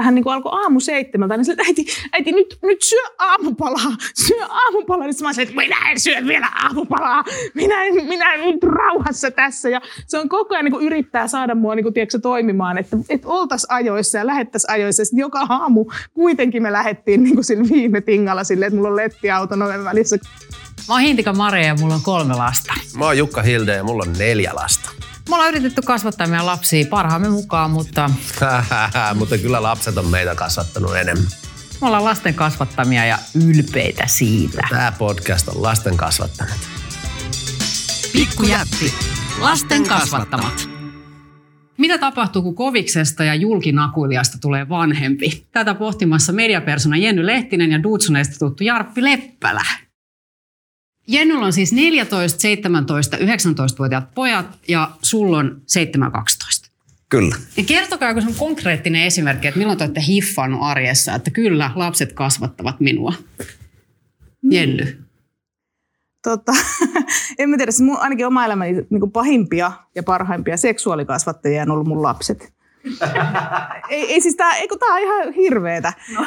vähän 0.00 0.14
niin 0.14 0.22
kuin 0.22 0.34
alkoi 0.34 0.52
aamu 0.62 0.80
seitsemältä, 0.80 1.36
niin 1.36 1.44
sille, 1.44 1.62
äiti, 1.66 1.86
äiti 2.12 2.32
nyt, 2.32 2.58
nyt 2.62 2.82
syö 2.82 3.02
aamupalaa, 3.18 3.92
syö 4.26 4.46
aamupalaa. 4.48 5.06
Niin 5.06 5.16
mä 5.22 5.32
sanoin, 5.32 5.48
että 5.48 5.62
minä 5.62 5.90
en 5.90 6.00
syö 6.00 6.26
vielä 6.26 6.48
aamupalaa, 6.62 7.24
minä 7.54 7.84
en, 7.84 7.94
minä 7.94 8.34
en 8.34 8.40
nyt 8.40 8.62
rauhassa 8.62 9.30
tässä. 9.30 9.68
Ja 9.68 9.80
se 10.06 10.18
on 10.18 10.28
koko 10.28 10.54
ajan 10.54 10.64
niin 10.64 10.72
kuin 10.72 10.86
yrittää 10.86 11.28
saada 11.28 11.54
mua 11.54 11.74
niin 11.74 11.84
kuin, 11.84 11.94
tiedätkö, 11.94 12.18
toimimaan, 12.18 12.78
että, 12.78 12.96
että 13.08 13.28
oltaisiin 13.28 13.72
ajoissa 13.72 14.18
ja 14.18 14.26
lähettäisiin 14.26 14.70
ajoissa. 14.70 15.04
Sitten 15.04 15.20
joka 15.20 15.46
aamu 15.48 15.86
kuitenkin 16.14 16.62
me 16.62 16.72
lähdettiin 16.72 17.24
niin 17.24 17.34
kuin 17.34 17.44
sillä 17.44 17.64
viime 17.72 18.00
tingalla 18.00 18.44
silleen, 18.44 18.66
että 18.66 18.76
mulla 18.76 18.88
on 18.88 18.96
lettiauto 18.96 19.56
noin 19.56 19.84
välissä. 19.84 20.16
Mä 20.88 20.94
oon 20.94 21.00
Hintika 21.00 21.32
Mare 21.32 21.66
ja 21.66 21.74
mulla 21.80 21.94
on 21.94 22.02
kolme 22.02 22.34
lasta. 22.34 22.74
Mä 22.98 23.04
oon 23.04 23.18
Jukka 23.18 23.42
Hilde 23.42 23.74
ja 23.74 23.84
mulla 23.84 24.04
on 24.06 24.18
neljä 24.18 24.54
lasta. 24.54 25.09
Me 25.30 25.34
ollaan 25.34 25.48
yritetty 25.50 25.82
kasvattaa 25.82 26.26
meidän 26.26 26.46
lapsia 26.46 26.86
parhaamme 26.90 27.28
mukaan, 27.28 27.70
mutta 27.70 28.10
Mutta 29.18 29.38
kyllä 29.38 29.62
lapset 29.62 29.96
on 29.98 30.06
meitä 30.06 30.34
kasvattanut 30.34 30.96
enemmän. 30.96 31.26
me 31.80 31.86
ollaan 31.86 32.04
lasten 32.04 32.34
kasvattamia 32.34 33.04
ja 33.06 33.18
ylpeitä 33.46 34.06
siitä. 34.06 34.66
Tämä 34.70 34.92
podcast 34.98 35.48
on 35.48 35.62
lasten 35.62 35.96
kasvattanut. 35.96 36.60
Pikkujätti. 38.12 38.94
Lasten 39.40 39.88
kasvattamat. 39.88 40.68
Mitä 41.78 41.98
tapahtuu, 41.98 42.42
kun 42.42 42.54
koviksesta 42.54 43.24
ja 43.24 43.34
julkinakuilijasta 43.34 44.38
tulee 44.38 44.68
vanhempi? 44.68 45.46
Tätä 45.52 45.74
pohtimassa 45.74 46.32
mediapersona 46.32 46.96
Jenny 46.96 47.26
Lehtinen 47.26 47.72
ja 47.72 47.82
Dudsoneista 47.82 48.38
tuttu 48.38 48.64
Jarppi 48.64 49.04
Leppälä. 49.04 49.64
Jennyllä 51.10 51.46
on 51.46 51.52
siis 51.52 51.72
14, 51.72 52.40
17, 52.40 53.16
19-vuotiaat 53.16 54.14
pojat 54.14 54.46
ja 54.68 54.90
sulla 55.02 55.38
on 55.38 55.62
7, 55.66 56.12
12. 56.12 56.70
Kyllä. 57.08 57.36
Ja 57.56 57.64
kertokaa 57.64 58.08
joku 58.08 58.20
semmoinen 58.20 58.38
konkreettinen 58.38 59.02
esimerkki, 59.02 59.48
että 59.48 59.58
milloin 59.58 59.78
te 59.78 59.84
olette 59.84 60.02
hiffannut 60.06 60.60
arjessa, 60.62 61.14
että 61.14 61.30
kyllä, 61.30 61.70
lapset 61.74 62.12
kasvattavat 62.12 62.80
minua. 62.80 63.14
Jenny. 64.50 65.04
Tota, 66.22 66.52
en 67.38 67.50
mä 67.50 67.56
tiedä, 67.56 67.72
se 67.72 67.84
mun, 67.84 67.98
ainakin 67.98 68.26
oma 68.26 68.44
elämäni 68.44 68.72
niin 68.72 69.00
kuin 69.00 69.12
pahimpia 69.12 69.72
ja 69.94 70.02
parhaimpia 70.02 70.56
seksuaalikasvattajia 70.56 71.62
on 71.62 71.70
ollut 71.70 71.86
mun 71.86 72.02
lapset. 72.02 72.52
ei, 73.90 74.12
ei 74.12 74.20
siis 74.20 74.36
tää, 74.36 74.56
ei, 74.56 74.68
kun 74.68 74.78
tää 74.78 74.94
on 74.94 75.00
ihan 75.00 75.32
hirveetä. 75.32 75.92
No. 76.14 76.26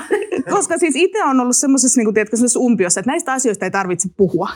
Koska 0.50 0.78
siis 0.78 0.96
itse 0.96 1.24
on 1.24 1.40
ollut 1.40 1.58
semmoisessa, 1.58 2.00
niin 2.00 2.06
kuin, 2.06 2.14
tiedätkö, 2.14 2.38
semmoisessa 2.38 2.60
umpiossa, 2.60 3.00
että 3.00 3.12
näistä 3.12 3.34
asioista 3.34 3.66
ei 3.66 3.72
tarvitse 3.72 4.10
puhua. 4.18 4.50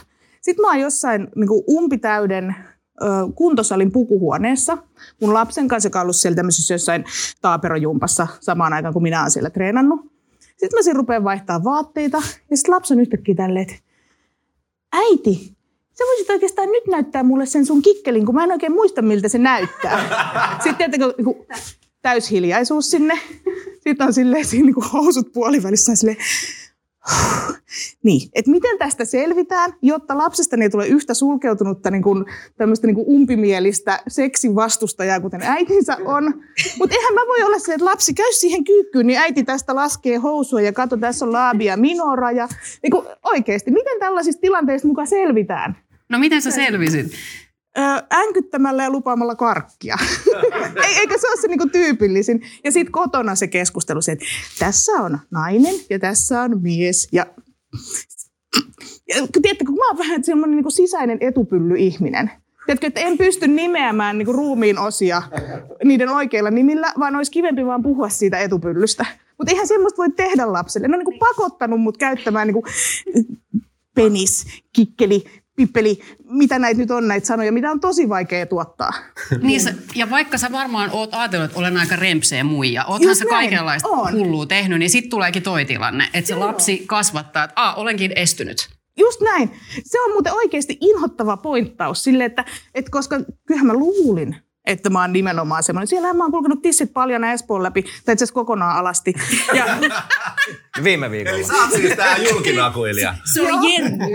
Sitten 0.47 0.61
mä 0.61 0.67
oon 0.67 0.79
jossain 0.79 1.27
niin 1.35 1.47
kuin 1.47 1.63
umpitäyden 1.69 2.55
kuntosalin 3.35 3.91
pukuhuoneessa 3.91 4.77
mun 5.21 5.33
lapsen 5.33 5.67
kanssa, 5.67 5.87
joka 5.87 5.99
on 5.99 6.03
ollut 6.03 6.15
siellä 6.15 6.35
tämmöisessä 6.35 6.73
jossain 6.73 7.05
taaperojumpassa 7.41 8.27
samaan 8.39 8.73
aikaan, 8.73 8.93
kun 8.93 9.03
minä 9.03 9.19
olen 9.19 9.31
siellä 9.31 9.49
treenannut. 9.49 9.99
Sitten 10.39 10.77
mä 10.77 10.81
siinä 10.81 10.97
rupean 10.97 11.23
vaihtaa 11.23 11.63
vaatteita 11.63 12.21
ja 12.51 12.57
sitten 12.57 12.75
lapsi 12.75 12.93
on 12.93 12.99
yhtäkkiä 12.99 13.35
tälleen, 13.35 13.65
että 13.69 13.75
äiti, 14.93 15.55
sä 15.97 16.03
voisit 16.03 16.29
oikeastaan 16.29 16.69
nyt 16.69 16.87
näyttää 16.87 17.23
mulle 17.23 17.45
sen 17.45 17.65
sun 17.65 17.81
kikkelin, 17.81 18.25
kun 18.25 18.35
mä 18.35 18.43
en 18.43 18.51
oikein 18.51 18.73
muista, 18.73 19.01
miltä 19.01 19.29
se 19.29 19.37
näyttää. 19.37 19.99
Sitten 20.63 20.91
tietenkin 20.91 21.25
niin 21.25 21.45
täyshiljaisuus 22.01 22.91
sinne. 22.91 23.19
Sitten 23.83 24.07
on 24.07 24.13
silleen 24.13 24.45
siinä 24.45 24.65
niin 24.65 24.75
kuin 24.75 24.89
housut 24.93 25.33
puolivälissä 25.33 25.95
silleen, 25.95 26.17
niin, 28.03 28.29
että 28.33 28.51
miten 28.51 28.77
tästä 28.77 29.05
selvitään, 29.05 29.73
jotta 29.81 30.17
lapsesta 30.17 30.57
ei 30.61 30.69
tule 30.69 30.87
yhtä 30.87 31.13
sulkeutunutta 31.13 31.91
niin 31.91 32.03
kuin, 32.03 32.25
tämmöistä 32.57 32.87
niin 32.87 32.95
kuin 32.95 33.07
umpimielistä 33.07 33.99
seksin 34.07 34.55
vastustajaa, 34.55 35.19
kuten 35.19 35.41
äitinsä 35.43 35.97
on. 36.05 36.23
Mutta 36.79 36.95
eihän 36.95 37.13
mä 37.13 37.21
voi 37.27 37.43
olla 37.43 37.59
se, 37.59 37.73
että 37.73 37.85
lapsi 37.85 38.13
käy 38.13 38.33
siihen 38.33 38.63
kyykkyyn, 38.63 39.07
niin 39.07 39.19
äiti 39.19 39.43
tästä 39.43 39.75
laskee 39.75 40.17
housua 40.17 40.61
ja 40.61 40.73
kato, 40.73 40.97
tässä 40.97 41.25
on 41.25 41.33
laabia 41.33 41.77
minora. 41.77 42.31
Ja, 42.31 42.47
niin 42.83 42.91
kuin, 42.91 43.05
oikeasti, 43.23 43.71
miten 43.71 43.99
tällaisista 43.99 44.41
tilanteista 44.41 44.87
mukaan 44.87 45.07
selvitään? 45.07 45.77
No 46.09 46.19
miten 46.19 46.41
sä 46.41 46.51
selvisit? 46.51 47.11
Ö, 47.77 48.03
änkyttämällä 48.11 48.83
ja 48.83 48.89
lupaamalla 48.89 49.35
karkkia. 49.35 49.97
Ei, 50.85 50.95
eikö 50.99 51.17
se 51.19 51.27
ole 51.27 51.41
se 51.41 51.47
niinku 51.47 51.69
tyypillisin? 51.69 52.41
Ja 52.63 52.71
sitten 52.71 52.91
kotona 52.91 53.35
se 53.35 53.47
keskustelu, 53.47 54.01
se, 54.01 54.11
että 54.11 54.25
tässä 54.59 54.91
on 54.91 55.19
nainen 55.31 55.75
ja 55.89 55.99
tässä 55.99 56.41
on 56.41 56.61
mies. 56.61 57.07
Ja, 57.11 57.25
ja 59.15 59.15
tiedätkö, 59.41 59.65
kun 59.65 59.75
mä 59.75 59.87
oon 59.87 59.97
vähän 59.97 60.23
semmoinen 60.23 60.55
niinku 60.55 60.71
sisäinen 60.71 61.17
etupylly-ihminen. 61.21 62.31
Tiedätkö, 62.65 62.87
että 62.87 62.99
en 62.99 63.17
pysty 63.17 63.47
nimeämään 63.47 64.17
niinku 64.17 64.33
ruumiin 64.33 64.79
osia 64.79 65.21
niiden 65.83 66.09
oikeilla 66.09 66.51
nimillä, 66.51 66.93
vaan 66.99 67.15
olisi 67.15 67.31
kivempi 67.31 67.65
vaan 67.65 67.83
puhua 67.83 68.09
siitä 68.09 68.37
etupyllystä. 68.37 69.05
Mutta 69.37 69.51
eihän 69.51 69.67
semmoista 69.67 69.97
voi 69.97 70.09
tehdä 70.09 70.53
lapselle. 70.53 70.87
Ne 70.87 70.97
on 70.97 70.99
niinku 70.99 71.19
pakottanut 71.19 71.81
mut 71.81 71.97
käyttämään 71.97 72.47
niinku 72.47 72.63
penis, 73.95 74.45
kikkeli, 74.73 75.23
pippeli, 75.57 75.99
mitä 76.29 76.59
näitä 76.59 76.81
nyt 76.81 76.91
on 76.91 77.07
näitä 77.07 77.27
sanoja, 77.27 77.51
mitä 77.51 77.71
on 77.71 77.79
tosi 77.79 78.09
vaikea 78.09 78.45
tuottaa. 78.45 78.91
Niin 79.41 79.61
sä, 79.61 79.73
ja 79.95 80.09
vaikka 80.09 80.37
sä 80.37 80.51
varmaan 80.51 80.89
oot 80.93 81.13
ajatellut, 81.13 81.45
että 81.45 81.59
olen 81.59 81.77
aika 81.77 81.95
rempseä 81.95 82.43
muija, 82.43 82.85
oothan 82.85 83.09
Just 83.09 83.19
sä 83.19 83.25
näin, 83.25 83.35
kaikenlaista 83.35 83.89
on. 83.89 84.13
hullua 84.13 84.45
tehnyt, 84.45 84.79
niin 84.79 84.89
sitten 84.89 85.09
tuleekin 85.09 85.43
toi 85.43 85.65
tilanne, 85.65 86.09
että 86.13 86.27
se 86.27 86.35
lapsi 86.35 86.83
kasvattaa, 86.87 87.43
että 87.43 87.61
Aa, 87.61 87.75
olenkin 87.75 88.11
estynyt. 88.15 88.69
Just 88.99 89.21
näin. 89.21 89.51
Se 89.83 90.01
on 90.01 90.11
muuten 90.11 90.33
oikeasti 90.33 90.77
inhottava 90.81 91.37
pointtaus 91.37 92.03
sille, 92.03 92.25
että, 92.25 92.45
että 92.75 92.91
koska 92.91 93.19
kyllähän 93.47 93.67
mä 93.67 93.73
luulin, 93.73 94.35
että 94.67 94.89
mä 94.89 95.01
oon 95.01 95.13
nimenomaan 95.13 95.63
semmoinen. 95.63 95.87
Siellähän 95.87 96.17
mä 96.17 96.23
oon 96.23 96.31
kulkenut 96.31 96.61
tissit 96.61 96.93
paljon 96.93 97.23
Espoon 97.23 97.63
läpi, 97.63 97.81
tai 97.81 97.91
itse 97.91 98.11
asiassa 98.11 98.33
kokonaan 98.33 98.77
alasti. 98.77 99.13
Ja 99.53 99.65
Viime 100.83 101.11
viikolla. 101.11 101.47
Sä 101.47 101.53
oot 101.53 101.71
siis 101.71 101.95
tää 101.95 102.17
julkinakuilija. 102.17 103.15
Se 103.33 103.41
oli 103.41 103.73
Jenny. 103.73 104.05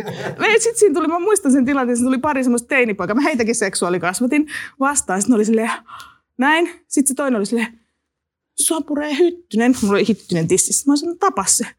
sitten 0.59 0.79
siinä 0.79 0.95
tuli, 0.95 1.09
mä 1.09 1.19
muistan 1.19 1.53
sen 1.53 1.65
tilanteen, 1.65 1.97
siinä 1.97 2.07
tuli 2.07 2.19
pari 2.19 2.45
semmoista 2.45 2.69
teinipoikaa. 2.69 3.15
Mä 3.15 3.21
heitäkin 3.23 3.55
seksuaalikasvatin 3.55 4.47
vastaan. 4.81 5.23
Sitten 5.23 5.33
ne 5.33 5.37
oli 5.37 5.45
silleen, 5.45 5.71
näin. 6.39 6.85
Sitten 6.89 7.09
se 7.09 7.15
toinen 7.15 7.39
oli 7.39 7.47
silleen, 7.47 7.79
sua 8.61 8.81
puree 8.81 9.19
hyttynen. 9.19 9.75
Mulla 9.83 9.95
oli 9.95 10.09
hyttynen 10.09 10.49
tississä. 10.49 10.91
Mä 10.91 10.97
sanoin, 10.97 11.19
tapa 11.19 11.45
se. 11.49 11.67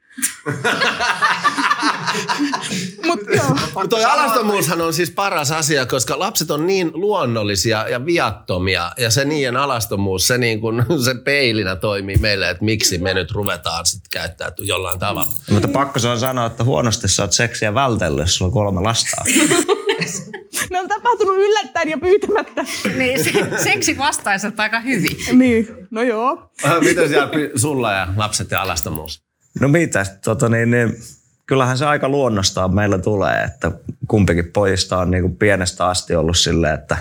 Mutta 3.73 3.87
toi 3.89 4.05
alastomuushan 4.05 4.81
on 4.81 4.93
siis 4.93 5.11
paras 5.11 5.51
asia, 5.51 5.85
koska 5.85 6.19
lapset 6.19 6.51
on 6.51 6.67
niin 6.67 6.91
luonnollisia 6.93 7.89
ja 7.89 8.05
viattomia. 8.05 8.91
Ja 8.97 9.11
se 9.11 9.25
niiden 9.25 9.57
alastomuus, 9.57 10.27
se, 10.27 10.37
niin 10.37 10.61
kun, 10.61 10.85
se 11.05 11.15
peilinä 11.15 11.75
toimii 11.75 12.17
meille, 12.17 12.49
että 12.49 12.65
miksi 12.65 12.97
me 12.97 13.13
nyt 13.13 13.31
ruvetaan 13.31 13.85
sitten 13.85 14.09
käyttäytyä 14.11 14.65
jollain 14.65 14.99
tavalla. 14.99 15.31
Mutta 15.51 15.67
pakko 15.67 15.99
se 15.99 16.07
on 16.07 16.19
sanoa, 16.19 16.45
että 16.45 16.63
huonosti 16.63 17.07
sä 17.07 17.23
oot 17.23 17.31
seksiä 17.31 17.73
vältellyt, 17.73 18.19
jos 18.19 18.35
sulla 18.35 18.49
on 18.49 18.53
kolme 18.53 18.81
lasta. 18.81 19.23
Ne 20.69 20.79
on 20.79 20.87
tapahtunut 20.87 21.35
yllättäen 21.37 21.89
ja 21.89 21.97
pyytämättä. 21.97 22.65
Niin, 22.97 23.23
se, 23.23 23.31
seksi 23.63 23.97
vastaiset 23.97 24.59
aika 24.59 24.79
hyvin. 24.79 25.17
Niin, 25.31 25.67
no 25.91 26.01
joo. 26.01 26.51
Miten 26.79 27.09
siellä 27.09 27.29
sulla 27.55 27.91
ja 27.91 28.07
lapset 28.15 28.51
ja 28.51 28.61
alastomuus? 28.61 29.23
No 29.59 29.67
mitä, 29.67 30.05
tota 30.23 30.49
niin, 30.49 30.71
niin, 30.71 30.97
kyllähän 31.45 31.77
se 31.77 31.85
aika 31.85 32.09
luonnostaan 32.09 32.75
meillä 32.75 32.97
tulee, 32.97 33.43
että 33.43 33.71
kumpikin 34.07 34.51
pojista 34.53 34.97
on 34.97 35.11
niin 35.11 35.21
kuin 35.21 35.35
pienestä 35.35 35.87
asti 35.87 36.15
ollut 36.15 36.37
silleen, 36.37 36.73
että 36.73 36.97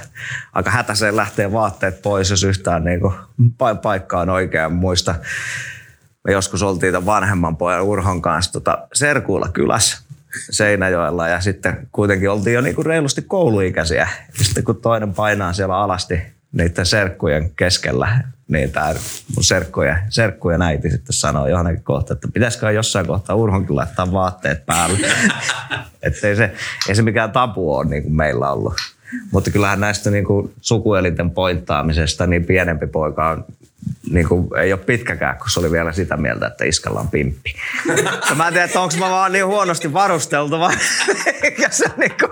aika 0.53 0.71
hätäiseen 0.71 1.17
lähtee 1.17 1.53
vaatteet 1.53 2.03
pois, 2.03 2.31
jos 2.31 2.45
yhtään 2.45 2.85
niin 2.85 3.01
kuin 3.01 3.15
pa- 3.41 3.81
paikka 3.83 4.21
on 4.21 4.31
oikein 4.31 4.73
muista. 4.73 5.15
Me 6.25 6.33
joskus 6.33 6.63
oltiin 6.63 6.93
tämän 6.93 7.07
vanhemman 7.07 7.57
pojan 7.57 7.83
Urhon 7.83 8.23
kanssa 8.23 8.53
tota 8.53 8.89
Serkuilla 8.95 9.49
kylässä 9.49 9.99
Seinäjoella 10.51 11.29
ja 11.29 11.41
sitten 11.41 11.89
kuitenkin 11.93 12.31
oltiin 12.31 12.55
jo 12.55 12.61
niin 12.61 12.75
kuin 12.75 12.87
reilusti 12.87 13.23
kouluikäisiä. 13.23 14.09
Sitten 14.43 14.65
kun 14.65 14.81
toinen 14.81 15.15
painaa 15.15 15.53
siellä 15.53 15.77
alasti 15.77 16.23
niiden 16.53 16.87
serkkujen 16.87 17.51
keskellä, 17.57 18.25
niin 18.49 18.73
tämä 18.73 18.95
mun 19.35 19.45
serkkujen, 19.45 19.99
serkkujen 20.09 20.63
äiti 20.63 20.91
sitten 20.91 21.13
sanoi 21.13 21.51
johonkin 21.51 21.85
kohta, 21.85 22.13
että 22.13 22.29
pitäisikö 22.35 22.71
jossain 22.71 23.07
kohtaa 23.07 23.37
Urhonkin 23.37 23.77
laittaa 23.77 24.13
vaatteet 24.13 24.67
päälle. 24.67 24.99
että 26.03 26.29
ei 26.29 26.37
se, 26.37 26.55
ei 26.89 26.95
se 26.95 27.03
mikään 27.03 27.33
tabu 27.33 27.75
ole 27.75 27.85
niin 27.85 28.03
kuin 28.03 28.15
meillä 28.15 28.51
ollut. 28.51 28.75
Mutta 29.31 29.51
kyllähän 29.51 29.81
näistä 29.81 30.11
niin 30.11 30.25
kuin 30.25 30.53
sukuelinten 30.61 31.31
pointtaamisesta 31.31 32.27
niin 32.27 32.45
pienempi 32.45 32.87
poika 32.87 33.31
on 33.31 33.45
niin 34.11 34.29
kuin, 34.29 34.49
ei 34.61 34.73
ole 34.73 34.81
pitkäkään, 34.81 35.39
kun 35.39 35.51
se 35.51 35.61
oli 35.61 35.71
vielä 35.71 35.93
sitä 35.93 36.17
mieltä, 36.17 36.47
että 36.47 36.65
iskalla 36.65 37.01
on 37.01 37.09
pimppi. 37.09 37.55
Ja 38.29 38.35
mä 38.35 38.47
en 38.47 38.53
tiedä, 38.53 38.65
että 38.65 38.81
onko 38.81 38.95
mä 38.97 39.11
vaan 39.11 39.33
niin 39.33 39.47
huonosti 39.47 39.93
varusteltu 39.93 40.61
vai 40.61 40.75
eikä 41.43 41.69
se 41.71 41.85
niin 41.97 42.13
kuin... 42.21 42.31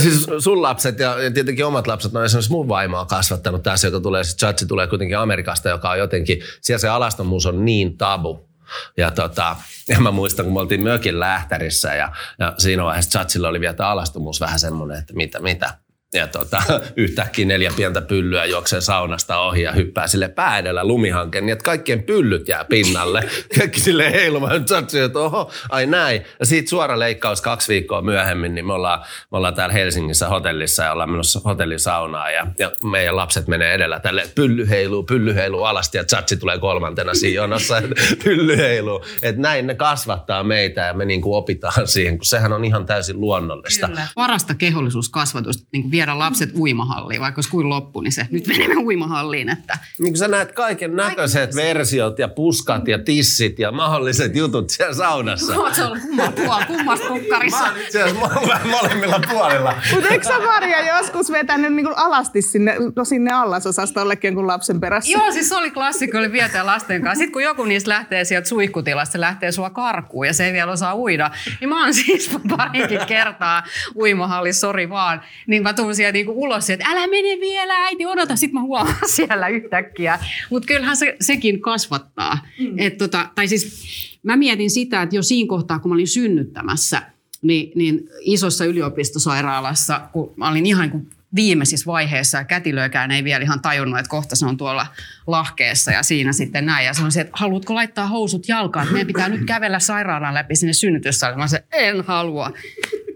Siis 0.00 0.26
sun 0.38 0.62
lapset 0.62 0.98
ja 0.98 1.16
tietenkin 1.34 1.66
omat 1.66 1.86
lapset, 1.86 2.12
no 2.12 2.24
esimerkiksi 2.24 2.50
mun 2.50 2.68
vaimo 2.68 3.00
on 3.00 3.06
kasvattanut 3.06 3.62
tässä, 3.62 3.86
joka 3.86 4.00
tulee, 4.00 4.24
siis 4.24 4.36
Chachi 4.36 4.66
tulee 4.66 4.86
kuitenkin 4.86 5.18
Amerikasta, 5.18 5.68
joka 5.68 5.90
on 5.90 5.98
jotenkin, 5.98 6.42
siellä 6.60 6.80
se 6.80 6.88
alastomuus 6.88 7.46
on 7.46 7.64
niin 7.64 7.96
tabu. 7.96 8.48
Ja, 8.96 9.10
tota, 9.10 9.56
ja 9.88 10.00
mä 10.00 10.10
muistan, 10.10 10.44
kun 10.44 10.54
me 10.54 10.60
oltiin 10.60 10.82
mökin 10.82 11.20
lähtärissä 11.20 11.94
ja, 11.94 12.12
ja 12.38 12.54
siinä 12.58 12.84
vaiheessa 12.84 13.10
Chatsilla 13.10 13.48
oli 13.48 13.60
vielä 13.60 13.74
alastomuus 13.78 14.40
vähän 14.40 14.58
semmoinen, 14.58 14.98
että 14.98 15.14
mitä, 15.14 15.40
mitä. 15.40 15.78
Ja 16.14 16.26
tota, 16.26 16.62
yhtäkkiä 16.96 17.46
neljä 17.46 17.72
pientä 17.76 18.00
pyllyä 18.00 18.44
juoksee 18.44 18.80
saunasta 18.80 19.38
ohi 19.38 19.62
ja 19.62 19.72
hyppää 19.72 20.06
sille 20.06 20.28
pää 20.28 20.58
edellä 20.58 20.84
lumihanke, 20.84 21.40
niin 21.40 21.52
että 21.52 21.64
kaikkien 21.64 22.02
pyllyt 22.02 22.48
jää 22.48 22.64
pinnalle. 22.64 23.24
Kaikki 23.58 23.80
sille 23.80 24.12
heilumaan, 24.12 24.56
että 24.56 25.20
oho, 25.20 25.50
ai 25.68 25.86
näin. 25.86 26.22
Ja 26.40 26.46
siitä 26.46 26.70
suora 26.70 26.98
leikkaus 26.98 27.40
kaksi 27.40 27.68
viikkoa 27.68 28.02
myöhemmin, 28.02 28.54
niin 28.54 28.66
me 28.66 28.72
ollaan, 28.72 29.00
me 29.00 29.36
ollaan 29.38 29.54
täällä 29.54 29.72
Helsingissä 29.72 30.28
hotellissa 30.28 30.82
ja 30.82 30.92
ollaan 30.92 31.10
menossa 31.10 31.40
hotellisaunaa 31.44 32.30
ja, 32.30 32.46
ja 32.58 32.72
meidän 32.82 33.16
lapset 33.16 33.48
menee 33.48 33.74
edellä 33.74 34.00
tälle, 34.00 34.22
että 34.22 34.34
pylly 34.34 34.68
heiluu, 34.68 35.02
pylly 35.02 35.34
heiluu 35.34 35.64
alasti 35.64 35.98
ja 35.98 36.04
Tsatsi 36.04 36.36
tulee 36.36 36.58
kolmantena 36.58 37.14
siinä 37.14 37.34
jonossa, 37.34 37.78
että 37.78 37.94
pylly 38.24 38.56
heiluu. 38.56 39.04
Että 39.22 39.42
näin 39.42 39.66
ne 39.66 39.74
kasvattaa 39.74 40.44
meitä 40.44 40.80
ja 40.80 40.94
me 40.94 41.04
niin 41.04 41.22
kuin 41.22 41.36
opitaan 41.36 41.88
siihen, 41.88 42.18
kun 42.18 42.24
sehän 42.24 42.52
on 42.52 42.64
ihan 42.64 42.86
täysin 42.86 43.20
luonnollista. 43.20 43.86
Kyllä. 43.86 44.06
Parasta 44.14 44.54
kehollisuuskasvatusta 44.54 45.68
niin 45.72 45.90
viedä 46.06 46.18
lapset 46.18 46.50
uimahalliin, 46.58 47.20
vaikka 47.20 47.38
olisi 47.38 47.50
kuin 47.50 47.68
loppu, 47.68 48.00
niin 48.00 48.12
se 48.12 48.26
nyt 48.30 48.46
menemme 48.46 48.76
uimahalliin. 48.76 49.48
Että. 49.48 49.78
Niin 49.98 50.12
kun 50.12 50.18
sä 50.18 50.28
näet 50.28 50.52
kaiken 50.52 50.96
näköiset 50.96 51.54
versiot 51.54 52.18
ja 52.18 52.28
puskat 52.28 52.88
ja 52.88 52.98
tissit 52.98 53.58
ja 53.58 53.72
mahdolliset 53.72 54.36
jutut 54.36 54.70
siellä 54.70 54.94
saunassa. 54.94 55.56
Oot 55.56 55.78
ollut 55.78 55.98
kummalla 56.02 56.32
puolella, 56.32 56.66
kummassa 56.66 57.08
pukkarissa. 57.08 57.58
Mä 57.58 57.68
oon 57.68 57.80
itse 57.80 58.02
asiassa 58.02 58.60
molemmilla 58.70 59.20
puolilla. 59.30 59.74
Mutta 59.94 60.08
eikö 60.08 60.24
sä 60.24 60.38
Maria 60.38 60.98
joskus 60.98 61.30
vetänyt 61.32 61.72
niinku 61.72 61.92
alasti 61.96 62.42
sinne, 62.42 62.76
no 62.96 63.04
sinne 63.04 63.32
allasosastollekin 63.32 64.28
jonkun 64.28 64.46
lapsen 64.46 64.80
perässä? 64.80 65.12
Joo, 65.12 65.32
siis 65.32 65.48
se 65.48 65.56
oli 65.56 65.70
klassikko, 65.70 66.18
oli 66.18 66.32
vietä 66.32 66.66
lasten 66.66 67.02
kanssa. 67.02 67.18
Sitten 67.18 67.32
kun 67.32 67.42
joku 67.42 67.64
niistä 67.64 67.90
lähtee 67.90 68.24
sieltä 68.24 68.48
suihkutilasta, 68.48 69.12
se 69.12 69.20
lähtee 69.20 69.52
sua 69.52 69.70
karkuun 69.70 70.26
ja 70.26 70.34
se 70.34 70.46
ei 70.46 70.52
vielä 70.52 70.72
osaa 70.72 70.96
uida. 70.96 71.30
Niin 71.60 71.68
mä 71.68 71.84
oon 71.84 71.94
siis 71.94 72.30
parinkin 72.56 73.06
kertaa 73.06 73.62
uimahallissa, 73.96 74.60
sori 74.60 74.90
vaan. 74.90 75.22
Niin 75.46 75.62
mä 75.62 75.72
tuun 75.72 75.93
sieltä 75.94 76.12
niinku 76.12 76.42
ulos, 76.42 76.70
että 76.70 76.86
älä 76.88 77.06
mene 77.06 77.40
vielä 77.40 77.74
äiti, 77.84 78.06
odota. 78.06 78.36
Sitten 78.36 78.54
mä 78.54 78.60
huomaan 78.60 79.08
siellä 79.16 79.48
yhtäkkiä. 79.48 80.18
Mutta 80.50 80.66
kyllähän 80.66 80.96
se, 80.96 81.16
sekin 81.20 81.60
kasvattaa. 81.60 82.38
Mm. 82.58 82.78
Et 82.78 82.98
tota, 82.98 83.28
tai 83.34 83.48
siis 83.48 83.84
mä 84.22 84.36
mietin 84.36 84.70
sitä, 84.70 85.02
että 85.02 85.16
jo 85.16 85.22
siinä 85.22 85.48
kohtaa, 85.48 85.78
kun 85.78 85.90
mä 85.90 85.94
olin 85.94 86.08
synnyttämässä, 86.08 87.02
niin, 87.42 87.72
niin 87.74 88.08
isossa 88.20 88.64
yliopistosairaalassa, 88.64 90.00
kun 90.12 90.34
mä 90.36 90.48
olin 90.48 90.66
ihan 90.66 90.90
kuin 90.90 91.08
viimeisissä 91.34 91.86
vaiheissa 91.86 92.38
ja 92.38 92.44
kätilöikään 92.44 93.10
ei 93.10 93.24
vielä 93.24 93.44
ihan 93.44 93.62
tajunnut, 93.62 93.98
että 93.98 94.10
kohta 94.10 94.36
se 94.36 94.46
on 94.46 94.56
tuolla 94.56 94.86
lahkeessa 95.26 95.90
ja 95.90 96.02
siinä 96.02 96.32
sitten 96.32 96.66
näin. 96.66 96.86
Ja 96.86 96.94
sanoin, 96.94 97.18
että 97.18 97.32
haluatko 97.32 97.74
laittaa 97.74 98.06
housut 98.06 98.48
jalkaan, 98.48 98.82
että 98.82 98.92
meidän 98.92 99.06
pitää 99.06 99.28
nyt 99.28 99.44
kävellä 99.46 99.78
sairaalan 99.78 100.34
läpi 100.34 100.56
sinne 100.56 100.72
synnytyssalille. 100.72 101.38
Mä 101.38 101.48
sanoin, 101.48 101.66
en 101.72 102.04
halua. 102.04 102.52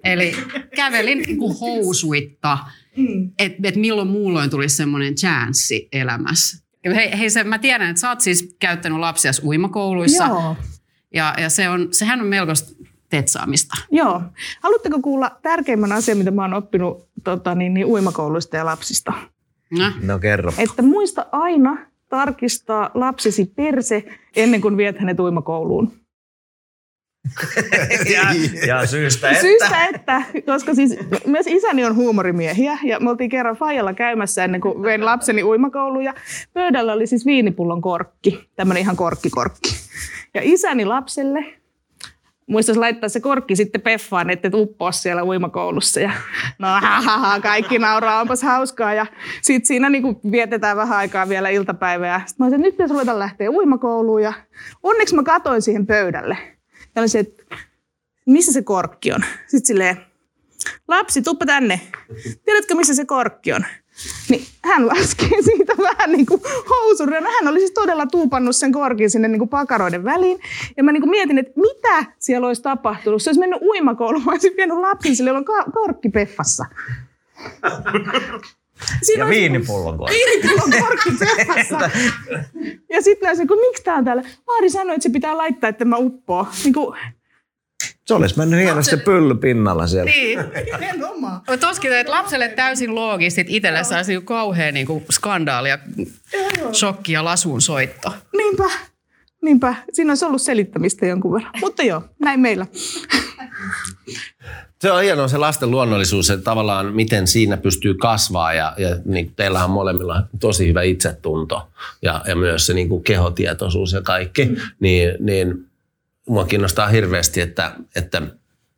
Eli 0.04 0.36
kävelin 0.76 1.18
niin 1.18 1.38
kuin 1.38 1.58
housuitta, 1.60 2.58
että 3.38 3.68
et 3.68 3.76
milloin 3.76 4.08
muulloin 4.08 4.50
tulisi 4.50 4.76
semmoinen 4.76 5.14
chanssi 5.14 5.88
elämässä. 5.92 6.64
Hei, 6.94 7.18
hei 7.18 7.30
se, 7.30 7.44
mä 7.44 7.58
tiedän, 7.58 7.90
että 7.90 8.00
sä 8.00 8.08
oot 8.08 8.20
siis 8.20 8.56
käyttänyt 8.60 8.98
lapsia 8.98 9.30
uimakouluissa. 9.44 10.24
Joo. 10.24 10.56
Ja, 11.14 11.34
ja 11.38 11.50
se 11.50 11.68
on, 11.68 11.88
sehän 11.90 12.20
on 12.20 12.26
melkoista 12.26 12.84
tetsaamista. 13.08 13.76
Joo. 13.90 14.22
Haluatteko 14.60 15.00
kuulla 15.02 15.30
tärkeimmän 15.42 15.92
asian, 15.92 16.18
mitä 16.18 16.30
mä 16.30 16.42
oon 16.42 16.54
oppinut 16.54 17.08
tota, 17.24 17.54
niin, 17.54 17.74
niin 17.74 17.86
uimakouluista 17.86 18.56
ja 18.56 18.64
lapsista? 18.64 19.12
No. 19.70 19.92
No 20.02 20.18
kerro. 20.18 20.52
Että 20.58 20.82
muista 20.82 21.26
aina 21.32 21.78
tarkistaa 22.08 22.90
lapsesi 22.94 23.52
perse 23.56 24.04
ennen 24.36 24.60
kuin 24.60 24.76
viet 24.76 24.98
hänet 24.98 25.20
uimakouluun. 25.20 25.92
Ja, 28.14 28.22
ja 28.66 28.86
syystä, 28.86 29.30
että. 29.30 29.40
Syystä, 29.40 29.84
että, 29.84 30.22
koska 30.46 30.74
siis 30.74 30.96
myös 31.26 31.46
isäni 31.46 31.84
on 31.84 31.96
huumorimiehiä 31.96 32.78
ja 32.84 33.00
me 33.00 33.10
oltiin 33.10 33.30
kerran 33.30 33.56
Fajalla 33.56 33.92
käymässä 33.92 34.44
ennen 34.44 34.60
kuin 34.60 34.82
vein 34.82 35.04
lapseni 35.04 35.42
uimakouluun 35.42 36.04
ja 36.04 36.14
pöydällä 36.52 36.92
oli 36.92 37.06
siis 37.06 37.26
viinipullon 37.26 37.80
korkki, 37.80 38.48
tämmöinen 38.56 38.80
ihan 38.80 38.96
korkkikorkki. 38.96 39.70
Ja 40.34 40.40
isäni 40.44 40.84
lapselle 40.84 41.44
muistaisi 42.48 42.78
laittaa 42.80 43.08
se 43.08 43.20
korkki 43.20 43.56
sitten 43.56 43.80
peffaan, 43.80 44.30
että 44.30 44.48
et 44.48 44.54
uppoa 44.54 44.92
siellä 44.92 45.24
uimakoulussa. 45.24 46.00
Ja 46.00 46.10
no 46.58 46.68
hahaha, 46.68 47.40
kaikki 47.40 47.78
nauraa, 47.78 48.20
onpas 48.20 48.42
hauskaa. 48.42 48.94
Ja 48.94 49.06
sitten 49.42 49.66
siinä 49.66 49.90
niinku 49.90 50.20
vietetään 50.30 50.76
vähän 50.76 50.98
aikaa 50.98 51.28
vielä 51.28 51.48
iltapäivää. 51.48 52.22
Sitten 52.26 52.36
mä 52.38 52.44
olisin, 52.44 52.56
että 52.60 52.66
nyt 52.66 52.74
pitäisi 52.74 52.94
ruveta 52.94 53.18
lähteä 53.18 53.50
uimakouluun. 53.50 54.22
Ja 54.22 54.32
onneksi 54.82 55.14
mä 55.14 55.22
katoin 55.22 55.62
siihen 55.62 55.86
pöydälle. 55.86 56.38
Ja 56.98 57.02
olisin, 57.02 57.20
että 57.20 57.56
missä 58.26 58.52
se 58.52 58.62
korkki 58.62 59.12
on? 59.12 59.24
Sitten 59.46 59.66
silleen, 59.66 59.96
lapsi, 60.88 61.22
tuppa 61.22 61.46
tänne. 61.46 61.80
Tiedätkö, 62.44 62.74
missä 62.74 62.94
se 62.94 63.04
korkki 63.04 63.52
on? 63.52 63.64
Niin 64.28 64.46
hän 64.64 64.86
laskee 64.86 65.42
siitä 65.54 65.72
vähän 65.82 66.12
niin 66.12 66.26
kuin 66.26 66.40
housun. 66.70 67.12
Hän 67.12 67.48
oli 67.48 67.58
siis 67.58 67.70
todella 67.70 68.06
tuupannut 68.06 68.56
sen 68.56 68.72
korkin 68.72 69.10
sinne 69.10 69.28
niin 69.28 69.38
kuin 69.38 69.48
pakaroiden 69.48 70.04
väliin. 70.04 70.40
Ja 70.76 70.84
mä 70.84 70.92
niin 70.92 71.00
kuin 71.00 71.10
mietin, 71.10 71.38
että 71.38 71.52
mitä 71.56 72.12
siellä 72.18 72.46
olisi 72.46 72.62
tapahtunut. 72.62 73.22
Se 73.22 73.30
olisi 73.30 73.40
mennyt 73.40 73.62
uimakouluun, 73.62 74.24
mä 74.24 74.32
olisin 74.32 74.56
vienyt 74.56 74.78
lapsen 74.78 75.16
sille, 75.16 75.30
jolla 75.30 75.64
on 75.66 75.72
korkki 75.72 76.08
peffassa. 76.08 76.64
Siinä 79.02 79.22
Ja 79.22 79.26
olisi- 79.26 79.40
viinipullon 79.40 79.98
korkki. 79.98 80.16
Viinipullon 80.16 80.72
korkki. 80.80 81.10
Ja 82.90 83.02
sitten 83.02 83.26
näin, 83.36 83.48
kun 83.48 83.58
miksi 83.60 83.82
tää 83.84 83.94
on 83.94 84.04
täällä? 84.04 84.22
Maari 84.46 84.70
sanoi, 84.70 84.94
että 84.94 85.02
se 85.02 85.08
pitää 85.12 85.36
laittaa, 85.36 85.70
että 85.70 85.84
mä 85.84 85.96
uppoo. 85.96 86.46
Niin 86.64 86.74
kuin, 86.74 86.98
Se 88.06 88.14
olisi 88.14 88.38
mennyt 88.38 88.60
hienosti 88.60 88.90
se 88.90 88.96
pylly 88.96 89.34
pinnalla 89.34 89.86
siellä. 89.86 90.10
Niin. 90.10 90.38
nimenomaan. 90.80 91.40
Mutta 91.48 91.66
toskin, 91.66 91.92
että 91.92 92.12
lapselle 92.12 92.48
täysin 92.48 92.94
loogisesti 92.94 93.44
itselle 93.56 93.84
saisi 93.84 94.12
niinku 94.12 94.26
kauhean 94.26 94.74
niinku 94.74 95.02
skandaali 95.12 95.68
ja 95.68 95.78
shokki 96.72 97.12
ja 97.12 97.24
lasun 97.24 97.60
soitto. 97.60 98.14
Niinpä. 98.36 98.64
Niinpä. 99.42 99.74
Siinä 99.92 100.10
olisi 100.10 100.24
ollut 100.24 100.42
selittämistä 100.42 101.06
jonkun 101.06 101.32
verran. 101.32 101.52
Mutta 101.60 101.82
joo, 101.82 102.02
näin 102.20 102.40
meillä. 102.40 102.66
Se 104.80 104.92
on 104.92 105.02
hienoa 105.02 105.28
se 105.28 105.38
lasten 105.38 105.70
luonnollisuus, 105.70 106.30
että 106.30 106.44
tavallaan 106.44 106.94
miten 106.94 107.26
siinä 107.26 107.56
pystyy 107.56 107.94
kasvaa 107.94 108.52
ja, 108.52 108.74
ja 108.76 108.96
niin 109.04 109.32
teillähän 109.36 109.68
on 109.68 109.74
molemmilla 109.74 110.22
tosi 110.40 110.68
hyvä 110.68 110.82
itsetunto 110.82 111.68
ja, 112.02 112.22
ja 112.26 112.36
myös 112.36 112.66
se 112.66 112.74
niin 112.74 112.88
kuin 112.88 113.04
kehotietoisuus 113.04 113.92
ja 113.92 114.02
kaikki, 114.02 114.44
mm. 114.44 114.56
niin, 114.80 115.14
niin 115.20 115.66
mua 116.28 116.44
kiinnostaa 116.44 116.88
hirveästi, 116.88 117.40
että, 117.40 117.72
että 117.96 118.22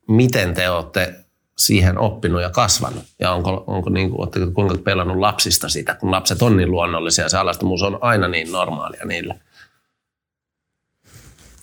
miten 0.08 0.54
te 0.54 0.70
olette 0.70 1.14
siihen 1.58 1.98
oppinut 1.98 2.42
ja 2.42 2.50
kasvanut 2.50 3.04
ja 3.18 3.32
onko, 3.32 3.64
onko 3.66 3.90
niin 3.90 4.10
kuin, 4.10 4.20
oletteko 4.20 4.50
kuinka 4.50 4.78
pelannut 4.84 5.16
lapsista 5.16 5.68
sitä, 5.68 5.94
kun 5.94 6.10
lapset 6.10 6.42
on 6.42 6.56
niin 6.56 6.70
luonnollisia 6.70 7.24
ja 7.24 7.28
se 7.28 7.38
alastomuus 7.38 7.82
on 7.82 7.98
aina 8.00 8.28
niin 8.28 8.52
normaalia 8.52 9.04
niillä. 9.04 9.34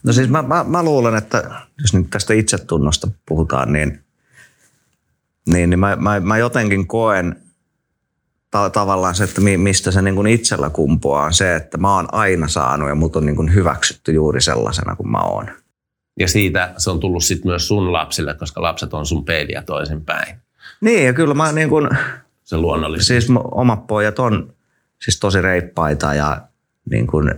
No 0.03 0.13
siis 0.13 0.29
mä, 0.29 0.41
mä, 0.41 0.63
mä 0.63 0.83
luulen, 0.83 1.15
että 1.15 1.51
jos 1.81 1.93
nyt 1.93 2.09
tästä 2.09 2.33
itsetunnosta 2.33 3.07
puhutaan, 3.25 3.73
niin, 3.73 4.03
niin, 5.47 5.69
niin 5.69 5.79
mä, 5.79 5.95
mä, 5.95 6.19
mä 6.19 6.37
jotenkin 6.37 6.87
koen 6.87 7.35
ta- 8.51 8.69
tavallaan 8.69 9.15
se, 9.15 9.23
että 9.23 9.41
mi, 9.41 9.57
mistä 9.57 9.91
se 9.91 10.01
niin 10.01 10.15
kuin 10.15 10.27
itsellä 10.27 10.69
kumpuaa, 10.69 11.23
on 11.25 11.33
se, 11.33 11.55
että 11.55 11.77
mä 11.77 11.95
oon 11.95 12.13
aina 12.13 12.47
saanut 12.47 12.89
ja 12.89 12.95
mut 12.95 13.15
on 13.15 13.25
niin 13.25 13.35
kuin 13.35 13.53
hyväksytty 13.53 14.11
juuri 14.11 14.41
sellaisena 14.41 14.95
kuin 14.95 15.11
mä 15.11 15.21
oon. 15.21 15.49
Ja 16.19 16.27
siitä 16.27 16.73
se 16.77 16.89
on 16.91 16.99
tullut 16.99 17.23
sitten 17.23 17.51
myös 17.51 17.67
sun 17.67 17.93
lapsille, 17.93 18.33
koska 18.33 18.61
lapset 18.61 18.93
on 18.93 19.05
sun 19.05 19.25
peiliä 19.25 19.61
toisinpäin. 19.61 20.35
Niin 20.81 21.05
ja 21.05 21.13
kyllä 21.13 21.33
mä 21.33 21.51
niin 21.51 21.69
kuin, 21.69 21.89
Se 22.43 22.57
luonnollisuus. 22.57 23.07
siis 23.07 23.27
omat 23.51 23.87
pojat 23.87 24.19
on 24.19 24.53
siis 25.01 25.19
tosi 25.19 25.41
reippaita 25.41 26.13
ja 26.13 26.41
niin 26.89 27.07
kuin 27.07 27.31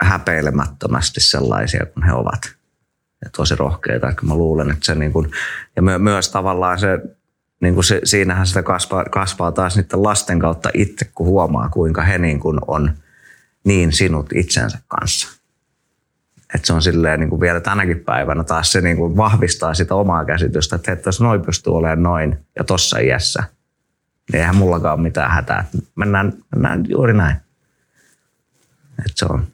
häpeilemättömästi 0.00 1.20
sellaisia 1.20 1.86
kuin 1.86 2.04
he 2.04 2.12
ovat. 2.12 2.40
Ja 3.24 3.30
tosi 3.36 3.54
rohkeita. 3.54 4.08
Ehkä 4.08 4.26
mä 4.26 4.34
luulen, 4.34 4.70
että 4.70 4.84
se 4.86 4.94
niin 4.94 5.12
kuin, 5.12 5.30
ja 5.76 5.82
my, 5.82 5.98
myös 5.98 6.28
tavallaan 6.30 6.78
se, 6.78 6.98
niin 7.62 7.74
kuin 7.74 7.84
se, 7.84 8.00
siinähän 8.04 8.46
sitä 8.46 8.62
kasvaa, 8.62 9.04
kasvaa 9.04 9.52
taas 9.52 9.76
niiden 9.76 10.02
lasten 10.02 10.38
kautta 10.38 10.70
itse, 10.74 11.04
kun 11.14 11.26
huomaa, 11.26 11.68
kuinka 11.68 12.02
he 12.02 12.18
niin 12.18 12.40
kuin 12.40 12.58
on 12.66 12.92
niin 13.64 13.92
sinut 13.92 14.26
itsensä 14.34 14.78
kanssa. 14.88 15.28
Että 16.54 16.66
se 16.66 16.72
on 16.72 16.82
silleen 16.82 17.20
niin 17.20 17.30
kuin 17.30 17.40
vielä 17.40 17.60
tänäkin 17.60 18.00
päivänä 18.00 18.44
taas 18.44 18.72
se 18.72 18.80
niin 18.80 18.96
kuin 18.96 19.16
vahvistaa 19.16 19.74
sitä 19.74 19.94
omaa 19.94 20.24
käsitystä, 20.24 20.76
että, 20.76 20.92
että 20.92 21.08
jos 21.08 21.20
noin 21.20 21.42
pystyy 21.42 21.76
olemaan 21.76 22.02
noin 22.02 22.38
ja 22.58 22.64
tossa 22.64 22.98
iässä, 22.98 23.44
niin 24.32 24.40
eihän 24.40 24.56
mullakaan 24.56 24.94
ole 24.94 25.02
mitään 25.02 25.30
hätää. 25.30 25.64
Mennään, 25.94 26.32
mennään 26.50 26.84
juuri 26.88 27.14
näin. 27.14 27.36
Et 28.98 29.12
se 29.14 29.26
on. 29.30 29.46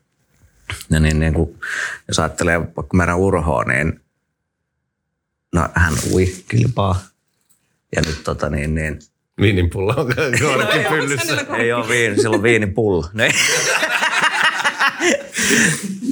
Ja 0.90 1.00
niin, 1.00 1.20
niin 1.20 1.34
kuin, 1.34 1.60
jos 2.08 2.18
ajattelee 2.18 2.60
vaikka 2.60 2.96
meidän 2.96 3.18
Urhoa, 3.18 3.64
niin 3.64 4.00
no, 5.54 5.68
hän 5.74 5.94
ui 6.12 6.26
kilpaa. 6.48 7.07
Ja 7.96 8.02
nyt 8.06 8.24
tota 8.24 8.50
niin, 8.50 8.74
niin 8.74 8.98
Viininpulla 9.40 9.94
on 9.94 10.06
korkkipyllyssä. 10.42 11.46
ei 11.58 11.72
ole 11.72 11.88
viini, 11.88 12.16
sillä 12.16 12.36
on 12.36 12.42
viinipullo. 12.42 13.06
Niin. 13.12 13.34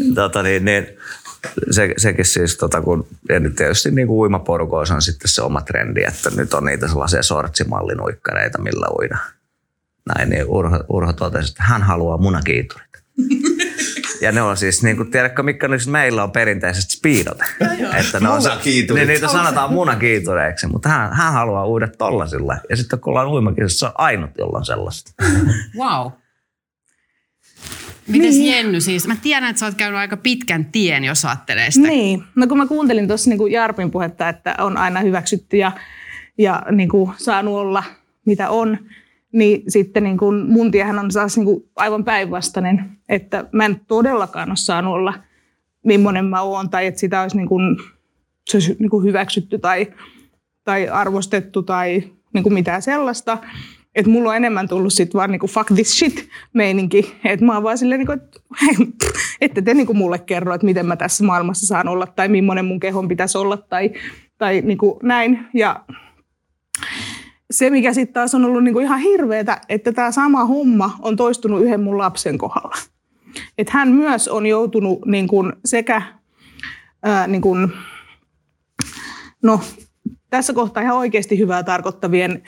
tota 0.14 0.42
niin, 0.42 0.64
niin, 0.64 0.86
se, 1.70 1.94
sekin 1.96 2.24
siis, 2.24 2.56
tota, 2.56 2.80
kun, 2.80 3.06
ja 3.28 3.40
nyt 3.40 3.56
tietysti 3.56 3.90
niin 3.90 4.06
kuin 4.06 4.18
uimaporukoissa 4.18 4.94
on 4.94 5.02
sitten 5.02 5.30
se 5.30 5.42
oma 5.42 5.60
trendi, 5.60 6.02
että 6.02 6.30
nyt 6.36 6.54
on 6.54 6.64
niitä 6.64 6.88
sellaisia 6.88 7.22
sortsimallinuikkareita, 7.22 8.60
millä 8.60 8.86
uida. 8.98 9.18
Näin, 10.14 10.30
niin 10.30 10.44
Urho, 10.46 10.84
Urho 10.88 11.12
totesi, 11.12 11.50
että 11.50 11.62
hän 11.62 11.82
haluaa 11.82 12.18
munakiiturit. 12.18 12.86
Ja 14.20 14.32
ne 14.32 14.42
on 14.42 14.56
siis, 14.56 14.82
niin 14.82 14.96
kuin, 14.96 15.10
tiedätkö, 15.10 15.42
mikä 15.42 15.68
nyt 15.68 15.86
meillä 15.86 16.22
on 16.22 16.30
perinteisesti 16.30 16.96
speedot. 16.96 17.38
että 18.00 18.20
ne 18.20 18.28
on, 18.28 18.42
niin 18.94 19.08
niitä 19.08 19.28
sanotaan 19.28 19.72
munakiitureiksi, 19.72 20.66
mutta 20.66 20.88
hän, 20.88 21.12
hän 21.12 21.32
haluaa 21.32 21.68
uida 21.68 21.88
tollasille. 21.98 22.60
Ja 22.70 22.76
sitten 22.76 23.00
kun 23.00 23.10
ollaan 23.10 23.28
uimakisassa, 23.28 23.78
se 23.78 23.86
on 23.86 23.92
ainut, 23.94 24.30
jolla 24.38 24.58
on 24.58 24.64
sellaista. 24.64 25.12
Wow. 25.78 26.12
Miten 28.06 28.30
niin. 28.30 28.52
Jenny 28.52 28.80
siis? 28.80 29.06
Mä 29.06 29.16
tiedän, 29.22 29.50
että 29.50 29.60
sä 29.60 29.66
oot 29.66 29.74
käynyt 29.74 29.98
aika 29.98 30.16
pitkän 30.16 30.64
tien, 30.64 31.04
jos 31.04 31.24
ajattelee 31.24 31.70
sitä. 31.70 31.88
Niin. 31.88 32.24
No 32.34 32.46
kun 32.46 32.58
mä 32.58 32.66
kuuntelin 32.66 33.08
tuossa 33.08 33.30
niin 33.30 33.52
Jarpin 33.52 33.90
puhetta, 33.90 34.28
että 34.28 34.54
on 34.58 34.76
aina 34.76 35.00
hyväksytty 35.00 35.56
ja, 35.56 35.72
ja 36.38 36.62
niin 36.70 36.88
kuin 36.88 37.12
saanut 37.16 37.54
olla 37.54 37.84
mitä 38.26 38.50
on, 38.50 38.78
niin 39.36 39.62
sitten 39.68 40.02
niin 40.02 40.18
kuin 40.18 40.46
mun 40.46 40.70
tiehän 40.70 40.98
on 40.98 41.08
taas 41.12 41.36
niin 41.36 41.44
kuin 41.44 41.64
aivan 41.76 42.04
päinvastainen, 42.04 42.84
että 43.08 43.44
mä 43.52 43.64
en 43.64 43.80
todellakaan 43.88 44.48
ole 44.48 44.56
saanut 44.56 44.94
olla 44.94 45.14
millainen 45.84 46.24
mä 46.24 46.42
oon 46.42 46.70
tai 46.70 46.86
että 46.86 47.00
sitä 47.00 47.22
olisi, 47.22 47.36
niin 47.36 47.48
kuin, 47.48 47.76
se 48.50 48.56
olisi 48.56 48.76
niin 48.78 48.90
kuin 48.90 49.04
hyväksytty 49.04 49.58
tai, 49.58 49.86
tai 50.64 50.88
arvostettu 50.88 51.62
tai 51.62 52.02
niin 52.34 52.42
kuin 52.42 52.54
mitään 52.54 52.82
sellaista. 52.82 53.38
Että 53.94 54.10
mulla 54.10 54.30
on 54.30 54.36
enemmän 54.36 54.68
tullut 54.68 54.92
sit 54.92 55.14
vaan 55.14 55.30
niinku 55.30 55.46
fuck 55.46 55.74
this 55.74 55.98
shit 55.98 56.28
meininki. 56.52 57.16
Että 57.24 57.46
mä 57.46 57.54
oon 57.54 57.62
vaan 57.62 57.78
silleen, 57.78 57.98
niinku, 57.98 58.12
että 58.12 58.40
ette 59.40 59.62
te 59.62 59.74
niinku 59.74 59.94
mulle 59.94 60.18
kerro, 60.18 60.54
että 60.54 60.64
miten 60.64 60.86
mä 60.86 60.96
tässä 60.96 61.24
maailmassa 61.24 61.66
saan 61.66 61.88
olla 61.88 62.06
tai 62.06 62.28
millainen 62.28 62.64
mun 62.64 62.80
kehon 62.80 63.08
pitäisi 63.08 63.38
olla 63.38 63.56
tai, 63.56 63.90
tai 64.38 64.60
niinku 64.60 65.00
näin. 65.02 65.46
Ja 65.54 65.84
se, 67.50 67.70
mikä 67.70 67.92
sitten 67.92 68.14
taas 68.14 68.34
on 68.34 68.44
ollut 68.44 68.64
niinku 68.64 68.80
ihan 68.80 68.98
hirveetä, 68.98 69.60
että 69.68 69.92
tämä 69.92 70.10
sama 70.10 70.44
homma 70.44 70.96
on 71.02 71.16
toistunut 71.16 71.62
yhden 71.62 71.80
mun 71.80 71.98
lapsen 71.98 72.38
kohdalla. 72.38 72.76
Että 73.58 73.72
hän 73.72 73.88
myös 73.88 74.28
on 74.28 74.46
joutunut 74.46 75.06
niinku 75.06 75.52
sekä 75.64 76.02
ää, 77.02 77.26
niinku, 77.26 77.56
no, 79.42 79.60
tässä 80.30 80.52
kohtaa 80.52 80.82
ihan 80.82 80.96
oikeasti 80.96 81.38
hyvää 81.38 81.62
tarkoittavien 81.62 82.42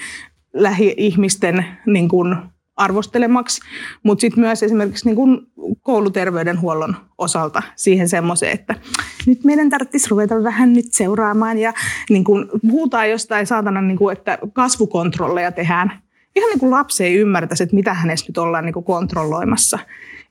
lähi-ihmisten 0.54 1.64
niin 1.86 2.08
kuin 2.08 2.36
arvostelemaksi, 2.78 3.60
mutta 4.02 4.20
sitten 4.20 4.40
myös 4.40 4.62
esimerkiksi 4.62 5.04
niin 5.04 5.16
kuin 5.16 5.46
kouluterveydenhuollon 5.82 6.96
osalta 7.18 7.62
siihen 7.76 8.08
semmoiseen, 8.08 8.52
että 8.52 8.74
nyt 9.26 9.44
meidän 9.44 9.70
tarvitsisi 9.70 10.10
ruveta 10.10 10.42
vähän 10.42 10.72
nyt 10.72 10.86
seuraamaan 10.90 11.58
ja 11.58 11.72
niin 12.10 12.24
kuin 12.24 12.48
puhutaan 12.70 13.10
jostain 13.10 13.46
saatana, 13.46 13.82
niin 13.82 13.98
kuin, 13.98 14.16
että 14.16 14.38
kasvukontrolleja 14.52 15.52
tehdään. 15.52 15.92
Ihan 16.36 16.50
niin 16.50 16.60
kuin 16.60 16.70
lapsi 16.70 17.04
ei 17.04 17.16
ymmärtäisi, 17.16 17.62
että 17.62 17.76
mitä 17.76 17.94
hänestä 17.94 18.30
nyt 18.30 18.38
ollaan 18.38 18.64
niin 18.64 18.72
kuin 18.72 18.84
kontrolloimassa. 18.84 19.78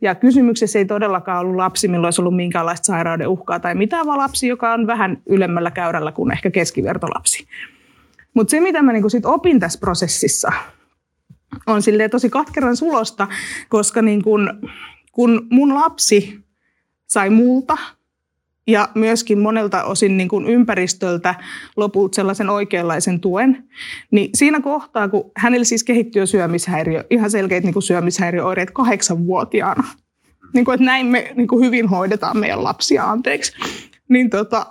Ja 0.01 0.15
kysymyksessä 0.15 0.79
ei 0.79 0.85
todellakaan 0.85 1.39
ollut 1.39 1.55
lapsi, 1.55 1.87
millä 1.87 2.07
olisi 2.07 2.21
ollut 2.21 2.35
minkäänlaista 2.35 2.85
sairauden 2.85 3.27
uhkaa 3.27 3.59
tai 3.59 3.75
mitään, 3.75 4.05
vaan 4.05 4.17
lapsi, 4.17 4.47
joka 4.47 4.73
on 4.73 4.87
vähän 4.87 5.21
ylemmällä 5.25 5.71
käyrällä 5.71 6.11
kuin 6.11 6.31
ehkä 6.31 6.51
keskivertolapsi. 6.51 7.47
Mutta 8.33 8.51
se, 8.51 8.59
mitä 8.59 8.81
mä 8.81 8.93
niinku 8.93 9.09
sit 9.09 9.25
opin 9.25 9.59
tässä 9.59 9.79
prosessissa, 9.79 10.51
on 11.67 11.81
tosi 12.11 12.29
katkeran 12.29 12.77
sulosta, 12.77 13.27
koska 13.69 14.01
niin 14.01 14.23
kun, 14.23 14.49
kun 15.11 15.47
mun 15.49 15.75
lapsi 15.75 16.39
sai 17.07 17.29
multa 17.29 17.77
ja 18.67 18.89
myöskin 18.95 19.39
monelta 19.39 19.83
osin 19.83 20.17
niin 20.17 20.29
kuin 20.29 20.45
ympäristöltä 20.45 21.35
lopulta 21.75 22.15
sellaisen 22.15 22.49
oikeanlaisen 22.49 23.19
tuen, 23.19 23.63
niin 24.11 24.29
siinä 24.35 24.59
kohtaa, 24.59 25.09
kun 25.09 25.31
hänellä 25.35 25.63
siis 25.63 25.83
kehittyy 25.83 26.25
syömishäiriö, 26.25 27.03
ihan 27.09 27.31
selkeät 27.31 27.63
niin 27.63 27.81
syömishäiriöoireet 27.81 28.71
kahdeksanvuotiaana, 28.71 29.83
niin 30.53 30.65
kuin, 30.65 30.73
että 30.73 30.85
näin 30.85 31.05
me 31.05 31.33
niin 31.35 31.47
hyvin 31.65 31.87
hoidetaan 31.87 32.37
meidän 32.37 32.63
lapsia, 32.63 33.03
anteeksi, 33.03 33.53
niin 34.09 34.29
tota, 34.29 34.65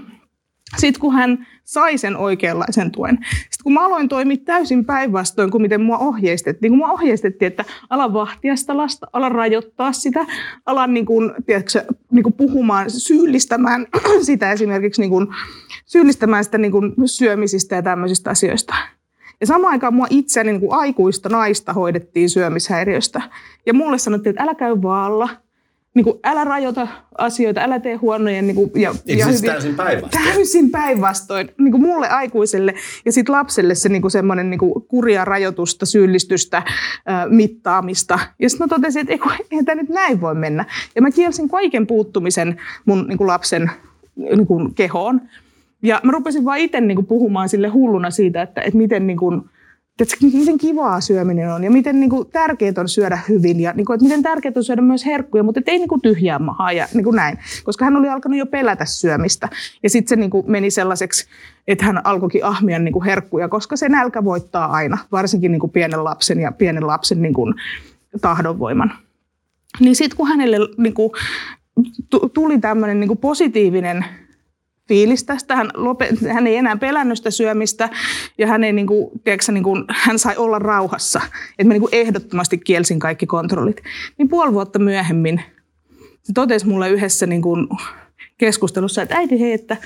sitten 0.80 1.00
kun 1.00 1.14
hän 1.14 1.46
sai 1.70 1.98
sen 1.98 2.16
oikeanlaisen 2.16 2.90
tuen. 2.90 3.18
Sitten 3.32 3.62
kun 3.62 3.72
mä 3.72 3.84
aloin 3.84 4.08
toimia 4.08 4.36
täysin 4.44 4.84
päinvastoin 4.84 5.50
kuin 5.50 5.62
miten 5.62 5.80
mua 5.80 5.98
ohjeistettiin, 5.98 6.70
kun 6.70 6.78
mua 6.78 6.90
ohjeistettiin, 6.90 7.46
että 7.46 7.64
ala 7.90 8.12
vahtia 8.12 8.56
sitä 8.56 8.76
lasta, 8.76 9.06
ala 9.12 9.28
rajoittaa 9.28 9.92
sitä, 9.92 10.26
ala 10.66 10.86
niin 10.86 11.06
kuin, 11.06 11.32
tiedätkö, 11.46 11.84
niin 12.10 12.22
kuin 12.22 12.32
puhumaan, 12.32 12.90
syyllistämään 12.90 13.86
sitä 14.22 14.52
esimerkiksi 14.52 15.00
niin 15.00 15.10
kuin, 15.10 15.26
syyllistämään 15.86 16.44
sitä 16.44 16.58
niin 16.58 16.72
kuin 16.72 16.92
syömisistä 17.06 17.76
ja 17.76 17.82
tämmöisistä 17.82 18.30
asioista. 18.30 18.74
Ja 19.40 19.46
samaan 19.46 19.72
aikaan 19.72 19.94
mua 19.94 20.06
itseäni 20.10 20.52
niin 20.52 20.60
kuin 20.60 20.72
aikuista 20.72 21.28
naista 21.28 21.72
hoidettiin 21.72 22.30
syömishäiriöstä. 22.30 23.22
Ja 23.66 23.74
mulle 23.74 23.98
sanottiin, 23.98 24.30
että 24.30 24.42
älä 24.42 24.54
käy 24.54 24.82
vaalla, 24.82 25.28
niin 25.94 26.04
kuin, 26.04 26.18
älä 26.24 26.44
rajoita 26.44 26.88
asioita, 27.18 27.60
älä 27.60 27.80
tee 27.80 27.94
huonoja. 27.94 28.42
Niin 28.42 28.56
kuin, 28.56 28.70
ja, 28.74 28.94
Eikö 29.06 29.20
ja 29.20 29.26
siis 29.26 29.38
hyvin, 29.38 29.50
täysin 29.50 29.74
päinvastoin? 29.74 30.24
Täysin 30.24 30.70
päinvastoin. 30.70 31.50
Niin 31.58 31.72
kuin 31.72 31.82
mulle 31.82 32.08
aikuiselle 32.08 32.74
ja 33.04 33.12
sitten 33.12 33.32
lapselle 33.32 33.74
se 33.74 33.88
niin 33.88 34.02
kuin 34.02 34.10
semmoinen 34.10 34.50
niin 34.50 34.58
kuin 34.58 34.84
kuria 34.88 35.24
rajoitusta, 35.24 35.86
syyllistystä, 35.86 36.56
äh, 36.56 36.64
mittaamista. 37.28 38.18
Ja 38.38 38.50
sitten 38.50 38.64
mä 38.64 38.68
totesin, 38.68 39.00
että 39.08 39.28
eihän 39.50 39.64
tämä 39.64 39.82
nyt 39.82 39.90
näin 39.90 40.20
voi 40.20 40.34
mennä. 40.34 40.64
Ja 40.94 41.02
mä 41.02 41.10
kielsin 41.10 41.48
kaiken 41.48 41.86
puuttumisen 41.86 42.60
mun 42.84 43.06
niin 43.08 43.18
kuin 43.18 43.28
lapsen 43.28 43.70
niin 44.16 44.46
kuin 44.46 44.74
kehoon. 44.74 45.20
Ja 45.82 46.00
mä 46.02 46.12
rupesin 46.12 46.44
vaan 46.44 46.58
itse 46.58 46.80
niin 46.80 46.96
kuin 46.96 47.06
puhumaan 47.06 47.48
sille 47.48 47.68
hulluna 47.68 48.10
siitä, 48.10 48.42
että, 48.42 48.60
että 48.60 48.78
miten... 48.78 49.06
Niin 49.06 49.18
kuin, 49.18 49.42
miten 50.32 50.58
kivaa 50.58 51.00
syöminen 51.00 51.52
on 51.52 51.64
ja 51.64 51.70
miten 51.70 52.00
niin 52.00 52.10
kuin, 52.10 52.28
tärkeää 52.30 52.72
on 52.78 52.88
syödä 52.88 53.18
hyvin 53.28 53.60
ja 53.60 53.72
niin 53.72 53.86
kuin, 53.86 53.94
että 53.94 54.04
miten 54.04 54.22
tärkeää 54.22 54.52
on 54.56 54.64
syödä 54.64 54.82
myös 54.82 55.06
herkkuja, 55.06 55.42
mutta 55.42 55.60
ei 55.66 55.78
niin 55.78 55.88
kuin, 55.88 56.00
tyhjää 56.00 56.38
mahaa 56.38 56.72
ja 56.72 56.88
niin 56.94 57.04
kuin 57.04 57.16
näin. 57.16 57.38
Koska 57.64 57.84
hän 57.84 57.96
oli 57.96 58.08
alkanut 58.08 58.38
jo 58.38 58.46
pelätä 58.46 58.84
syömistä 58.84 59.48
ja 59.82 59.90
sitten 59.90 60.08
se 60.08 60.16
niin 60.16 60.30
kuin, 60.30 60.50
meni 60.50 60.70
sellaiseksi, 60.70 61.26
että 61.68 61.84
hän 61.84 62.06
alkoikin 62.06 62.44
ahmia 62.44 62.78
niin 62.78 62.92
kuin, 62.92 63.04
herkkuja, 63.04 63.48
koska 63.48 63.76
se 63.76 63.88
nälkä 63.88 64.24
voittaa 64.24 64.66
aina, 64.66 64.98
varsinkin 65.12 65.52
niin 65.52 65.60
kuin, 65.60 65.70
pienen 65.70 66.04
lapsen 66.04 66.40
ja 66.40 66.52
pienen 66.52 66.86
lapsen 66.86 67.22
niin 67.22 67.34
kuin, 67.34 67.54
tahdonvoiman. 68.20 68.92
Niin 69.80 69.96
sitten 69.96 70.16
kun 70.16 70.28
hänelle 70.28 70.58
niin 70.76 70.94
kuin, 70.94 71.10
tuli 72.34 72.58
tämmöinen 72.58 73.00
niin 73.00 73.18
positiivinen 73.18 74.04
fiilis 74.90 75.24
tästä. 75.24 75.56
Hän, 75.56 75.70
lopet, 75.74 76.20
hän 76.32 76.46
ei 76.46 76.56
enää 76.56 76.76
pelännyt 76.76 77.18
sitä 77.18 77.30
syömistä 77.30 77.88
ja 78.38 78.46
hän, 78.46 78.64
ei, 78.64 78.72
niin 78.72 78.86
kuin, 78.86 79.10
tiedätkö, 79.24 79.52
niin 79.52 79.64
kuin, 79.64 79.84
hän 79.88 80.18
sai 80.18 80.36
olla 80.36 80.58
rauhassa. 80.58 81.20
Että 81.58 81.64
mä 81.64 81.72
niin 81.72 81.80
kuin 81.80 81.94
ehdottomasti 81.94 82.58
kielsin 82.58 82.98
kaikki 82.98 83.26
kontrollit. 83.26 83.82
Niin 84.18 84.28
puoli 84.28 84.52
vuotta 84.52 84.78
myöhemmin 84.78 85.42
se 86.22 86.32
totesi 86.32 86.66
mulle 86.66 86.90
yhdessä 86.90 87.26
niin 87.26 87.42
kuin 87.42 87.68
keskustelussa, 88.38 89.02
että 89.02 89.16
äiti 89.16 89.40
hei, 89.40 89.52
että 89.52 89.76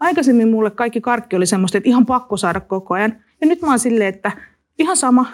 aikaisemmin 0.00 0.48
mulle 0.48 0.70
kaikki 0.70 1.00
karkki 1.00 1.36
oli 1.36 1.46
semmoista, 1.46 1.78
että 1.78 1.88
ihan 1.88 2.06
pakko 2.06 2.36
saada 2.36 2.60
koko 2.60 2.94
ajan. 2.94 3.16
Ja 3.40 3.46
nyt 3.46 3.62
mä 3.62 3.68
oon 3.68 3.78
silleen, 3.78 4.14
että 4.14 4.32
ihan 4.78 4.96
sama, 4.96 5.26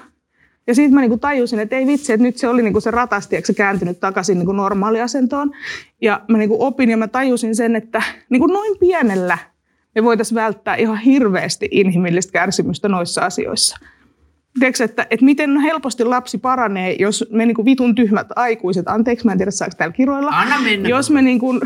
ja 0.70 0.74
sitten 0.74 0.94
mä 0.94 1.00
niinku 1.00 1.18
tajusin, 1.18 1.60
että 1.60 1.76
ei 1.76 1.86
vitsi, 1.86 2.12
että 2.12 2.26
nyt 2.26 2.36
se 2.36 2.48
oli 2.48 2.62
niinku 2.62 2.80
se 2.80 2.90
ratasti, 2.90 3.42
se 3.44 3.54
kääntynyt 3.54 4.00
takaisin 4.00 4.38
niinku 4.38 4.52
normaaliasentoon. 4.52 5.50
Ja 6.00 6.20
mä 6.28 6.38
niinku 6.38 6.56
opin 6.64 6.90
ja 6.90 6.96
mä 6.96 7.08
tajusin 7.08 7.56
sen, 7.56 7.76
että 7.76 8.02
niinku 8.28 8.46
noin 8.46 8.78
pienellä 8.78 9.38
me 9.94 10.04
voitaisiin 10.04 10.36
välttää 10.36 10.74
ihan 10.74 10.98
hirveästi 10.98 11.68
inhimillistä 11.70 12.32
kärsimystä 12.32 12.88
noissa 12.88 13.20
asioissa. 13.20 13.76
Tiedätkö, 14.58 14.84
että, 14.84 15.06
että 15.10 15.24
miten 15.24 15.60
helposti 15.60 16.04
lapsi 16.04 16.38
paranee, 16.38 16.96
jos 16.98 17.24
me 17.30 17.46
niinku 17.46 17.64
vitun 17.64 17.94
tyhmät 17.94 18.26
aikuiset, 18.36 18.88
anteeksi 18.88 19.26
mä 19.26 19.32
en 19.32 19.38
tiedä 19.38 19.50
saako 19.50 19.74
täällä 19.76 19.92
kiroilla, 19.92 20.30
Anna 20.30 20.60
mennä. 20.60 20.88
jos 20.88 21.10
me 21.10 21.22
niinku, 21.22 21.60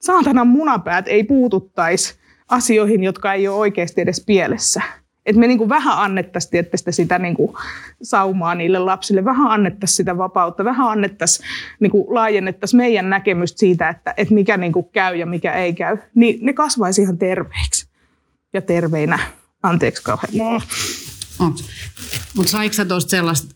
saatanan 0.00 0.46
munapäät 0.46 1.08
ei 1.08 1.24
puututtaisi 1.24 2.14
asioihin, 2.48 3.04
jotka 3.04 3.32
ei 3.32 3.48
ole 3.48 3.56
oikeasti 3.56 4.00
edes 4.00 4.24
pielessä 4.26 4.82
että 5.28 5.40
me 5.40 5.46
niin 5.46 5.58
kuin 5.58 5.68
vähän 5.68 5.98
annettaisiin 5.98 6.64
sitä, 6.74 6.92
sitä 6.92 7.18
niin 7.18 7.34
kuin 7.34 7.52
saumaa 8.02 8.54
niille 8.54 8.78
lapsille, 8.78 9.24
vähän 9.24 9.50
annettaisiin 9.50 9.96
sitä 9.96 10.18
vapautta, 10.18 10.64
vähän 10.64 10.88
annettaisiin, 10.88 11.48
niin 11.80 11.90
kuin 11.90 12.04
laajennettaisiin 12.14 12.78
meidän 12.78 13.10
näkemystä 13.10 13.58
siitä, 13.58 13.88
että, 13.88 14.14
että 14.16 14.34
mikä 14.34 14.56
niin 14.56 14.72
kuin 14.72 14.86
käy 14.92 15.16
ja 15.16 15.26
mikä 15.26 15.52
ei 15.52 15.74
käy, 15.74 15.96
niin 16.14 16.38
ne 16.42 16.52
kasvaisi 16.52 17.02
ihan 17.02 17.18
terveiksi 17.18 17.88
ja 18.52 18.62
terveinä. 18.62 19.18
Anteeksi 19.62 20.02
kauhean. 20.02 20.62
Mutta 22.36 22.50
saiko 22.50 22.72
sä 22.72 22.84
tuosta 22.84 23.10
sellaista 23.10 23.54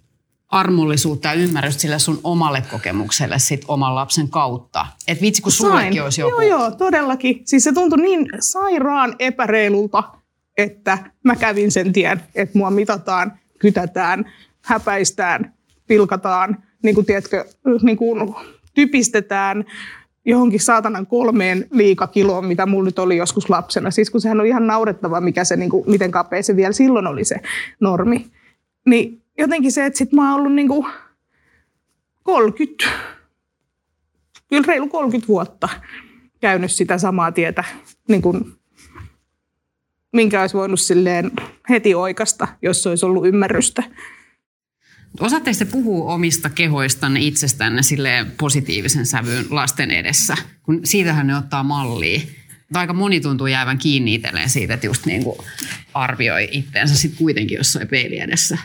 armollisuutta 0.49 1.29
ja 1.29 1.35
ymmärrystä 1.35 1.81
sille 1.81 1.99
sun 1.99 2.21
omalle 2.25 2.63
kokemukselle 2.71 3.39
sit 3.39 3.65
oman 3.69 3.95
lapsen 3.95 4.29
kautta? 4.29 4.87
Et 5.09 5.23
vitsi, 5.23 5.43
kun 5.43 5.53
sullekin 5.53 6.03
olisi 6.03 6.21
joku. 6.21 6.41
Joo, 6.41 6.59
joo, 6.59 6.71
todellakin. 6.71 7.43
Siis 7.45 7.65
se 7.65 7.73
tuntui 7.73 7.99
niin 7.99 8.29
sairaan 8.41 9.17
epäreilulta 9.19 10.03
että 10.57 10.99
mä 11.25 11.37
kävin 11.37 11.71
sen 11.71 11.93
tien, 11.93 12.23
että 12.35 12.59
mua 12.59 12.71
mitataan, 12.71 13.33
kytätään, 13.59 14.33
häpäistään, 14.63 15.55
pilkataan, 15.87 16.63
niin 16.83 16.95
kuin, 16.95 17.07
tiedätkö, 17.07 17.45
niin 17.83 17.97
kuin 17.97 18.35
typistetään, 18.75 19.65
johonkin 20.25 20.61
saatanan 20.61 21.07
kolmeen 21.07 21.67
liikakiloon, 21.71 22.47
mitä 22.47 22.67
mulla 22.67 22.85
nyt 22.85 22.99
oli 22.99 23.17
joskus 23.17 23.51
lapsena. 23.51 23.91
Siis 23.91 24.11
kun 24.11 24.21
sehän 24.21 24.41
on 24.41 24.47
ihan 24.47 24.67
naurettava, 24.67 25.21
mikä 25.21 25.45
se, 25.45 25.57
niin 25.57 25.71
kuin, 25.71 25.91
miten 25.91 26.11
kapea 26.11 26.43
se 26.43 26.57
vielä 26.57 26.73
silloin 26.73 27.07
oli 27.07 27.25
se 27.25 27.37
normi. 27.81 28.31
Niin 28.87 29.23
jotenkin 29.39 29.73
se, 29.73 29.87
että 29.87 29.99
sit 29.99 30.13
mä 30.13 30.31
oon 30.31 30.41
ollut 30.41 30.55
niin 30.55 30.69
kuin 30.69 30.87
30, 32.23 32.85
kyllä 34.49 34.65
reilu 34.67 34.89
30 34.89 35.29
vuotta 35.29 35.69
käynyt 36.41 36.73
sitä 36.73 36.99
samaa 36.99 37.33
tietä, 37.33 37.65
niin 38.09 38.23
kuin, 38.23 38.55
minkä 40.13 40.41
olisi 40.41 40.57
voinut 40.57 40.81
silleen 40.81 41.31
heti 41.69 41.95
oikasta, 41.95 42.49
jos 42.63 42.87
olisi 42.87 43.07
ollut 43.07 43.27
ymmärrystä. 43.27 43.83
Osaatteko 45.21 45.59
te 45.59 45.65
puhua 45.65 46.15
omista 46.15 46.51
kehoistanne 46.51 47.21
itsestänne 47.21 47.83
sille 47.83 48.27
positiivisen 48.39 49.07
sävyyn 49.07 49.47
lasten 49.51 49.91
edessä? 49.91 50.37
Kun 50.63 50.81
siitähän 50.85 51.27
ne 51.27 51.37
ottaa 51.37 51.63
mallia. 51.63 52.21
Aika 52.75 52.93
moni 52.93 53.21
tuntuu 53.21 53.47
jäävän 53.47 53.79
kiinni 53.79 54.15
itselleen 54.15 54.49
siitä, 54.49 54.75
että 54.75 54.87
just 54.87 55.07
niin 55.07 55.25
kuin 55.25 55.39
arvioi 55.95 56.49
itteensä 56.51 56.97
sitten 56.97 57.19
kuitenkin 57.19 57.57
jossain 57.57 57.89
peili 57.89 58.19
edessä. 58.19 58.59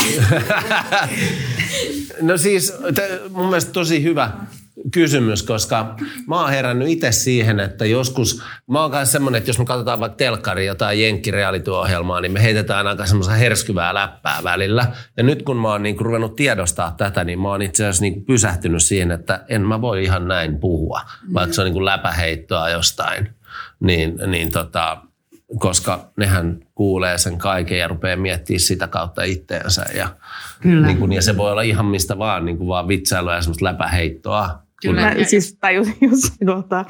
No 2.20 2.38
siis 2.38 2.72
mun 3.30 3.46
mielestä 3.46 3.72
tosi 3.72 4.02
hyvä 4.02 4.30
kysymys, 4.90 5.42
koska 5.42 5.96
mä 6.26 6.40
oon 6.40 6.50
herännyt 6.50 6.88
itse 6.88 7.12
siihen, 7.12 7.60
että 7.60 7.84
joskus, 7.84 8.42
mä 8.70 8.80
oon 8.80 8.90
kanssa 8.90 9.12
semmonen, 9.12 9.38
että 9.38 9.50
jos 9.50 9.58
me 9.58 9.64
katsotaan 9.64 10.00
vaikka 10.00 10.16
telkkari 10.16 10.66
jotain 10.66 11.02
jenkkireality-ohjelmaa, 11.02 12.20
niin 12.20 12.32
me 12.32 12.42
heitetään 12.42 12.86
aika 12.86 13.06
semmoista 13.06 13.34
herskyvää 13.34 13.94
läppää 13.94 14.38
välillä. 14.44 14.86
Ja 15.16 15.22
nyt 15.22 15.42
kun 15.42 15.56
mä 15.56 15.68
oon 15.68 15.82
niinku 15.82 16.04
ruvennut 16.04 16.36
tiedostaa 16.36 16.94
tätä, 16.96 17.24
niin 17.24 17.40
mä 17.40 17.48
oon 17.48 17.62
itse 17.62 17.84
asiassa 17.84 18.02
niinku 18.02 18.20
pysähtynyt 18.20 18.82
siihen, 18.82 19.10
että 19.10 19.44
en 19.48 19.62
mä 19.62 19.80
voi 19.80 20.04
ihan 20.04 20.28
näin 20.28 20.58
puhua, 20.58 21.00
vaikka 21.34 21.54
se 21.54 21.60
on 21.60 21.64
niinku 21.64 21.84
läpäheittoa 21.84 22.70
jostain. 22.70 23.28
Niin, 23.80 24.18
niin 24.26 24.50
tota, 24.50 24.96
koska 25.58 26.10
nehän 26.16 26.58
kuulee 26.74 27.18
sen 27.18 27.38
kaiken 27.38 27.78
ja 27.78 27.88
rupeaa 27.88 28.16
miettimään 28.16 28.60
sitä 28.60 28.88
kautta 28.88 29.22
itteensä. 29.22 29.86
Ja, 29.94 30.08
Kyllä. 30.60 30.86
Niin 30.86 30.98
kun, 30.98 31.12
ja 31.12 31.22
se 31.22 31.36
voi 31.36 31.52
olla 31.52 31.62
ihan 31.62 31.86
mistä 31.86 32.18
vaan, 32.18 32.44
niin 32.44 32.58
kuin 32.58 32.68
vaan 32.68 32.88
vitsailuja 32.88 33.36
ja 33.36 33.42
semmoista 33.42 33.64
läpäheittoa. 33.64 34.65
Kyllä. 34.82 35.00
Mä 35.00 35.24
siis 35.24 35.56
tajusin 35.60 35.96
jossain 36.10 36.46
kohtaa, 36.46 36.84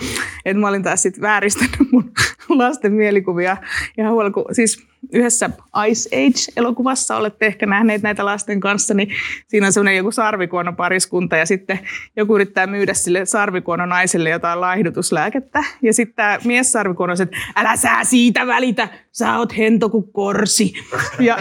että 0.44 0.60
mä 0.60 0.68
olin 0.68 0.82
taas 0.82 1.02
sit 1.02 1.20
vääristänyt 1.20 1.92
mun 1.92 2.12
lasten 2.48 2.92
mielikuvia 2.92 3.56
ihan 3.98 4.12
huolella, 4.12 4.32
kun 4.32 4.44
siis 4.52 4.86
yhdessä 5.12 5.50
Ice 5.88 6.08
Age-elokuvassa 6.16 7.16
olette 7.16 7.46
ehkä 7.46 7.66
nähneet 7.66 8.02
näitä 8.02 8.24
lasten 8.24 8.60
kanssa, 8.60 8.94
niin 8.94 9.08
siinä 9.48 9.66
on 9.66 9.72
semmoinen 9.72 9.96
joku 9.96 10.10
sarvikuono 10.10 10.72
pariskunta 10.72 11.36
ja 11.36 11.46
sitten 11.46 11.78
joku 12.16 12.34
yrittää 12.34 12.66
myydä 12.66 12.94
sille 12.94 13.24
sarvikuono 13.24 13.86
naiselle 13.86 14.30
jotain 14.30 14.60
laihdutuslääkettä. 14.60 15.64
Ja 15.82 15.94
sitten 15.94 16.16
tämä 16.16 16.38
mies 16.44 16.72
sarvikuono 16.72 17.12
on, 17.12 17.22
että 17.22 17.36
älä 17.56 17.76
sä 17.76 17.90
siitä 18.02 18.46
välitä, 18.46 18.88
sä 19.12 19.38
oot 19.38 19.56
hento 19.56 19.88
kuin 19.88 20.12
korsi. 20.12 20.72
Ja 21.18 21.38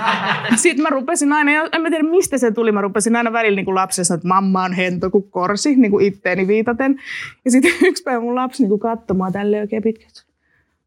sitten 0.62 0.82
mä 0.82 0.90
rupesin 0.90 1.32
aina, 1.32 1.50
en 1.72 1.82
mä 1.82 1.90
tiedä 1.90 2.08
mistä 2.10 2.38
se 2.38 2.50
tuli, 2.50 2.72
mä 2.72 2.80
rupesin 2.80 3.16
aina 3.16 3.32
välillä 3.32 3.56
niin 3.56 3.64
kuin 3.64 3.74
lapsessa, 3.74 4.14
että 4.14 4.28
mamma 4.28 4.64
on 4.64 4.72
hento 4.72 5.10
kuin 5.10 5.30
korsi, 5.30 5.76
niin 5.76 5.90
kuin 5.90 6.06
itteeni 6.06 6.46
viitaten. 6.46 7.00
Ja 7.44 7.50
sitten 7.50 7.72
yksi 7.88 8.02
päivä 8.02 8.20
mun 8.20 8.34
lapsi 8.34 8.68
niin 8.68 8.80
katsomaan 8.80 9.32
tälleen 9.32 9.62
oikein 9.62 9.82
pitkään 9.82 10.25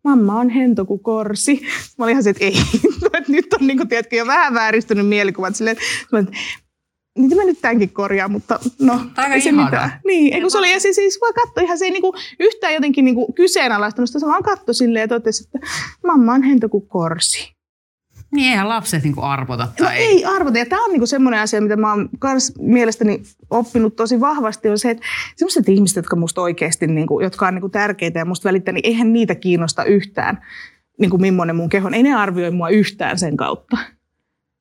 mamma 0.10 0.40
on 0.40 0.50
hento 0.50 0.86
kuin 0.86 1.00
korsi. 1.00 1.62
Mä 1.98 2.06
olin 2.06 2.12
ihan 2.12 2.24
se, 2.24 2.30
että 2.30 2.46
ei, 2.46 2.54
että 3.06 3.32
nyt 3.32 3.54
on 3.54 3.68
niin 3.68 3.78
kuin, 3.78 3.90
tiedätkö, 3.90 4.16
jo 4.16 4.28
vähän 4.28 4.54
vääristynyt 4.54 5.08
mielikuvat. 5.08 5.56
Silleen, 5.56 5.78
että 6.20 6.32
niitä 7.18 7.36
mä 7.36 7.44
nyt 7.44 7.62
tämänkin 7.62 7.90
korjaan, 7.90 8.32
mutta 8.32 8.60
no, 8.80 9.00
Aika 9.18 9.34
ei 9.34 9.42
se 9.42 9.50
ihana. 9.50 9.66
mitään. 9.66 9.92
Niin, 10.06 10.34
ei 10.34 10.42
kun 10.42 10.52
se 10.52 10.58
oli, 10.58 10.72
ja 10.72 10.80
siis, 10.80 10.96
siis 10.96 11.18
vaan 11.22 11.34
katto 11.34 11.62
ihan 11.62 11.78
se 11.78 11.86
ei 11.86 11.92
niinku 11.92 12.16
yhtään 12.40 12.74
jotenkin 12.74 13.06
niinku 13.06 13.34
kyseenalaistanut 13.34 14.10
sitä, 14.10 14.20
se 14.20 14.26
vaan 14.26 14.44
katto 14.44 14.74
silleen 14.74 15.02
ja 15.02 15.08
totesi, 15.08 15.44
että 15.44 15.68
mamma 16.08 16.34
on 16.34 16.44
hento 16.44 16.70
kuin 16.70 16.88
korsi. 16.88 17.59
Niin 18.32 18.52
eihän 18.52 18.70
lapset 18.70 19.04
niinku 19.04 19.22
arvota 19.22 19.64
No 19.64 19.86
tai 19.86 19.98
ei 19.98 20.26
arvota. 20.26 20.58
Ja 20.58 20.66
tämä 20.66 20.84
on 20.84 20.92
niinku 20.92 21.06
semmoinen 21.06 21.40
asia, 21.40 21.62
mitä 21.62 21.76
mä 21.76 21.94
oon 21.94 22.10
kans 22.20 22.54
mielestäni 22.60 23.22
oppinut 23.50 23.96
tosi 23.96 24.20
vahvasti, 24.20 24.70
on 24.70 24.80
se, 24.80 24.90
että 24.90 25.04
semmoiset 25.36 25.70
ihmiset, 25.70 25.96
jotka 25.96 26.16
musta 26.16 26.42
oikeasti, 26.42 26.88
niinku, 26.88 27.22
jotka 27.22 27.48
on 27.48 27.54
niinku 27.54 27.70
tärkeitä 27.70 28.20
ja 28.20 28.26
musta 28.26 28.50
välittää, 28.50 28.72
niin 28.72 28.86
eihän 28.86 29.14
niitä 29.14 29.36
kiinnosta 29.36 29.84
yhtään, 29.84 30.42
niinku 31.00 31.18
millainen 31.18 31.56
mun 31.56 31.70
keho 31.70 31.88
on. 31.88 31.94
Ei 31.94 32.04
ne 32.04 32.14
arvioi 32.14 32.52
mua 32.52 32.70
yhtään 32.70 33.20
sen 33.20 33.38
kautta. 33.38 33.78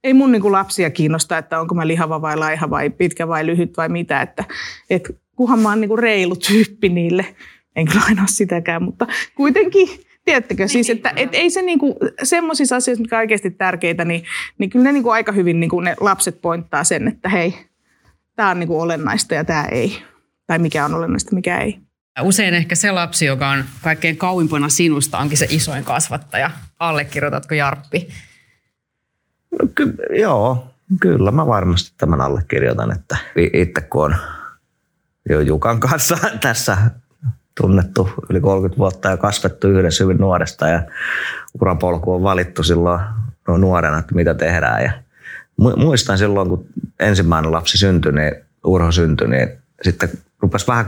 Ei 0.05 0.15
mun 0.15 0.33
niinku 0.33 0.53
lapsia 0.53 0.91
kiinnosta, 0.91 1.39
että 1.39 1.61
onko 1.61 1.75
mä 1.75 1.87
lihava 1.87 2.23
vai 2.23 2.37
laiha 2.37 2.71
vai 2.71 2.91
pitkä 2.91 3.29
vai 3.29 3.47
lyhyt 3.47 3.77
vai 3.77 3.89
mitä. 3.89 4.23
Että, 4.23 4.45
et 4.91 5.17
kunhan 5.37 5.59
mä 5.59 5.69
oon 5.69 5.81
niinku 5.81 5.97
reilu 5.97 6.37
tyyppi 6.37 6.89
niille. 6.89 7.37
En 7.77 7.87
kyllä 7.87 8.03
aina 8.07 8.23
ole 8.23 8.29
sitäkään, 8.29 8.83
mutta 8.83 9.07
kuitenkin 9.35 9.89
Tiedättekö 10.29 10.69
siis, 10.69 10.91
että 10.91 11.13
et 11.17 11.29
ei 11.33 11.51
se 11.51 11.63
niinku, 11.63 11.97
semmoisissa 12.23 12.77
asioissa, 12.77 13.03
mitkä 13.03 13.17
on 13.17 13.21
oikeasti 13.21 13.51
tärkeitä, 13.51 14.05
niin, 14.05 14.25
niin 14.59 14.71
kyllä 14.71 14.83
ne 14.83 14.93
niinku 14.93 15.11
aika 15.11 15.33
hyvin 15.33 15.61
niinku 15.61 15.81
ne 15.81 15.97
lapset 16.01 16.41
pointtaa 16.41 16.85
sen, 16.85 17.09
että 17.09 17.29
hei, 17.29 17.55
tämä 18.37 18.51
on 18.51 18.59
niinku 18.59 18.81
olennaista 18.81 19.35
ja 19.35 19.45
tämä 19.45 19.65
ei. 19.65 20.03
Tai 20.47 20.59
mikä 20.59 20.85
on 20.85 20.95
olennaista, 20.95 21.35
mikä 21.35 21.59
ei. 21.59 21.79
Usein 22.23 22.55
ehkä 22.55 22.75
se 22.75 22.91
lapsi, 22.91 23.27
joka 23.27 23.49
on 23.49 23.65
kaikkein 23.83 24.17
kauimpana 24.17 24.69
sinusta, 24.69 25.19
onkin 25.19 25.39
se 25.39 25.47
isoin 25.51 25.85
kasvattaja. 25.85 26.51
Allekirjoitatko 26.79 27.55
Jarppi? 27.55 28.09
No, 29.51 29.69
ky- 29.75 29.97
joo, 30.11 30.67
kyllä 31.01 31.31
mä 31.31 31.47
varmasti 31.47 31.93
tämän 31.99 32.21
allekirjoitan, 32.21 32.93
että 32.93 33.17
itse 33.53 33.81
kun 33.81 34.05
on 34.05 34.17
jo 35.29 35.41
Jukan 35.41 35.81
kanssa 35.81 36.19
tässä 36.41 36.79
tunnettu 37.61 38.11
yli 38.31 38.41
30 38.41 38.79
vuotta 38.79 39.09
ja 39.09 39.17
kasvettu 39.17 39.69
yhdessä 39.69 40.05
hyvin 40.05 40.19
nuoresta 40.19 40.69
ja 40.69 40.83
urapolku 41.61 42.15
on 42.15 42.23
valittu 42.23 42.63
silloin 42.63 43.01
no 43.49 43.57
nuorena, 43.57 43.99
että 43.99 44.15
mitä 44.15 44.35
tehdään. 44.35 44.83
Ja 44.83 44.93
mu- 45.63 45.77
muistan 45.77 46.19
silloin, 46.19 46.49
kun 46.49 46.67
ensimmäinen 47.01 47.53
lapsi 47.53 47.79
syntyi, 47.79 48.13
niin 48.13 48.33
Urho 48.65 48.93
syntyi, 48.93 49.29
niin 49.29 49.49
sitten 49.83 50.11
rupesi 50.41 50.67
vähän, 50.67 50.87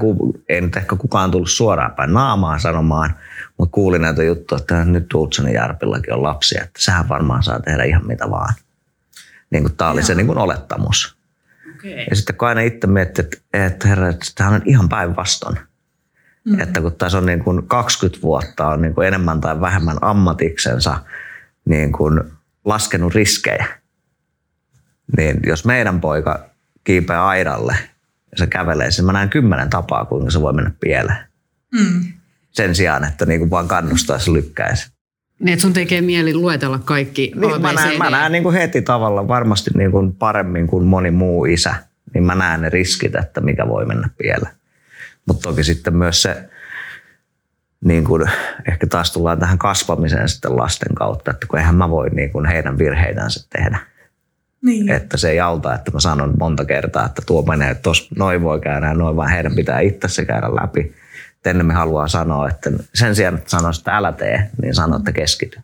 ei 0.49 0.61
nyt 0.61 0.77
ehkä 0.77 0.97
kukaan 0.97 1.31
tullut 1.31 1.51
suoraan 1.51 1.93
päin 1.93 2.13
naamaan 2.13 2.61
sanomaan, 2.61 3.11
mutta 3.59 3.73
kuulin 3.73 4.03
näitä 4.03 4.23
juttuja, 4.23 4.59
että 4.59 4.85
nyt 4.85 5.09
Tultsonin 5.09 5.55
Jarpillakin 5.55 6.15
on 6.15 6.23
lapsia, 6.23 6.63
että 6.63 6.83
sehän 6.83 7.09
varmaan 7.09 7.43
saa 7.43 7.61
tehdä 7.61 7.85
ihan 7.85 8.07
mitä 8.07 8.31
vaan. 8.31 8.55
Niin 9.51 9.63
kuin 9.63 9.77
tämä 9.77 9.91
oli 9.91 10.03
se 10.03 10.15
niin 10.15 10.27
kuin 10.27 10.39
olettamus. 10.39 11.17
Okay. 11.75 11.91
Ja 12.11 12.17
sitten 12.17 12.37
kun 12.37 12.49
aina 12.49 12.61
itse 12.61 12.87
miettii, 12.87 13.25
että, 13.25 13.39
että 13.53 13.89
herra, 13.89 14.09
että 14.09 14.27
tämä 14.35 14.51
on 14.51 14.63
ihan 14.65 14.89
päinvastoin. 14.89 15.70
Mm. 16.45 16.61
Että 16.61 16.81
kun 16.81 16.93
tässä 16.93 17.19
on 17.19 17.27
niin 17.27 17.45
kuin 17.45 17.67
20 17.67 18.23
vuotta 18.23 18.69
on 18.69 18.83
niin 18.83 18.95
kuin 18.95 19.09
enemmän 19.09 19.41
tai 19.41 19.61
vähemmän 19.61 19.97
ammatiksensa 20.01 20.99
niin 21.65 21.93
kuin 21.93 22.21
laskenut 22.65 23.15
riskejä, 23.15 23.67
niin 25.17 25.41
jos 25.47 25.65
meidän 25.65 26.01
poika 26.01 26.51
kiipeää 26.85 27.27
aidalle 27.27 27.77
ja 28.31 28.39
se 28.39 28.47
kävelee, 28.47 28.89
niin 28.97 29.05
mä 29.05 29.13
näen 29.13 29.29
kymmenen 29.29 29.71
tapaa, 29.71 30.05
kuinka 30.05 30.31
se 30.31 30.41
voi 30.41 30.53
mennä 30.53 30.73
pieleen. 30.81 31.19
Mm. 31.73 32.05
Sen 32.51 32.75
sijaan, 32.75 33.05
että 33.05 33.27
niin 33.27 33.41
kuin 33.41 33.51
vaan 33.51 33.69
kannustaisi 33.69 34.33
lykkäisi. 34.33 34.91
Niin, 35.41 35.53
että 35.53 35.63
sun 35.63 35.73
tekee 35.73 36.01
mieli 36.01 36.35
luetella 36.35 36.79
kaikki 36.79 37.33
Niin, 37.35 37.63
mä 37.63 37.73
näen, 37.73 37.99
mä 37.99 38.11
näen 38.11 38.33
niin 38.33 38.43
kuin 38.43 38.55
heti 38.55 38.83
tavalla 38.83 39.29
varmasti 39.29 39.71
niin 39.75 39.91
kuin 39.91 40.13
paremmin 40.13 40.67
kuin 40.67 40.85
moni 40.85 41.11
muu 41.11 41.45
isä, 41.45 41.75
niin 42.15 42.25
mä 42.25 42.35
näen 42.35 42.61
ne 42.61 42.69
riskit, 42.69 43.15
että 43.15 43.41
mikä 43.41 43.69
voi 43.69 43.87
mennä 43.87 44.09
pieleen. 44.19 44.60
Mutta 45.27 45.49
toki 45.49 45.65
sitten 45.65 45.97
myös 45.97 46.23
se, 46.23 46.51
niin 47.85 48.05
kuin, 48.05 48.31
ehkä 48.69 48.87
taas 48.87 49.13
tullaan 49.13 49.39
tähän 49.39 49.59
kasvamiseen 49.59 50.29
sitten 50.29 50.57
lasten 50.57 50.95
kautta, 50.95 51.31
että 51.31 51.47
kun 51.47 51.59
eihän 51.59 51.75
mä 51.75 51.91
voi 51.91 52.11
niin 52.11 52.33
kuin 52.33 52.47
heidän 52.47 52.79
virheitänsä 52.79 53.49
tehdä. 53.53 53.79
Niin. 54.63 54.91
Että 54.91 55.17
se 55.17 55.31
ei 55.31 55.41
auta, 55.41 55.75
että 55.75 55.91
mä 55.91 56.01
sanon 56.01 56.35
monta 56.39 56.65
kertaa, 56.65 57.07
että 57.07 57.23
tuo 57.27 57.43
menee, 57.43 57.71
että 57.71 57.83
tos, 57.83 58.11
noin 58.17 58.43
voi 58.43 58.61
käydä 58.61 58.87
ja 58.87 58.95
noin, 58.95 59.17
vaan 59.17 59.31
heidän 59.31 59.55
pitää 59.55 59.81
itse 59.81 60.09
se 60.09 60.25
käydä 60.25 60.55
läpi. 60.55 60.95
Ennen 61.45 61.67
me 61.67 61.75
haluaa 61.75 62.09
sanoa, 62.09 62.49
että 62.49 62.71
sen 62.95 63.17
sijaan, 63.17 63.35
että 63.35 63.51
sanoisi, 63.51 63.81
että 63.81 63.97
älä 63.97 64.13
tee, 64.13 64.51
niin 64.63 64.75
sano, 64.75 64.97
että 64.97 65.13
keskity. 65.13 65.61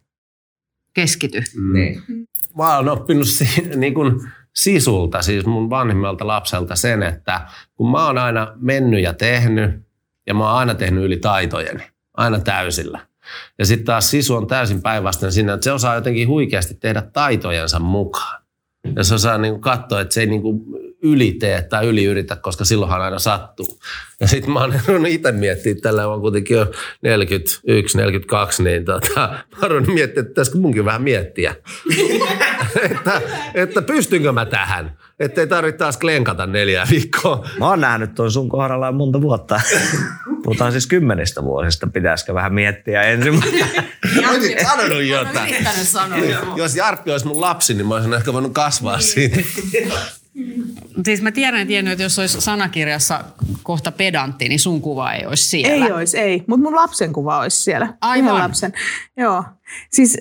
Keskity. 0.95 1.43
Mm. 1.57 1.73
Niin. 1.73 2.03
Mä 2.57 2.77
oon 2.77 2.89
oppinut 2.89 3.29
si- 3.29 3.71
niin 3.77 3.95
kuin 3.95 4.21
sisulta, 4.57 5.23
siis 5.23 5.47
mun 5.47 5.71
vanhimmalta 5.71 6.27
lapselta 6.27 6.77
sen, 6.77 7.03
että 7.03 7.41
kun 7.75 7.91
mä 7.91 8.07
oon 8.07 8.19
aina 8.19 8.53
mennyt 8.55 9.03
ja 9.03 9.15
tehnyt, 9.15 9.87
ja 10.27 10.35
mä 10.35 10.49
oon 10.49 10.59
aina 10.59 10.75
tehnyt 10.75 11.05
yli 11.05 11.17
taitojeni, 11.17 11.83
aina 12.15 12.39
täysillä. 12.39 13.07
Ja 13.59 13.67
sitten 13.67 13.87
taas 13.87 14.11
sisu 14.11 14.35
on 14.35 14.47
täysin 14.47 14.83
päinvastainen 14.83 15.33
siinä, 15.33 15.55
että 15.55 15.65
se 15.65 15.73
osaa 15.73 15.95
jotenkin 15.95 16.29
huikeasti 16.29 16.75
tehdä 16.75 17.03
taitojensa 17.03 17.79
mukaan. 17.79 18.46
Ja 18.97 19.05
se 19.05 19.15
osaa 19.15 19.39
niin 19.39 19.61
katsoa, 19.61 20.01
että 20.01 20.15
se 20.15 20.21
ei 20.21 20.27
niin 20.27 20.43
ylitee 21.03 21.63
tai 21.63 21.87
yliyritä, 21.87 22.37
koska 22.37 22.65
silloinhan 22.65 23.01
aina 23.01 23.19
sattuu. 23.19 23.79
Ja 24.21 24.29
sitten 24.29 24.51
mä 24.51 24.61
oon 24.61 24.75
ruvennut 24.87 25.13
itse 25.13 25.33
miettimään, 25.33 25.81
tällä 25.81 26.09
on 26.09 26.21
kuitenkin 26.21 26.57
jo 26.57 26.67
41, 27.03 27.99
42, 27.99 28.63
niin 28.63 28.85
tota, 28.85 29.29
mä 29.63 29.69
oon 29.69 29.73
miettimään, 29.73 30.05
että 30.05 30.23
pitäisikö 30.23 30.59
munkin 30.59 30.85
vähän 30.85 31.03
miettiä. 31.03 31.55
että, 32.91 33.23
että 33.55 33.83
pystynkö 33.83 34.33
mä 34.33 34.47
tähän. 34.47 34.99
Ettei 35.21 35.47
tarvitse 35.47 35.79
taas 35.79 35.97
klenkata 35.97 36.47
neljä 36.47 36.87
viikkoa. 36.91 37.49
Mä 37.59 37.69
oon 37.69 37.81
nähnyt 37.81 38.15
tuon 38.15 38.33
sun 38.33 38.49
kohdalla 38.49 38.93
monta 38.93 39.21
vuotta. 39.21 39.61
Puhutaan 40.43 40.73
siis 40.73 40.87
kymmenistä 40.87 41.43
vuosista. 41.43 41.87
Pitäisikö 41.87 42.35
vähän 42.35 42.55
miettiä 42.55 43.03
ensin? 43.03 43.35
Olisit 44.31 44.59
sanonut 44.61 45.03
jotain. 45.03 45.55
Sanoa. 45.83 46.19
Jos 46.57 46.77
Jarppi 46.77 47.11
olisi 47.11 47.27
mun 47.27 47.41
lapsi, 47.41 47.75
niin 47.75 47.87
mä 47.87 47.95
olisin 47.95 48.15
ehkä 48.15 48.33
voinut 48.33 48.53
kasvaa 48.53 49.01
siitä. 49.01 49.37
Siis 51.05 51.23
mä 51.23 51.33
tiedän, 51.33 51.61
että, 51.61 51.75
Jenny, 51.75 51.91
että 51.91 52.03
jos 52.03 52.19
olisi 52.19 52.41
sanakirjassa 52.41 53.25
kohta 53.63 53.93
pedantti, 53.93 54.49
niin 54.49 54.61
sun 54.61 54.81
kuva 54.81 55.13
ei 55.13 55.27
olisi 55.27 55.49
siellä. 55.49 55.87
Ei 55.87 55.93
olisi, 55.93 56.19
ei. 56.19 56.45
Mutta 56.47 56.63
mun 56.63 56.77
lapsen 56.77 57.13
kuva 57.13 57.39
olisi 57.39 57.63
siellä. 57.63 57.95
Aivan. 58.01 58.25
Yhden 58.25 58.43
lapsen. 58.43 58.73
Joo. 59.17 59.45
Siis, 59.93 60.19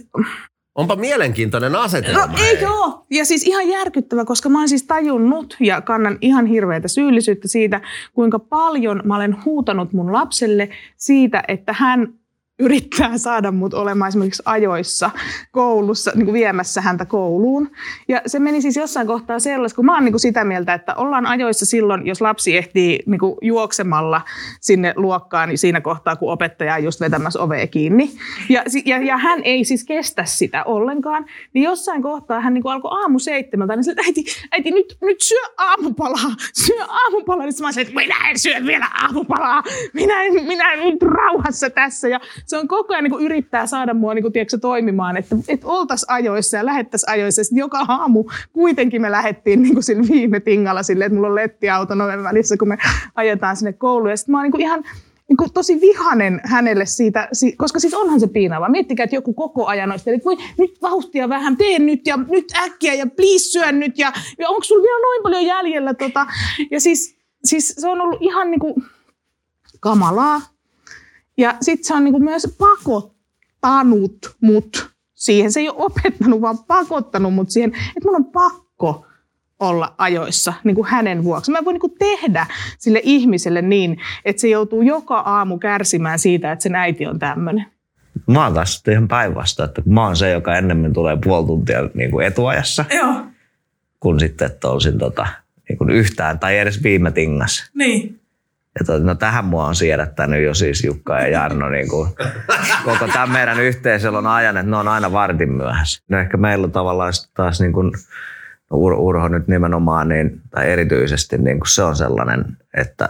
Onpa 0.75 0.95
mielenkiintoinen 0.95 1.75
asetelma. 1.75 2.25
no 2.25 2.33
hei. 2.37 2.47
eikö 2.47 2.69
oo? 2.69 3.05
Ja 3.11 3.25
siis 3.25 3.43
ihan 3.43 3.69
järkyttävä, 3.69 4.25
koska 4.25 4.49
mä 4.49 4.59
oon 4.59 4.69
siis 4.69 4.83
tajunnut 4.83 5.57
ja 5.59 5.81
kannan 5.81 6.17
ihan 6.21 6.45
hirveätä 6.45 6.87
syyllisyyttä 6.87 7.47
siitä, 7.47 7.81
kuinka 8.13 8.39
paljon 8.39 9.01
mä 9.05 9.15
olen 9.15 9.45
huutanut 9.45 9.93
mun 9.93 10.13
lapselle 10.13 10.69
siitä, 10.97 11.43
että 11.47 11.73
hän 11.73 12.13
yrittää 12.59 13.17
saada 13.17 13.51
mut 13.51 13.73
olemaan 13.73 14.09
esimerkiksi 14.09 14.43
ajoissa 14.45 15.09
koulussa, 15.51 16.11
niin 16.15 16.25
kuin 16.25 16.33
viemässä 16.33 16.81
häntä 16.81 17.05
kouluun. 17.05 17.71
Ja 18.07 18.21
se 18.25 18.39
meni 18.39 18.61
siis 18.61 18.75
jossain 18.75 19.07
kohtaa 19.07 19.39
sellaista, 19.39 19.75
kun 19.75 19.85
mä 19.85 19.93
oon 19.93 20.05
niin 20.05 20.13
kuin 20.13 20.19
sitä 20.19 20.43
mieltä, 20.43 20.73
että 20.73 20.95
ollaan 20.95 21.25
ajoissa 21.25 21.65
silloin, 21.65 22.07
jos 22.07 22.21
lapsi 22.21 22.57
ehtii 22.57 22.99
niin 23.05 23.19
kuin 23.19 23.37
juoksemalla 23.41 24.21
sinne 24.61 24.93
luokkaan 24.95 25.49
niin 25.49 25.57
siinä 25.57 25.81
kohtaa, 25.81 26.15
kun 26.15 26.31
opettaja 26.31 26.75
on 26.75 26.83
just 26.83 27.01
vetämässä 27.01 27.41
ovea 27.41 27.67
kiinni. 27.67 28.11
Ja, 28.49 28.63
ja, 28.85 28.97
ja 28.97 29.17
hän 29.17 29.41
ei 29.43 29.65
siis 29.65 29.83
kestä 29.83 30.25
sitä 30.25 30.63
ollenkaan. 30.63 31.25
Niin 31.53 31.63
jossain 31.63 32.01
kohtaa 32.01 32.41
hän 32.41 32.53
niin 32.53 32.61
kuin 32.61 32.73
alkoi 32.73 32.91
aamu 32.93 33.19
seitsemältä, 33.19 33.75
niin 33.75 33.83
sille, 33.83 34.01
äiti, 34.05 34.23
äiti 34.51 34.71
nyt, 34.71 34.97
nyt 35.01 35.21
syö 35.21 35.41
aamupalaa, 35.57 36.31
syö 36.53 36.85
aamupalaa. 36.87 37.45
Niin 37.45 37.55
mä 37.61 37.71
sanoin, 37.71 37.87
että 37.87 38.01
minä 38.01 38.29
en 38.29 38.39
syö 38.39 38.65
vielä 38.65 38.87
aamupalaa, 39.01 39.63
minä 39.93 40.23
en, 40.23 40.33
minä 40.33 40.73
en 40.73 40.79
nyt 40.79 41.01
rauhassa 41.01 41.69
tässä. 41.69 42.07
Ja 42.07 42.19
se 42.45 42.57
on 42.57 42.67
koko 42.67 42.93
ajan 42.93 43.03
niin 43.03 43.11
kuin 43.11 43.25
yrittää 43.25 43.67
saada 43.67 43.93
mua 43.93 44.13
niin 44.13 44.23
kuin, 44.23 44.33
tiedätkö, 44.33 44.57
toimimaan, 44.57 45.17
että, 45.17 45.35
että 45.47 45.67
oltaisiin 45.67 46.11
ajoissa 46.11 46.57
ja 46.57 46.65
lähettäisiin 46.65 47.09
ajoissa. 47.09 47.41
Ja 47.41 47.45
joka 47.51 47.85
aamu 47.87 48.23
kuitenkin 48.53 49.01
me 49.01 49.11
lähdettiin 49.11 49.61
niin 49.61 49.73
kuin 49.73 50.09
viime 50.09 50.39
tingalla 50.39 50.83
silleen, 50.83 51.05
että 51.05 51.15
mulla 51.15 51.27
on 51.27 51.35
lettiauto 51.35 51.93
oven 51.93 52.23
välissä, 52.23 52.57
kun 52.57 52.67
me 52.67 52.77
ajetaan 53.15 53.57
sinne 53.57 53.73
kouluun. 53.73 54.09
Ja 54.09 54.17
sitten 54.17 54.31
mä 54.31 54.37
oon 54.37 54.43
niin 54.43 54.51
kuin 54.51 54.61
ihan 54.61 54.83
niin 55.29 55.37
kuin 55.37 55.53
tosi 55.53 55.81
vihanen 55.81 56.41
hänelle 56.43 56.85
siitä, 56.85 57.27
si- 57.33 57.55
koska 57.55 57.79
siis 57.79 57.93
onhan 57.93 58.19
se 58.19 58.27
piinaavaa. 58.27 58.69
Miettikää, 58.69 59.03
että 59.03 59.15
joku 59.15 59.33
koko 59.33 59.65
ajan 59.65 59.91
olisi, 59.91 60.09
että 60.09 60.25
voi 60.25 60.37
nyt 60.57 60.81
vauhtia 60.81 61.29
vähän, 61.29 61.57
tee 61.57 61.79
nyt 61.79 62.07
ja 62.07 62.17
nyt 62.17 62.45
äkkiä 62.63 62.93
ja 62.93 63.07
please 63.07 63.51
syö 63.51 63.71
nyt 63.71 63.97
ja, 63.97 64.11
ja 64.39 64.49
onko 64.49 64.63
sulla 64.63 64.83
vielä 64.83 65.01
noin 65.01 65.23
paljon 65.23 65.45
jäljellä. 65.45 65.93
Tota. 65.93 66.25
Ja 66.71 66.79
siis, 66.79 67.17
siis 67.43 67.75
se 67.77 67.89
on 67.89 68.01
ollut 68.01 68.21
ihan 68.21 68.51
niin 68.51 68.59
kuin 68.59 68.73
kamalaa. 69.79 70.41
Ja 71.37 71.55
sitten 71.61 71.85
se 71.85 71.93
on 71.93 72.03
niin 72.03 72.13
kuin 72.13 72.23
myös 72.23 72.55
pakottanut 72.57 74.35
mut 74.41 74.89
siihen. 75.13 75.51
Se 75.51 75.59
ei 75.59 75.69
ole 75.69 75.77
opettanut, 75.85 76.41
vaan 76.41 76.57
pakottanut 76.57 77.33
mut 77.33 77.49
siihen, 77.49 77.73
että 77.75 78.05
mun 78.09 78.15
on 78.15 78.25
pakko 78.25 79.05
olla 79.59 79.95
ajoissa 79.97 80.53
niin 80.63 80.75
kuin 80.75 80.87
hänen 80.87 81.23
vuoksi. 81.23 81.51
Mä 81.51 81.57
en 81.57 81.65
voi 81.65 81.73
niin 81.73 81.81
kuin 81.81 81.95
tehdä 81.99 82.45
sille 82.77 83.01
ihmiselle 83.03 83.61
niin, 83.61 83.97
että 84.25 84.41
se 84.41 84.47
joutuu 84.47 84.81
joka 84.81 85.19
aamu 85.19 85.57
kärsimään 85.57 86.19
siitä, 86.19 86.51
että 86.51 86.63
sen 86.63 86.75
äiti 86.75 87.07
on 87.07 87.19
tämmöinen. 87.19 87.65
Mä 88.27 88.43
oon 88.43 88.53
taas 88.53 88.83
ihan 88.91 89.07
päinvastoin, 89.07 89.69
että 89.69 89.81
mä 89.85 90.05
oon 90.05 90.15
se, 90.15 90.31
joka 90.31 90.57
ennemmin 90.57 90.93
tulee 90.93 91.17
puoli 91.23 91.47
tuntia 91.47 91.89
niin 91.93 92.11
kuin 92.11 92.25
etuajassa, 92.27 92.85
Joo, 92.95 93.13
kun 93.99 94.19
sitten, 94.19 94.45
että 94.45 94.69
olisin 94.69 94.97
tota, 94.97 95.27
niin 95.69 95.77
kuin 95.77 95.89
yhtään 95.89 96.39
tai 96.39 96.57
edes 96.57 96.83
viime 96.83 97.11
tingas. 97.11 97.71
niin. 97.73 98.24
To, 98.85 98.99
no 98.99 99.15
tähän 99.15 99.45
mua 99.45 99.65
on 99.65 99.75
siedättänyt 99.75 100.43
jo 100.43 100.53
siis 100.53 100.83
Jukka 100.83 101.19
ja 101.19 101.27
Jarno. 101.27 101.69
Niin 101.69 101.89
kuin, 101.89 102.09
koko 102.85 103.07
tämän 103.07 103.31
meidän 103.31 103.59
yhteisöllä 103.59 104.17
on 104.17 104.27
ajan, 104.27 104.57
että 104.57 104.69
ne 104.69 104.77
on 104.77 104.87
aina 104.87 105.11
vartin 105.11 105.51
myöhässä. 105.51 106.03
No 106.09 106.17
ehkä 106.17 106.37
meillä 106.37 106.65
on 106.65 106.71
tavallaan 106.71 107.13
taas 107.33 107.61
niin 107.61 107.73
kuin, 107.73 107.91
Ur- 108.73 108.97
Urho 108.97 109.27
nyt 109.27 109.47
nimenomaan, 109.47 110.09
niin, 110.09 110.41
tai 110.49 110.71
erityisesti 110.71 111.37
niin 111.37 111.59
kuin 111.59 111.69
se 111.69 111.83
on 111.83 111.95
sellainen, 111.95 112.45
että 112.73 113.09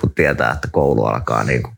kun 0.00 0.14
tietää, 0.14 0.50
että 0.52 0.68
koulu 0.70 1.04
alkaa 1.04 1.44
niin 1.44 1.62
kuin 1.62 1.74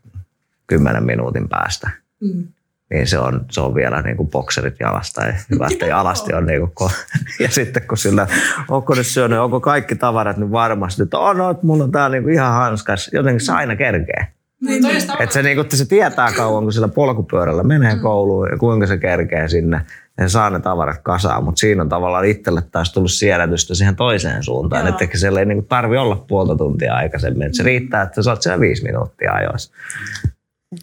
10 0.67 1.03
minuutin 1.03 1.49
päästä, 1.49 1.89
Mm. 2.21 2.47
Niin 2.93 3.07
se 3.07 3.19
on, 3.19 3.45
se 3.51 3.61
on 3.61 3.75
vielä 3.75 4.01
niin 4.01 4.17
kuin 4.17 4.29
bokserit 4.29 4.75
jalasta. 4.79 5.25
Ja 5.25 5.33
hyvä, 5.51 5.67
että 5.71 5.85
jalasti 5.85 6.33
on 6.33 6.45
niin 6.45 6.71
kuin, 6.75 6.91
ja 7.43 7.49
sitten 7.49 7.87
kun 7.87 7.97
sillä, 7.97 8.27
onko 8.69 8.95
nyt 8.95 9.07
syönyt, 9.07 9.39
onko 9.39 9.59
kaikki 9.59 9.95
tavarat 9.95 10.37
nyt 10.37 10.51
varmasti, 10.51 11.03
että 11.03 11.19
on, 11.19 11.37
no, 11.37 11.49
että 11.49 11.65
mulla 11.65 11.83
on 11.83 11.91
tää 11.91 12.09
niin 12.09 12.23
kuin 12.23 12.33
ihan 12.33 12.53
hanskas, 12.53 13.09
jotenkin 13.13 13.45
se 13.45 13.51
aina 13.51 13.75
kerkee. 13.75 14.27
Niin, 14.61 14.85
Että 15.19 15.33
se, 15.33 15.43
niinku, 15.43 15.65
se 15.73 15.85
tietää 15.85 16.31
kauan, 16.37 16.63
kun 16.63 16.73
sillä 16.73 16.87
polkupyörällä 16.87 17.63
menee 17.63 17.95
kouluun 17.95 18.47
ja 18.51 18.57
kuinka 18.57 18.87
se 18.87 18.97
kerkee 18.97 19.47
sinne. 19.47 19.81
Ja 20.17 20.29
saa 20.29 20.49
ne 20.49 20.59
tavarat 20.59 20.99
kasaan, 21.03 21.43
mutta 21.43 21.59
siinä 21.59 21.81
on 21.81 21.89
tavallaan 21.89 22.25
itselle 22.25 22.63
taas 22.71 22.93
tullut 22.93 23.11
siedätystä 23.11 23.75
siihen 23.75 23.95
toiseen 23.95 24.43
suuntaan. 24.43 24.87
Että 24.87 25.03
ehkä 25.03 25.17
siellä 25.17 25.39
ei 25.39 25.45
niinku 25.45 25.65
tarvi 25.69 25.97
olla 25.97 26.25
puolta 26.27 26.55
tuntia 26.55 26.95
aikaisemmin. 26.95 27.47
Et 27.47 27.53
se 27.53 27.63
riittää, 27.63 28.01
että 28.01 28.21
sä 28.21 28.29
oot 28.29 28.41
siellä 28.41 28.59
viisi 28.59 28.83
minuuttia 28.83 29.33
ajoissa. 29.33 29.73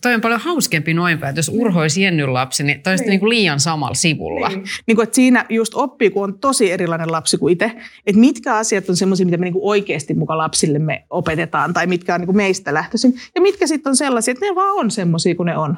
Toi 0.03 0.15
on 0.15 0.21
paljon 0.21 0.41
hauskempi 0.41 0.95
noin 0.95 1.19
päin, 1.19 1.37
jos 1.37 1.51
Urho 1.55 1.81
olisi 1.81 2.03
Jennyn 2.03 2.35
lapsi, 2.35 2.63
niin 2.63 2.83
toi 2.83 2.93
olisi 2.93 3.05
niin. 3.05 3.21
kuin 3.21 3.31
liian 3.31 3.61
samalla 3.61 3.95
sivulla. 3.95 4.49
Niin. 4.49 4.65
Niin 4.87 4.97
kuin, 4.97 5.05
että 5.05 5.15
siinä 5.15 5.47
just 5.49 5.75
oppii, 5.75 6.11
kun 6.11 6.25
on 6.25 6.39
tosi 6.39 6.73
erilainen 6.73 7.13
lapsi 7.13 7.39
kuin 7.39 7.53
itse, 7.53 7.73
että 8.07 8.21
mitkä 8.21 8.57
asiat 8.57 8.89
on 8.89 8.97
semmoisia, 8.97 9.27
mitä 9.27 9.39
me 9.39 9.45
niin 9.45 9.53
kuin 9.53 9.65
oikeasti 9.65 10.15
muka 10.15 10.39
lapsillemme 10.39 11.05
opetetaan 11.11 11.73
tai 11.73 11.87
mitkä 11.87 12.15
on 12.15 12.21
niin 12.21 12.27
kuin 12.27 12.37
meistä 12.37 12.75
lähtöisin. 12.75 13.15
Ja 13.35 13.41
mitkä 13.41 13.67
sitten 13.67 13.91
on 13.91 13.97
sellaisia, 13.97 14.33
että 14.33 14.47
ne 14.47 14.55
vaan 14.55 14.79
on 14.79 14.91
semmoisia 14.91 15.35
kuin 15.35 15.47
ne 15.47 15.57
on. 15.57 15.77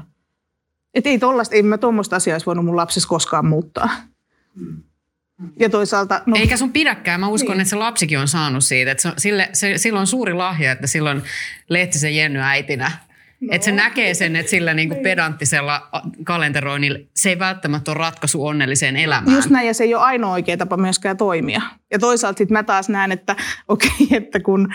Että 0.95 1.11
ei 1.11 1.19
tollaista, 1.19 1.55
ei 1.55 1.63
mä 1.63 1.79
tuommoista 1.79 2.17
asiaa 2.17 2.35
olisi 2.35 2.47
voinut 2.47 2.65
mun 2.65 2.77
lapsessa 2.77 3.09
koskaan 3.09 3.47
muuttaa. 3.47 3.91
Ja 5.61 5.69
toisaalta... 5.69 6.23
No, 6.27 6.37
Eikä 6.37 6.57
sun 6.57 6.73
pidäkään. 6.73 7.21
Mä 7.21 7.29
uskon, 7.29 7.53
niin. 7.53 7.61
että 7.61 7.71
se 7.71 7.77
lapsikin 7.77 8.19
on 8.19 8.29
saanut 8.29 8.65
siitä. 8.65 8.91
Että 8.91 9.03
se, 9.03 9.13
sille, 9.19 9.49
se, 9.53 9.79
sillä 9.79 10.01
on 10.01 10.07
suuri 10.07 10.33
lahja, 10.33 10.73
että 10.73 10.87
silloin 10.87 11.23
Lehtisen 11.69 12.17
Jenny 12.17 12.39
äitinä. 12.39 12.91
No. 13.43 13.49
Että 13.51 13.65
se 13.65 13.73
näkee 13.73 14.15
sen, 14.15 14.37
että 14.37 14.51
sillä 14.51 14.75
niinku 14.75 14.95
pedanttisella 15.03 15.89
a- 15.93 16.01
kalenteroinnilla 16.25 16.99
se 17.17 17.29
ei 17.29 17.39
välttämättä 17.39 17.91
ole 17.91 17.99
ratkaisu 17.99 18.47
onnelliseen 18.47 18.97
elämään. 18.97 19.37
Just 19.37 19.51
näin, 19.51 19.67
ja 19.67 19.75
se 19.75 19.85
ei 19.85 19.95
ole 19.95 20.03
ainoa 20.03 20.33
oikea 20.33 20.57
tapa 20.57 20.77
myöskään 20.77 21.17
toimia. 21.17 21.63
Ja 21.91 21.99
toisaalta 21.99 22.39
sitten 22.39 22.53
mä 22.53 22.63
taas 22.63 22.89
näen, 22.89 23.13
että 23.13 23.37
okei, 23.69 23.91
että 24.21 24.41
kun, 24.41 24.69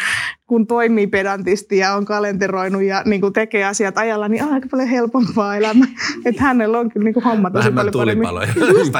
kun 0.47 0.67
toimii 0.67 1.08
pedantisti 1.08 1.77
ja 1.77 1.93
on 1.93 2.06
kalenteroinut 2.06 2.82
ja 2.82 3.01
niin 3.06 3.21
kuin 3.21 3.34
tekee 3.34 3.65
asiat 3.65 3.97
ajalla, 3.97 4.27
niin 4.27 4.43
on 4.43 4.53
aika 4.53 4.67
paljon 4.71 4.89
helpompaa 4.89 5.56
elämä. 5.56 5.86
Että 6.25 6.43
hänellä 6.43 6.80
on 6.80 6.91
kyllä 6.91 7.03
niin 7.03 7.13
kuin 7.13 7.23
homma 7.23 7.49
tosi 7.49 7.60
Vähemmän 7.60 7.86
paljon 7.86 7.93
paremmin. 7.93 8.27
tulipaloja 8.27 8.53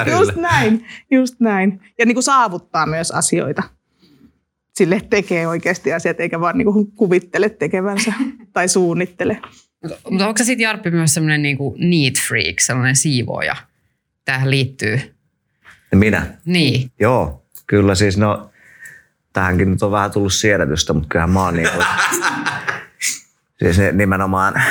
Just, 0.10 0.20
just 0.20 0.36
näin, 0.36 0.86
just 1.12 1.36
näin. 1.40 1.82
Ja 2.00 2.06
niin 2.06 2.16
kuin 2.16 2.24
saavuttaa 2.24 2.86
myös 2.86 3.12
asioita. 3.12 3.64
Sille 4.78 5.02
tekee 5.10 5.48
oikeasti 5.48 5.94
asiat, 5.94 6.20
eikä 6.20 6.40
vaan 6.40 6.58
niin 6.58 6.66
kuin 6.66 6.92
kuvittele 6.92 7.50
tekevänsä 7.50 8.14
tai 8.54 8.68
suunnittele. 8.68 9.42
Mutta 10.10 10.28
onko 10.28 10.38
se 10.38 10.44
sitten 10.44 10.64
Jarppi 10.64 10.92
myös 10.92 11.14
semmoinen 11.14 11.42
niinku 11.42 11.76
neat 11.80 12.14
freak, 12.28 12.60
sellainen 12.60 12.96
siivooja? 12.96 13.56
Tähän 14.26 14.50
liittyy. 14.50 15.16
Minä? 15.96 16.38
Niin. 16.46 16.92
Joo, 17.00 17.46
kyllä 17.68 17.96
siis 17.96 18.18
no, 18.18 18.50
tähänkin 19.34 19.72
nyt 19.72 19.84
on 19.84 19.92
vähän 19.92 20.12
tullut 20.12 20.34
siedätystä, 20.34 20.94
mutta 20.94 21.10
kyllähän 21.10 21.30
mä 21.30 21.44
oon 21.44 21.54
niin 21.54 21.70
kuin, 21.76 21.86
siis 23.60 23.78
nimenomaan 23.94 24.62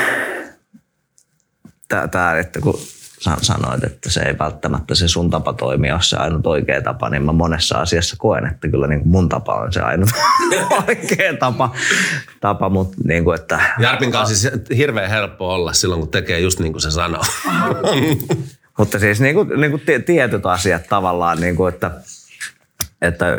tämä, 2.11 2.39
että 2.39 2.61
kun 2.61 2.79
sanoit, 3.21 3.85
että 3.85 4.11
se 4.11 4.21
ei 4.21 4.39
välttämättä 4.39 4.95
se 4.95 5.09
sun 5.09 5.31
tapa 5.31 5.53
toimia 5.53 5.95
ole 5.95 6.03
se 6.03 6.17
ainut 6.17 6.47
oikea 6.47 6.83
tapa, 6.83 7.11
niin 7.11 7.25
mä 7.25 7.33
monessa 7.33 7.79
asiassa 7.79 8.17
koen, 8.19 8.47
että 8.47 8.69
kyllä 8.69 8.87
niin 8.87 9.01
kuin 9.01 9.09
mun 9.09 9.29
tapa 9.29 9.55
on 9.55 9.73
se 9.73 9.81
ainut 9.81 10.11
oikea 10.89 11.37
tapa, 11.39 11.75
tapa 12.41 12.69
mutta 12.69 12.97
niin 13.05 13.25
kuin, 13.25 13.41
että 13.41 13.61
Jarpin 13.79 14.13
kanssa 14.13 14.37
siis 14.37 14.55
hirveän 14.77 15.11
helppo 15.11 15.55
olla 15.55 15.73
silloin, 15.73 16.01
kun 16.01 16.11
tekee 16.11 16.41
just 16.41 16.59
niin 16.59 16.73
kuin 16.73 16.83
se 16.83 16.91
sanoo. 16.91 17.23
Mutta 18.79 18.99
siis 18.99 19.21
niin 19.21 19.35
kuin, 19.35 19.61
niin 19.61 19.71
kuin 19.71 19.83
tietyt 20.07 20.47
asiat 20.47 20.83
tavallaan, 20.89 21.41
niin 21.41 21.57
kuin, 21.57 21.75
että, 21.75 21.91
että 23.03 23.39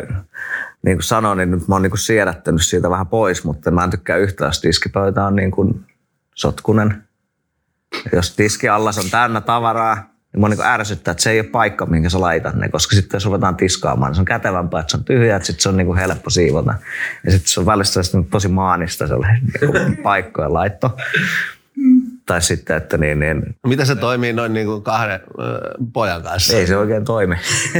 niin 0.82 0.96
kuin 0.96 1.02
sanoin, 1.02 1.38
niin 1.38 1.50
nyt 1.50 1.68
mä 1.68 1.74
oon 1.74 1.82
niin 1.82 1.90
kuin 1.90 1.98
siedättänyt 1.98 2.66
siitä 2.66 2.90
vähän 2.90 3.06
pois, 3.06 3.44
mutta 3.44 3.70
mä 3.70 3.84
en 3.84 3.90
tykkää 3.90 4.16
yhtään, 4.16 4.48
jos 4.48 4.60
tiskipöytä 4.60 5.24
on 5.24 5.36
niin 5.36 5.50
kuin 5.50 5.86
sotkunen. 6.34 7.07
Jos 8.12 8.36
tiskiallas 8.36 8.98
on 8.98 9.10
täynnä 9.10 9.40
tavaraa, 9.40 9.94
niin 10.32 10.40
mä 10.40 10.48
niin 10.48 10.66
ärsyttää, 10.66 11.12
että 11.12 11.22
se 11.22 11.30
ei 11.30 11.40
ole 11.40 11.48
paikka, 11.48 11.86
minkä 11.86 12.10
sä 12.10 12.20
laitat 12.20 12.54
ne, 12.54 12.68
koska 12.68 12.96
sitten 12.96 13.16
jos 13.16 13.24
ruvetaan 13.24 13.56
tiskaamaan, 13.56 14.10
niin 14.10 14.14
se 14.14 14.20
on 14.20 14.24
kätevämpää, 14.24 14.80
että 14.80 14.90
se 14.90 14.96
on 14.96 15.04
tyhjä, 15.04 15.36
että 15.36 15.46
sitten 15.46 15.62
se 15.62 15.68
on 15.68 15.76
niin 15.76 15.86
kuin 15.86 15.98
helppo 15.98 16.30
siivota. 16.30 16.74
Ja 17.24 17.30
sitten 17.30 17.48
se 17.48 17.60
on 17.60 17.66
välistä 17.66 18.02
sitten 18.02 18.24
tosi 18.24 18.48
maanista 18.48 19.06
sellainen 19.06 19.42
niin 19.60 19.96
paikkojen 19.96 20.52
laitto. 20.52 20.96
Tai 22.26 22.42
sitten, 22.42 22.76
että 22.76 22.98
niin, 22.98 23.18
niin 23.18 23.56
Mitä 23.66 23.84
se 23.84 23.96
toimii 23.96 24.32
noin 24.32 24.52
niin 24.52 24.66
kuin 24.66 24.82
kahden 24.82 25.20
pojan 25.92 26.22
kanssa? 26.22 26.56
ei 26.56 26.66
se 26.66 26.76
oikein 26.76 27.04
toimi. 27.04 27.36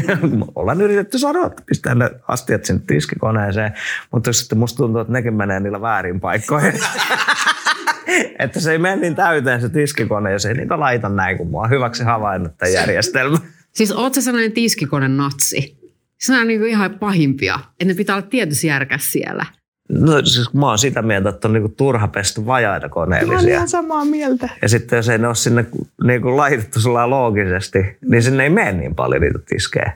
Ollaan 0.55 0.81
yritetty 0.81 1.19
sanoa, 1.19 1.47
että 1.47 1.63
pistää 1.67 1.95
ne 1.95 2.11
astiat 2.29 2.65
sinne 2.65 2.83
tiskikoneeseen, 2.87 3.73
mutta 4.13 4.33
sitten 4.33 4.59
musta 4.59 4.77
tuntuu, 4.77 5.01
että 5.01 5.13
nekin 5.13 5.35
menee 5.35 5.61
niillä 5.61 5.81
väärin 5.81 6.21
paikkoihin. 6.21 6.73
että 8.39 8.61
se 8.61 8.73
ei 8.73 8.79
mene 8.79 8.97
niin 8.97 9.15
täyteen 9.15 9.61
se 9.61 9.69
tiskikone, 9.69 10.33
jos 10.33 10.47
ei 10.47 10.55
niitä 10.55 10.81
laita 10.81 11.09
näin, 11.09 11.39
kun 11.39 11.51
mua 11.51 11.63
on 11.63 11.71
hyväksi 11.71 12.05
havainnut 12.05 12.53
tämä 12.59 12.71
järjestelmä. 12.71 13.39
Siis 13.77 13.93
oot 13.93 14.15
sä 14.15 14.23
sellainen 14.23 14.53
tiskikone 14.53 15.09
natsi? 15.09 15.79
Se 16.19 16.39
on 16.41 16.47
niin 16.47 16.67
ihan 16.67 16.99
pahimpia, 16.99 17.59
että 17.71 17.85
ne 17.85 17.95
pitää 17.95 18.17
olla 18.17 18.27
tietysti 18.27 18.67
järkäs 18.67 19.13
siellä. 19.13 19.47
No 19.89 20.25
siis 20.25 20.55
mä 20.55 20.69
oon 20.69 20.79
sitä 20.79 21.03
mieltä, 21.03 21.29
että 21.29 21.49
on 21.49 21.53
niinku 21.55 21.69
turha 21.69 22.09
pestä 22.09 22.47
vajaita 22.47 22.89
Mä 22.89 22.95
oon 22.95 23.07
koneellisia. 23.07 23.55
ihan 23.55 23.69
samaa 23.69 24.05
mieltä. 24.05 24.49
Ja 24.63 24.69
sitten 24.69 24.97
jos 24.97 25.09
ei 25.09 25.19
ne 25.19 25.27
ole 25.27 25.35
sinne 25.35 25.67
niinku 26.05 26.37
laitettu 26.37 26.81
sillä 26.81 27.11
loogisesti, 27.11 27.79
niin 28.11 28.23
sinne 28.23 28.43
ei 28.43 28.51
mene 28.51 28.73
niin 28.73 28.95
paljon 28.95 29.23
niitä 29.23 29.39
tiskejä. 29.49 29.93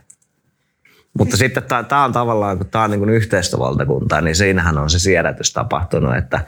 Mutta 1.19 1.37
sitten 1.37 1.63
tämä 1.63 2.05
on 2.05 2.13
tavallaan, 2.13 2.59
kun 2.59 2.67
tämä 2.67 2.85
on 2.85 2.91
niin 2.91 3.09
yhteistä 3.09 3.59
valtakuntaa, 3.59 4.21
niin 4.21 4.37
siinähän 4.37 4.79
on 4.79 4.91
se 4.91 4.99
siedätys 4.99 5.53
tapahtunut, 5.53 6.17
että 6.17 6.41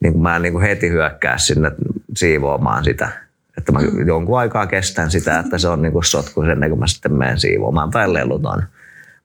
niin 0.00 0.12
kuin 0.12 0.22
mä 0.22 0.36
en 0.36 0.42
niin 0.42 0.60
heti 0.60 0.90
hyökkää 0.90 1.38
sinne 1.38 1.72
siivoamaan 2.16 2.84
sitä. 2.84 3.08
Että 3.58 3.72
mä 3.72 3.80
jonkun 4.06 4.38
aikaa 4.38 4.66
kestän 4.66 5.10
sitä, 5.10 5.38
että 5.38 5.58
se 5.58 5.68
on 5.68 5.82
niin 5.82 6.04
sotku 6.04 6.42
ennen 6.42 6.70
kuin 6.70 6.80
mä 6.80 6.86
sitten 6.86 7.12
menen 7.12 7.40
siivoamaan 7.40 7.90
tai 7.90 8.12
lelutan. 8.12 8.68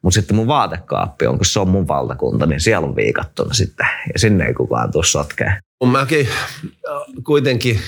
Mutta 0.01 0.15
sitten 0.15 0.35
mun 0.35 0.47
vaatekaappi 0.47 1.27
on, 1.27 1.37
kun 1.37 1.45
se 1.45 1.59
on 1.59 1.69
mun 1.69 1.87
valtakunta, 1.87 2.45
niin 2.45 2.59
siellä 2.59 2.87
on 2.87 2.95
viikattuna 2.95 3.53
sitten. 3.53 3.87
Ja 4.13 4.19
sinne 4.19 4.45
ei 4.45 4.53
kukaan 4.53 4.91
tuu 4.91 5.03
sotkeen. 5.03 5.53
Mäkin 5.91 6.27
äh, 6.27 7.23
kuitenkin, 7.23 7.79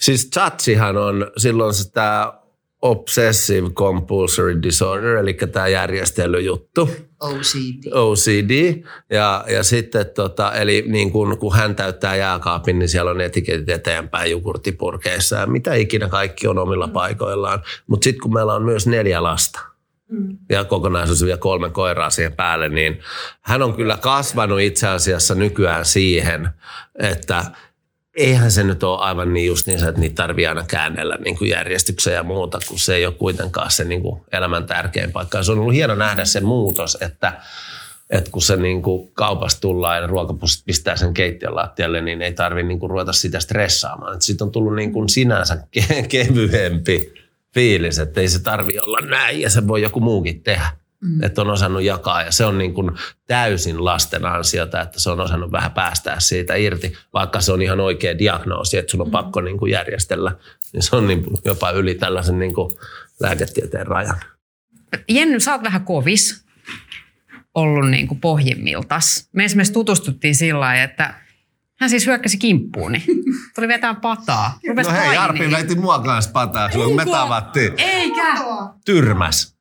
siis 0.00 0.30
chatsihan 0.30 0.96
on 0.96 1.30
silloin 1.36 1.74
se 1.74 1.92
tämä 1.92 2.32
obsessive 2.82 3.70
compulsory 3.70 4.62
disorder, 4.62 5.16
eli 5.16 5.34
tämä 5.52 5.68
järjestelyjuttu. 5.68 6.90
OCD. 7.22 7.92
OCD. 7.92 8.82
Ja, 9.10 9.44
ja 9.48 9.62
sitten, 9.62 10.06
tota, 10.14 10.52
eli 10.52 10.84
niin 10.86 11.12
kun, 11.12 11.38
kun 11.38 11.54
hän 11.54 11.76
täyttää 11.76 12.16
jääkaapin, 12.16 12.78
niin 12.78 12.88
siellä 12.88 13.10
on 13.10 13.20
etiketit 13.20 13.68
eteenpäin 13.68 14.30
jogurttipurkeissa 14.30 15.36
ja 15.36 15.46
mitä 15.46 15.74
ikinä 15.74 16.08
kaikki 16.08 16.48
on 16.48 16.58
omilla 16.58 16.88
paikoillaan. 16.88 17.62
Mutta 17.86 18.04
sitten 18.04 18.22
kun 18.22 18.34
meillä 18.34 18.54
on 18.54 18.62
myös 18.62 18.86
neljä 18.86 19.22
lasta, 19.22 19.60
ja 20.48 20.64
kokonaisuus 20.64 21.24
vielä 21.24 21.38
kolme 21.38 21.70
koiraa 21.70 22.10
siihen 22.10 22.32
päälle, 22.32 22.68
niin 22.68 23.00
hän 23.40 23.62
on 23.62 23.74
kyllä 23.74 23.96
kasvanut 23.96 24.60
itse 24.60 24.88
asiassa 24.88 25.34
nykyään 25.34 25.84
siihen, 25.84 26.48
että 26.98 27.44
eihän 28.16 28.50
se 28.50 28.64
nyt 28.64 28.82
ole 28.82 28.98
aivan 28.98 29.32
niin 29.32 29.46
just 29.46 29.66
niin, 29.66 29.88
että 29.88 30.00
niitä 30.00 30.14
tarvii 30.14 30.46
aina 30.46 30.64
käännellä 30.68 31.18
niin 31.24 31.38
kuin 31.38 31.50
järjestykseen 31.50 32.16
ja 32.16 32.22
muuta, 32.22 32.58
kun 32.68 32.78
se 32.78 32.94
ei 32.94 33.06
ole 33.06 33.14
kuitenkaan 33.14 33.70
se 33.70 33.84
niin 33.84 34.02
kuin 34.02 34.22
elämän 34.32 34.66
tärkein 34.66 35.12
paikka. 35.12 35.38
Ja 35.38 35.44
se 35.44 35.52
on 35.52 35.58
ollut 35.58 35.74
hieno 35.74 35.94
nähdä 35.94 36.24
se 36.24 36.40
muutos, 36.40 36.98
että, 37.00 37.32
että 38.10 38.30
kun 38.30 38.42
se 38.42 38.56
niin 38.56 38.82
kuin 38.82 39.10
kaupasta 39.12 39.60
tullaan 39.60 40.00
ja 40.00 40.06
ruokapussit 40.06 40.64
pistää 40.64 40.96
sen 40.96 41.14
keittiön 41.14 41.54
lattialle, 41.54 42.00
niin 42.00 42.22
ei 42.22 42.32
tarvitse 42.32 42.68
niin 42.68 42.80
kuin 42.80 42.90
ruveta 42.90 43.12
sitä 43.12 43.40
stressaamaan. 43.40 44.22
Siitä 44.22 44.44
on 44.44 44.52
tullut 44.52 44.74
niin 44.74 44.92
kuin 44.92 45.08
sinänsä 45.08 45.58
ke- 45.78 46.06
kevyempi 46.08 47.12
fiilis, 47.54 47.98
että 47.98 48.20
ei 48.20 48.28
se 48.28 48.42
tarvi 48.42 48.78
olla 48.78 48.98
näin 49.06 49.40
ja 49.40 49.50
se 49.50 49.68
voi 49.68 49.82
joku 49.82 50.00
muukin 50.00 50.42
tehdä. 50.42 50.81
Mm. 51.02 51.22
Että 51.22 51.40
on 51.40 51.50
osannut 51.50 51.82
jakaa 51.82 52.22
ja 52.22 52.32
se 52.32 52.44
on 52.44 52.58
niin 52.58 52.74
kuin 52.74 52.90
täysin 53.26 53.84
lasten 53.84 54.26
ansiota, 54.26 54.80
että 54.80 55.00
se 55.00 55.10
on 55.10 55.20
osannut 55.20 55.52
vähän 55.52 55.72
päästää 55.72 56.20
siitä 56.20 56.54
irti, 56.54 56.92
vaikka 57.12 57.40
se 57.40 57.52
on 57.52 57.62
ihan 57.62 57.80
oikea 57.80 58.18
diagnoosi, 58.18 58.78
että 58.78 58.90
sun 58.90 59.00
on 59.00 59.10
pakko 59.10 59.40
niin 59.40 59.58
kuin 59.58 59.72
järjestellä. 59.72 60.32
Niin 60.72 60.82
se 60.82 60.96
on 60.96 61.06
niin 61.06 61.24
jopa 61.44 61.70
yli 61.70 61.94
tällaisen 61.94 62.38
niin 62.38 62.54
kuin 62.54 62.74
lääketieteen 63.20 63.86
rajan. 63.86 64.20
Jenny, 65.08 65.40
sä 65.40 65.52
oot 65.52 65.62
vähän 65.62 65.84
kovis 65.84 66.44
ollut 67.54 67.90
niin 67.90 68.08
kuin 68.08 68.20
pohjimmiltas. 68.20 69.28
Me 69.32 69.44
esimerkiksi 69.44 69.72
tutustuttiin 69.72 70.34
sillä 70.34 70.60
lailla, 70.60 70.82
että 70.82 71.14
hän 71.80 71.90
siis 71.90 72.06
hyökkäsi 72.06 72.38
kimppuuni. 72.38 73.04
Tuli 73.54 73.68
vetää 73.68 73.94
pataa. 73.94 74.58
Rupes 74.68 74.86
No 74.86 74.92
hei. 74.92 75.14
Jarppi 75.14 75.50
veti 75.50 75.74
mua 75.74 75.98
kanssa 75.98 76.30
pataa 76.30 76.70
silloin, 76.70 76.90
kun 76.90 76.96
me 76.96 77.04
tavattiin. 77.04 77.72
Eikä! 77.78 78.34
Tyrmäs. 78.84 79.56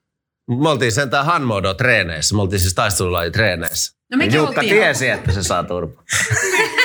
Me 0.59 0.69
oltiin 0.69 0.91
sentään 0.91 1.25
Hanmodo 1.25 1.73
treeneissä. 1.73 2.35
Me 2.35 2.41
oltiin 2.41 2.59
siis 2.59 2.73
taistelulaji 2.73 3.31
treeneissä. 3.31 3.97
No 4.11 4.17
mekin 4.17 4.35
Jukka 4.35 4.61
oltiin, 4.61 4.75
tiesi, 4.75 5.09
että 5.09 5.31
se 5.31 5.43
saa 5.43 5.63
turpaa. 5.63 6.03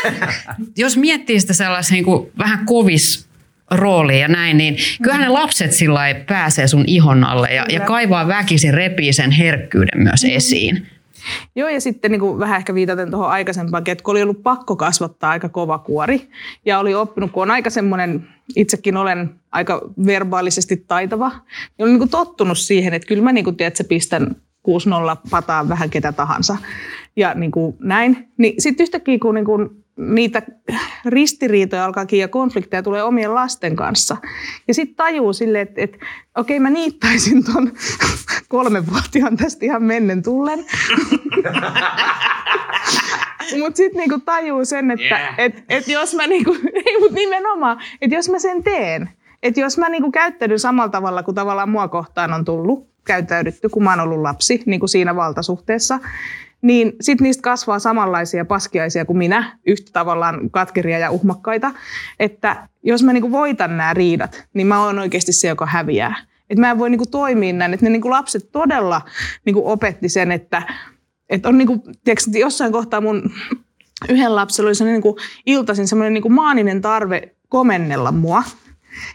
jos 0.77 0.97
miettii 0.97 1.41
sitä 1.41 1.53
sellaisen 1.53 1.95
niin 1.95 2.05
kuin 2.05 2.31
vähän 2.39 2.67
kovis 2.67 3.27
roolia 3.71 4.19
ja 4.19 4.29
näin, 4.29 4.57
niin 4.57 4.77
kyllähän 5.03 5.23
ne 5.23 5.29
lapset 5.29 5.73
sillä 5.73 6.01
pääsee 6.27 6.67
sun 6.67 6.85
ihon 6.87 7.25
alle 7.25 7.49
ja, 7.49 7.65
ja 7.69 7.81
kaivaa 7.81 8.29
väkisin, 8.29 8.75
repii 8.75 9.13
sen 9.13 9.31
herkkyyden 9.31 10.03
myös 10.03 10.25
esiin. 10.25 10.87
Joo, 11.57 11.69
ja 11.69 11.81
sitten 11.81 12.11
niin 12.11 12.21
kuin 12.21 12.39
vähän 12.39 12.57
ehkä 12.57 12.75
viitaten 12.75 13.11
tuohon 13.11 13.31
aikaisempaankin, 13.31 13.93
että 13.93 14.05
kun 14.05 14.13
oli 14.13 14.23
ollut 14.23 14.43
pakko 14.43 14.77
kasvattaa 14.77 15.31
aika 15.31 15.49
kova 15.49 15.79
kuori, 15.79 16.29
ja 16.65 16.79
oli 16.79 16.95
oppinut, 16.95 17.33
kun 17.33 17.43
on 17.43 17.51
aika 17.51 17.71
semmoinen, 17.71 18.29
itsekin 18.57 18.97
olen 18.97 19.31
aika 19.53 19.81
verbaalisesti 20.07 20.77
taitava, 20.77 21.29
niin 21.29 21.85
olen 21.85 21.93
niin 21.93 21.99
kuin 21.99 22.11
tottunut 22.11 22.59
siihen, 22.59 22.95
että 22.95 23.09
kyllä 23.09 23.23
mä 23.23 23.33
niin 23.33 23.45
kuin, 23.45 23.57
tiedät, 23.57 23.79
pistän 23.89 24.37
6-0 24.69 24.71
pataan 25.31 25.69
vähän 25.69 25.91
ketä 25.91 26.13
tahansa. 26.13 26.57
Ja 27.17 27.35
niin 27.35 27.51
kuin 27.51 27.77
näin. 27.81 28.29
Niin 28.39 28.55
sitten 28.63 28.85
yhtäkkiä, 28.85 29.19
kun 29.19 29.35
niin 29.35 29.45
kuin 29.45 29.85
niitä 29.97 30.43
ristiriitoja 31.05 31.85
alkaakin 31.85 32.19
ja 32.19 32.29
konflikteja 32.29 32.83
tulee 32.83 33.03
omien 33.03 33.35
lasten 33.35 33.77
kanssa. 33.77 34.17
Ja 34.69 34.75
sitten 34.75 34.97
tajuu 34.97 35.33
silleen, 35.33 35.69
että, 35.69 35.81
että 35.83 35.99
okei 36.37 36.61
mä 36.61 36.71
niittaisin 36.71 37.45
ton 37.45 37.73
kolmevuotiaan 38.49 39.37
tästä 39.37 39.65
ihan 39.65 39.83
mennen 39.83 40.23
tullen. 40.23 40.65
Mutta 43.59 43.77
sitten 43.77 43.99
niinku 43.99 44.21
tajuu 44.21 44.65
sen, 44.65 44.91
että 44.91 45.05
yeah. 45.05 45.35
et, 45.39 45.65
et 45.69 45.89
jos 45.89 46.15
mä 46.15 46.27
niinku, 46.27 46.57
ei 46.87 47.01
mut 47.01 47.13
nimenomaan, 47.13 47.81
että 48.01 48.17
jos 48.17 48.29
mä 48.29 48.39
sen 48.39 48.63
teen, 48.63 49.11
että 49.43 49.61
jos 49.61 49.79
mä 49.79 49.89
niinku 49.89 50.11
käyttäydyn 50.11 50.59
samalla 50.59 50.91
tavalla 50.91 51.23
kuin 51.23 51.35
tavallaan 51.35 51.69
mua 51.69 51.89
kohtaan 51.89 52.33
on 52.33 52.45
tullut 52.45 52.89
käyttäydytty, 53.05 53.69
kun 53.69 53.85
mä 53.85 53.91
oon 53.91 54.01
ollut 54.01 54.23
lapsi 54.23 54.63
niin 54.67 54.81
kuin 54.81 54.89
siinä 54.89 55.17
valtasuhteessa, 55.17 56.01
niin 56.67 56.93
sitten 57.01 57.25
niistä 57.25 57.43
kasvaa 57.43 57.79
samanlaisia 57.79 58.45
paskiaisia 58.45 59.05
kuin 59.05 59.17
minä, 59.17 59.59
yhtä 59.67 59.91
tavallaan 59.93 60.51
katkeria 60.51 60.99
ja 60.99 61.11
uhmakkaita, 61.11 61.73
että 62.21 62.69
jos 62.83 63.03
mä 63.03 63.13
niinku 63.13 63.31
voitan 63.31 63.77
nämä 63.77 63.95
riidat, 63.95 64.45
niin 64.55 64.67
mä 64.67 64.85
oon 64.85 64.99
oikeasti 64.99 65.33
se, 65.33 65.49
joka 65.49 65.67
häviää. 65.67 66.17
Että 66.51 66.61
mä 66.61 66.71
en 66.71 66.79
voi 66.79 66.91
niinku 66.91 67.07
toimia 67.07 67.53
näin, 67.53 67.75
että 67.75 67.87
ne 67.87 67.91
niinku 67.91 68.11
lapset 68.11 68.53
todella 68.53 69.01
niinku 69.45 69.71
opetti 69.71 70.09
sen, 70.09 70.33
että, 70.33 70.63
että 71.29 71.49
on 71.49 71.59
niinku, 71.59 71.79
tiedätkö, 72.05 72.39
jossain 72.39 72.73
kohtaa 72.73 73.01
mun 73.01 73.31
yhden 74.09 74.37
lapsella 74.37 74.71
oli 74.71 74.93
niinku 74.93 75.19
iltaisin 75.47 75.89
semmoinen 75.89 76.15
niinku 76.15 76.29
maaninen 76.29 76.81
tarve 76.81 77.35
komennella 77.49 78.13
mua. 78.13 78.43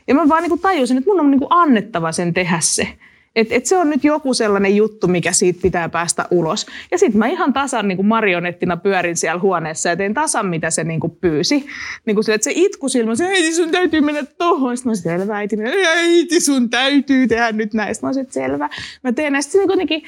Ja 0.08 0.16
mä 0.16 0.30
vaan 0.30 0.44
niinku 0.44 0.58
tajusin, 0.58 0.98
että 0.98 1.10
mun 1.10 1.20
on 1.20 1.32
niinku 1.32 1.48
annettava 1.50 2.12
sen 2.12 2.34
tehdä 2.34 2.60
se. 2.60 2.98
Että 3.36 3.56
et 3.56 3.66
se 3.66 3.78
on 3.78 3.90
nyt 3.90 4.04
joku 4.04 4.34
sellainen 4.34 4.76
juttu, 4.76 5.08
mikä 5.08 5.32
siitä 5.32 5.60
pitää 5.62 5.90
päästä 5.90 6.26
ulos. 6.32 6.66
Ja 6.92 6.98
sitten 6.98 7.20
mä 7.20 7.28
ihan 7.28 7.54
tasan 7.54 7.88
niin 7.88 7.96
kuin 7.96 8.06
marionettina 8.06 8.78
pyörin 8.78 9.18
siellä 9.18 9.42
huoneessa 9.42 9.90
ja 9.90 9.96
tein 9.96 10.14
tasan, 10.14 10.46
mitä 10.46 10.70
se 10.70 10.84
niin 10.84 11.00
kuin 11.00 11.16
pyysi. 11.22 11.66
Niin 12.06 12.16
kuin 12.16 12.24
sille, 12.24 12.36
että 12.36 12.44
se 12.46 12.54
itku 12.56 12.90
silmä, 12.90 13.16
se 13.16 13.28
äiti 13.28 13.54
sun 13.54 13.72
täytyy 13.72 14.02
mennä 14.02 14.24
tohon. 14.38 14.78
Sitten 14.78 14.92
mä 14.92 14.96
sanoin, 14.96 15.20
selvä 15.20 15.38
äiti, 15.38 15.56
äiti 15.88 16.40
sun 16.40 16.70
täytyy 16.70 17.28
tehdä 17.28 17.52
nyt 17.52 17.74
näistä. 17.74 18.08
Mä 18.08 18.14
sanoin, 18.14 18.32
selvä. 18.32 18.70
Mä 19.04 19.12
teen 19.12 19.34
näistä 19.34 19.58
niin 19.58 19.68
kuitenkin, 19.68 20.04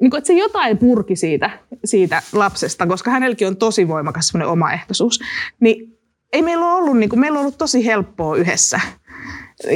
niin 0.00 0.10
kuin, 0.10 0.18
että 0.18 0.26
se 0.26 0.32
jotain 0.32 0.78
purki 0.78 1.16
siitä, 1.16 1.50
siitä 1.84 2.22
lapsesta, 2.32 2.86
koska 2.86 3.10
hänelläkin 3.10 3.48
on 3.48 3.56
tosi 3.56 3.88
voimakas 3.88 4.28
semmoinen 4.28 4.52
omaehtoisuus. 4.52 5.20
Niin 5.60 5.98
ei 6.32 6.42
meillä 6.42 6.66
ole 6.66 6.74
ollut, 6.74 6.98
niin 6.98 7.10
kuin, 7.10 7.20
meillä 7.20 7.38
on 7.38 7.40
ollut 7.40 7.58
tosi 7.58 7.86
helppoa 7.86 8.36
yhdessä 8.36 8.80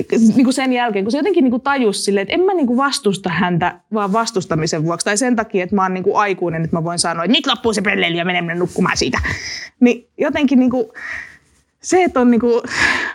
niin 0.09 0.45
kuin 0.45 0.53
sen 0.53 0.73
jälkeen, 0.73 1.05
kun 1.05 1.13
se 1.13 1.19
jotenkin 1.19 1.45
niin 1.45 1.51
kuin 1.51 1.63
tajusi 1.63 2.03
silleen, 2.03 2.23
että 2.23 2.35
en 2.35 2.41
mä 2.41 2.55
niin 2.55 2.67
kuin 2.67 2.77
vastusta 2.77 3.31
häntä 3.31 3.81
vaan 3.95 4.13
vastustamisen 4.13 4.85
vuoksi 4.85 5.05
tai 5.05 5.17
sen 5.17 5.37
takia, 5.37 5.65
että 5.65 5.77
mä 5.77 5.83
oon 5.83 5.95
niin 5.95 6.05
kuin 6.05 6.17
aikuinen, 6.17 6.65
että 6.65 6.77
mä 6.77 6.85
voin 6.85 6.99
sanoa, 6.99 7.25
että 7.25 7.37
nyt 7.37 7.47
loppuu 7.47 7.73
se 7.73 7.83
pelleili 7.83 8.17
ja 8.17 8.25
menemme 8.25 8.55
nukkumaan 8.55 8.97
siitä. 8.97 9.19
Niin 9.81 10.09
jotenkin 10.19 10.59
niin 10.59 10.71
kuin, 10.71 10.87
se, 11.83 12.05
että 12.05 12.21
on 12.21 12.31
niin 12.31 12.41
kuin, 12.41 12.63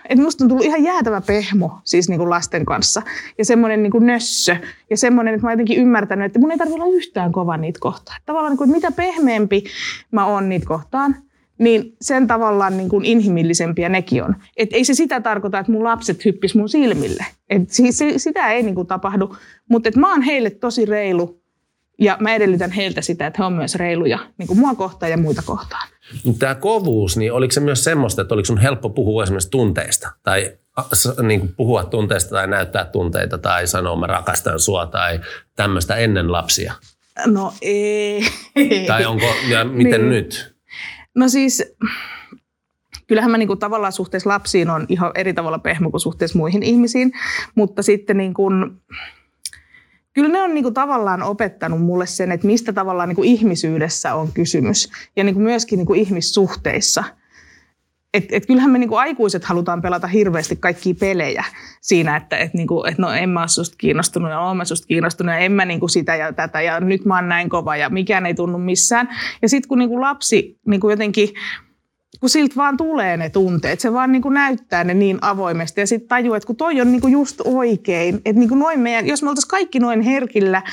että 0.09 0.23
musta 0.23 0.43
on 0.43 0.49
tullut 0.49 0.65
ihan 0.65 0.83
jäätävä 0.83 1.21
pehmo 1.21 1.79
siis 1.83 2.09
niin 2.09 2.17
kuin 2.17 2.29
lasten 2.29 2.65
kanssa 2.65 3.01
ja 3.37 3.45
semmoinen 3.45 3.83
niin 3.83 3.91
kuin 3.91 4.05
nössö 4.05 4.55
ja 4.89 4.97
semmoinen, 4.97 5.33
että 5.33 5.45
mä 5.45 5.49
oon 5.49 5.53
jotenkin 5.53 5.79
ymmärtänyt, 5.79 6.25
että 6.25 6.39
mun 6.39 6.51
ei 6.51 6.57
tarvitse 6.57 6.81
olla 6.81 6.95
yhtään 6.95 7.31
kova 7.31 7.57
niitä 7.57 7.79
kohtaan. 7.79 8.21
Tavallaan 8.25 8.51
niin 8.51 8.57
kuin, 8.57 8.75
että 8.75 8.87
mitä 8.87 8.95
pehmeämpi 8.95 9.63
mä 10.11 10.25
oon 10.25 10.49
niitä 10.49 10.65
kohtaan, 10.65 11.15
niin 11.57 11.95
sen 12.01 12.27
tavallaan 12.27 12.77
niin 12.77 12.89
kuin 12.89 13.05
inhimillisempiä 13.05 13.89
nekin 13.89 14.23
on. 14.23 14.35
Et 14.57 14.69
ei 14.71 14.85
se 14.85 14.93
sitä 14.93 15.21
tarkoita, 15.21 15.59
että 15.59 15.71
mun 15.71 15.83
lapset 15.83 16.25
hyppis 16.25 16.55
mun 16.55 16.69
silmille. 16.69 17.25
Et 17.49 17.69
siis 17.69 17.97
se, 17.97 18.13
sitä 18.17 18.51
ei 18.51 18.63
niin 18.63 18.75
kuin 18.75 18.87
tapahdu, 18.87 19.35
mutta 19.69 19.89
mä 19.95 20.11
oon 20.11 20.21
heille 20.21 20.49
tosi 20.49 20.85
reilu 20.85 21.41
Ja 21.99 22.17
mä 22.19 22.35
edellytän 22.35 22.71
heiltä 22.71 23.01
sitä, 23.01 23.27
että 23.27 23.41
he 23.41 23.45
on 23.45 23.53
myös 23.53 23.75
reiluja 23.75 24.19
niin 24.37 24.47
kuin 24.47 24.59
mua 24.59 24.75
kohtaan 24.75 25.11
ja 25.11 25.17
muita 25.17 25.41
kohtaan. 25.45 25.87
Tämä 26.39 26.55
kovuus, 26.55 27.17
niin 27.17 27.33
oliko 27.33 27.51
se 27.51 27.59
myös 27.59 27.83
semmoista, 27.83 28.21
että 28.21 28.33
oliko 28.33 28.45
sun 28.45 28.57
helppo 28.57 28.89
puhua 28.89 29.23
esimerkiksi 29.23 29.49
tunteista? 29.49 30.11
Tai 30.23 30.57
niin 31.21 31.39
kuin 31.39 31.53
puhua 31.57 31.83
tunteista 31.83 32.29
tai 32.29 32.47
näyttää 32.47 32.85
tunteita 32.85 33.37
tai 33.37 33.67
sanoa 33.67 33.95
mä 33.95 34.07
rakastan 34.07 34.59
sua 34.59 34.85
tai 34.85 35.19
tämmöistä 35.55 35.95
ennen 35.95 36.31
lapsia? 36.31 36.73
No 37.25 37.53
ei. 37.61 38.21
Tai 38.87 39.05
onko, 39.05 39.25
ja 39.49 39.65
miten 39.65 40.01
niin. 40.01 40.09
nyt? 40.09 40.56
No 41.17 41.29
siis, 41.29 41.63
kyllähän 43.07 43.31
mä 43.31 43.37
niin 43.37 43.47
kuin 43.47 43.59
tavallaan 43.59 43.93
suhteessa 43.93 44.29
lapsiin 44.29 44.69
on 44.69 44.85
ihan 44.89 45.11
eri 45.15 45.33
tavalla 45.33 45.59
pehmo 45.59 45.91
kuin 45.91 46.01
suhteessa 46.01 46.37
muihin 46.37 46.63
ihmisiin, 46.63 47.11
mutta 47.55 47.83
sitten 47.83 48.17
niin 48.17 48.33
kyllä 50.13 50.29
ne 50.29 50.41
on 50.41 50.53
niin 50.53 50.63
kuin 50.63 50.73
tavallaan 50.73 51.23
opettanut 51.23 51.81
mulle 51.81 52.05
sen, 52.05 52.31
että 52.31 52.47
mistä 52.47 52.73
tavallaan 52.73 53.09
niin 53.09 53.15
kuin 53.15 53.29
ihmisyydessä 53.29 54.15
on 54.15 54.31
kysymys 54.33 54.89
ja 55.15 55.23
niin 55.23 55.35
kuin 55.35 55.43
myöskin 55.43 55.77
niin 55.77 55.87
kuin 55.87 55.99
ihmissuhteissa. 55.99 57.03
Et, 58.17 58.25
et 58.31 58.45
kyllähän 58.45 58.71
me 58.71 58.77
niinku 58.77 58.95
aikuiset 58.95 59.43
halutaan 59.43 59.81
pelata 59.81 60.07
hirveästi 60.07 60.55
kaikkia 60.55 60.93
pelejä 60.99 61.45
siinä, 61.81 62.15
että 62.15 62.37
et 62.37 62.53
niinku, 62.53 62.83
et 62.83 62.97
no 62.97 63.11
en 63.11 63.29
mä 63.29 63.39
ole 63.39 63.47
susta 63.47 63.75
kiinnostunut 63.77 64.31
ja 64.31 64.53
mä 64.53 64.65
susta 64.65 64.87
kiinnostunut 64.87 65.35
ja 65.35 65.39
en 65.39 65.51
mä 65.51 65.65
niinku 65.65 65.87
sitä 65.87 66.15
ja 66.15 66.33
tätä 66.33 66.61
ja 66.61 66.79
nyt 66.79 67.05
mä 67.05 67.15
oon 67.15 67.29
näin 67.29 67.49
kova 67.49 67.77
ja 67.77 67.89
mikään 67.89 68.25
ei 68.25 68.33
tunnu 68.33 68.57
missään. 68.57 69.09
Ja 69.41 69.49
sitten 69.49 69.69
kun 69.69 69.79
niinku 69.79 70.01
lapsi 70.01 70.59
niinku 70.67 70.89
jotenkin 70.89 71.29
kun 72.19 72.29
siltä 72.29 72.55
vaan 72.55 72.77
tulee 72.77 73.17
ne 73.17 73.29
tunteet. 73.29 73.79
Se 73.79 73.93
vaan 73.93 74.11
niin 74.11 74.21
kuin 74.21 74.33
näyttää 74.33 74.83
ne 74.83 74.93
niin 74.93 75.17
avoimesti 75.21 75.81
ja 75.81 75.87
sitten 75.87 76.07
tajuu, 76.07 76.33
että 76.33 76.47
kun 76.47 76.55
toi 76.55 76.81
on 76.81 76.91
niin 76.91 77.01
kuin 77.01 77.13
just 77.13 77.41
oikein. 77.43 78.15
Että 78.15 78.39
niin 78.39 78.49
kuin 78.49 78.59
noin 78.59 78.79
meidän, 78.79 79.07
jos 79.07 79.23
me 79.23 79.29
oltaisiin 79.29 79.49
kaikki 79.49 79.79
noin 79.79 80.01
herkillä 80.01 80.63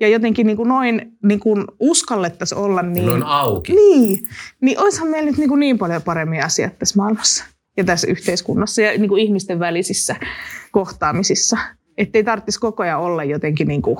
ja 0.00 0.08
jotenkin 0.08 0.46
niin 0.46 0.56
kuin 0.56 0.68
noin 0.68 1.12
niin 1.22 1.40
kuin 1.40 1.64
uskallettaisiin 1.80 2.58
olla 2.58 2.82
niin... 2.82 3.06
Noin 3.06 3.22
auki. 3.22 3.72
Niin, 3.72 4.28
niin 4.60 4.80
olisihan 4.80 5.08
meillä 5.08 5.30
nyt 5.30 5.38
niin, 5.38 5.48
kuin 5.48 5.60
niin 5.60 5.78
paljon 5.78 6.02
paremmin 6.02 6.44
asiat 6.44 6.78
tässä 6.78 6.96
maailmassa 6.96 7.44
ja 7.76 7.84
tässä 7.84 8.06
yhteiskunnassa 8.06 8.82
ja 8.82 8.98
niin 8.98 9.08
kuin 9.08 9.22
ihmisten 9.22 9.58
välisissä 9.58 10.16
kohtaamisissa. 10.70 11.58
Että 11.98 12.18
ei 12.18 12.24
tarvitsisi 12.24 12.60
koko 12.60 12.82
ajan 12.82 13.00
olla 13.00 13.24
jotenkin 13.24 13.68
niin 13.68 13.82
kuin 13.82 13.98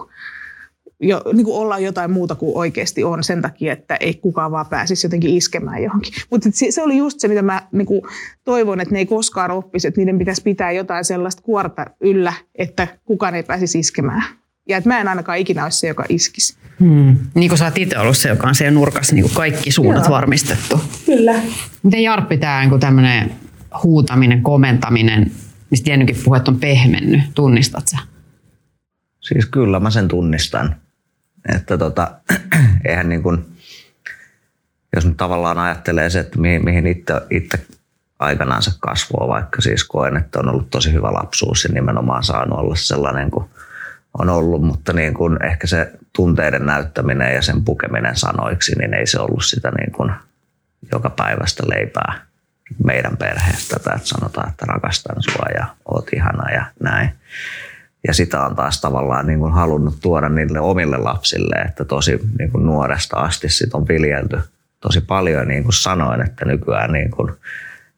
jo, 1.00 1.22
niin 1.33 1.44
kuin 1.44 1.57
olla 1.57 1.78
jotain 1.78 2.11
muuta 2.11 2.35
kuin 2.35 2.57
oikeasti 2.57 3.04
on 3.04 3.24
sen 3.24 3.42
takia, 3.42 3.72
että 3.72 3.96
ei 3.96 4.14
kukaan 4.14 4.50
vaan 4.50 4.66
pääsisi 4.66 5.07
jotenkin 5.07 5.37
iskemään 5.37 5.83
johonkin. 5.83 6.12
Mutta 6.30 6.48
se, 6.52 6.70
se 6.70 6.83
oli 6.83 6.96
just 6.96 7.20
se, 7.20 7.28
mitä 7.28 7.42
mä 7.42 7.62
niin 7.72 7.87
kuin 7.87 8.02
toivon, 8.44 8.80
että 8.80 8.92
ne 8.94 8.98
ei 8.98 9.07
koskaan 9.07 9.50
oppisi, 9.50 9.88
että 9.88 10.00
niiden 10.00 10.18
pitäisi 10.18 10.42
pitää 10.42 10.72
jotain 10.72 11.04
sellaista 11.04 11.42
kuorta 11.42 11.87
yllä, 12.00 12.33
että 12.54 12.88
kukaan 13.04 13.35
ei 13.35 13.42
pääsisi 13.42 13.78
iskemään. 13.78 14.22
Ja 14.68 14.76
että 14.76 14.90
mä 14.90 15.00
en 15.00 15.09
ainakaan 15.09 15.38
ikinä 15.38 15.64
olisi 15.64 15.78
se, 15.78 15.88
joka 15.88 16.04
iskisi. 16.09 16.57
Hmm. 16.80 17.16
Niin 17.35 17.48
kuin 17.48 17.59
sä 17.59 17.64
oot 17.64 17.78
itse 17.78 17.98
ollut 17.98 18.16
se, 18.16 18.28
joka 18.28 18.48
on 18.48 18.54
siellä 18.54 18.74
nurkassa 18.74 19.14
niin 19.14 19.22
kuin 19.22 19.35
kaikki 19.35 19.70
suunnat 19.70 20.04
Joo. 20.04 20.11
varmistettu. 20.11 20.80
Kyllä. 21.07 21.35
Miten 21.83 22.02
Jarppi 22.02 22.37
tämä 22.37 22.66
niin 22.66 22.80
tämmöinen 22.80 23.33
huutaminen, 23.83 24.42
komentaminen, 24.42 25.30
mistä 25.70 25.90
Jennykin 25.90 26.16
puhut 26.24 26.48
on 26.48 26.61
pehmennyt, 26.61 27.20
tunnistat 27.35 27.88
sä? 27.88 27.98
Siis 29.20 29.46
kyllä 29.46 29.80
mä 29.80 29.90
sen 29.90 30.09
tunnistan. 30.09 30.76
Että 31.54 31.78
tota, 31.78 32.11
eihän 32.88 33.09
niin 33.09 33.22
kuin, 33.22 33.57
jos 34.96 35.07
nyt 35.07 35.16
tavallaan 35.16 35.59
ajattelee 35.59 36.11
se, 36.11 36.20
että 36.20 36.38
mihin, 36.38 36.64
mihin 36.64 36.87
itse, 36.87 37.14
itse 37.30 37.66
aikanaan 38.18 38.62
se 38.62 38.70
kasvoo, 38.80 39.28
vaikka 39.28 39.62
siis 39.62 39.85
koen, 39.85 40.16
että 40.16 40.38
on 40.38 40.48
ollut 40.48 40.70
tosi 40.70 40.92
hyvä 40.92 41.12
lapsuus 41.12 41.64
ja 41.64 41.70
nimenomaan 41.72 42.24
saanut 42.24 42.59
olla 42.59 42.76
sellainen 42.76 43.30
kuin 43.30 43.50
on 44.18 44.30
ollut, 44.30 44.62
mutta 44.62 44.92
niin 44.92 45.14
kuin 45.14 45.44
ehkä 45.44 45.66
se 45.66 45.92
tunteiden 46.12 46.66
näyttäminen 46.66 47.35
ja 47.35 47.42
sen 47.42 47.64
pukeminen 47.64 48.16
sanoiksi, 48.16 48.74
niin 48.78 48.94
ei 48.94 49.07
se 49.07 49.20
ollut 49.20 49.44
sitä 49.44 49.70
niin 49.70 49.92
kuin 49.92 50.12
joka 50.92 51.11
päivästä 51.11 51.62
leipää 51.66 52.26
meidän 52.85 53.16
perheestä, 53.16 53.76
että 53.76 53.98
sanotaan, 54.04 54.48
että 54.48 54.64
rakastan 54.68 55.16
sua 55.22 55.46
ja 55.54 55.66
oot 55.85 56.07
ihana 56.12 56.50
ja 56.50 56.64
näin. 56.80 57.12
Ja 58.06 58.14
sitä 58.14 58.44
on 58.44 58.56
taas 58.56 58.80
tavallaan 58.80 59.26
niin 59.26 59.38
kuin 59.38 59.52
halunnut 59.52 60.00
tuoda 60.00 60.28
niille 60.28 60.60
omille 60.60 60.96
lapsille, 60.96 61.56
että 61.56 61.84
tosi 61.84 62.20
niin 62.38 62.50
kuin 62.50 62.66
nuoresta 62.66 63.16
asti 63.16 63.48
sit 63.48 63.74
on 63.74 63.88
viljelty 63.88 64.40
tosi 64.80 65.00
paljon 65.00 65.48
niin 65.48 65.62
kuin 65.62 65.72
sanoin, 65.72 66.20
että 66.20 66.44
nykyään, 66.44 66.92
niin 66.92 67.10
kuin, 67.10 67.32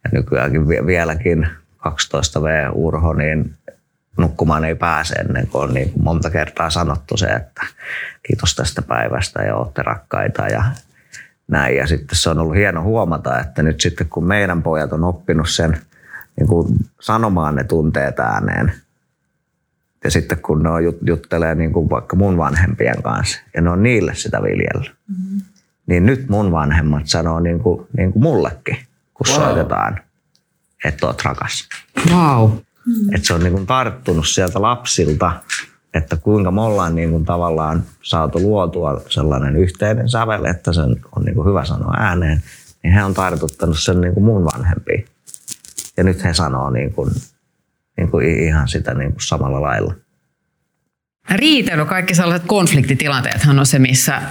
ja 0.05 0.11
nykyäänkin 0.13 0.69
vieläkin 0.69 1.49
12V 1.79 2.71
Urho, 2.73 3.13
niin 3.13 3.55
nukkumaan 4.19 4.65
ei 4.65 4.75
pääse 4.75 5.15
ennen 5.15 5.47
kuin 5.47 5.63
on 5.63 5.75
niin 5.75 5.93
kuin 5.93 6.05
monta 6.05 6.31
kertaa 6.31 6.71
sanottu 6.71 7.17
se, 7.17 7.27
että 7.27 7.67
kiitos 8.27 8.55
tästä 8.55 8.83
päivästä 8.83 9.43
ja 9.43 9.57
olette 9.57 9.83
rakkaita 9.83 10.49
ja 10.49 10.65
näin. 11.49 11.77
Ja 11.77 11.87
sitten 11.87 12.19
se 12.19 12.31
on 12.31 12.39
ollut 12.39 12.57
hieno 12.57 12.83
huomata, 12.83 13.41
että 13.41 13.63
nyt 13.63 13.81
sitten 13.81 14.09
kun 14.09 14.25
meidän 14.25 14.63
pojat 14.63 14.93
on 14.93 15.05
oppinut 15.05 15.49
sen 15.49 15.79
niin 16.37 16.47
kuin 16.49 16.69
sanomaan 17.01 17.55
ne 17.55 17.65
tunteet 17.65 18.21
ääneen– 18.21 18.73
ja 20.05 20.11
sitten 20.11 20.39
kun 20.39 20.63
ne 20.63 20.71
jut, 20.85 20.99
juttelee 21.07 21.55
niin 21.55 21.73
kuin 21.73 21.91
vaikka 21.91 22.17
mun 22.17 22.39
vanhempien 22.39 23.03
kanssa 23.03 23.41
ja 23.55 23.63
ne 23.63 23.71
on 23.71 23.83
niille 23.83 24.15
sitä 24.15 24.43
viljellä, 24.43 24.91
mm-hmm. 25.09 25.41
niin 25.87 26.07
nyt 26.07 26.29
mun 26.29 26.53
vanhemmat 26.53 27.03
sanoo 27.05 27.41
niin 27.41 27.59
kuin, 27.59 27.87
niin 27.97 28.13
kuin 28.13 28.23
mullekin, 28.23 28.77
kun 29.15 29.27
wow. 29.29 29.37
soitetaan, 29.37 30.01
että 30.85 31.07
oot 31.07 31.23
rakas. 31.25 31.69
Wow. 32.11 32.51
Mm-hmm. 32.51 33.15
Että 33.15 33.27
se 33.27 33.35
on 33.35 33.41
niin 33.41 33.53
kuin 33.53 33.67
tarttunut 33.67 34.29
sieltä 34.29 34.63
lapsilta, 34.63 35.33
että 35.95 36.17
kuinka 36.17 36.51
me 36.51 36.61
ollaan 36.61 36.95
niin 36.95 37.11
kuin 37.11 37.25
tavallaan 37.25 37.83
saatu 38.03 38.41
luotua 38.41 39.01
sellainen 39.09 39.57
yhteinen 39.57 40.09
sävel, 40.09 40.45
että 40.45 40.73
sen 40.73 40.97
on 41.17 41.25
niin 41.25 41.35
kuin 41.35 41.49
hyvä 41.49 41.65
sanoa 41.65 41.95
ääneen, 41.97 42.43
niin 42.83 42.93
he 42.93 43.05
on 43.05 43.15
tartuttanut 43.15 43.79
sen 43.79 44.01
niin 44.01 44.15
kuin 44.15 44.25
mun 44.25 44.45
vanhempiin. 44.45 45.05
Ja 45.97 46.05
nyt 46.05 46.25
he 46.25 46.35
sanoo 46.35 46.71
niin 46.71 46.93
kuin 46.93 47.11
niin 47.97 48.11
kuin 48.11 48.45
ihan 48.45 48.69
sitä 48.69 48.95
niin 48.95 49.13
kuin 49.13 49.23
samalla 49.23 49.61
lailla. 49.61 49.95
Riitely, 51.31 51.85
kaikki 51.85 52.15
sellaiset 52.15 52.47
konfliktitilanteethan 52.47 53.59
on 53.59 53.67
se, 53.67 53.79
missä 53.79 54.23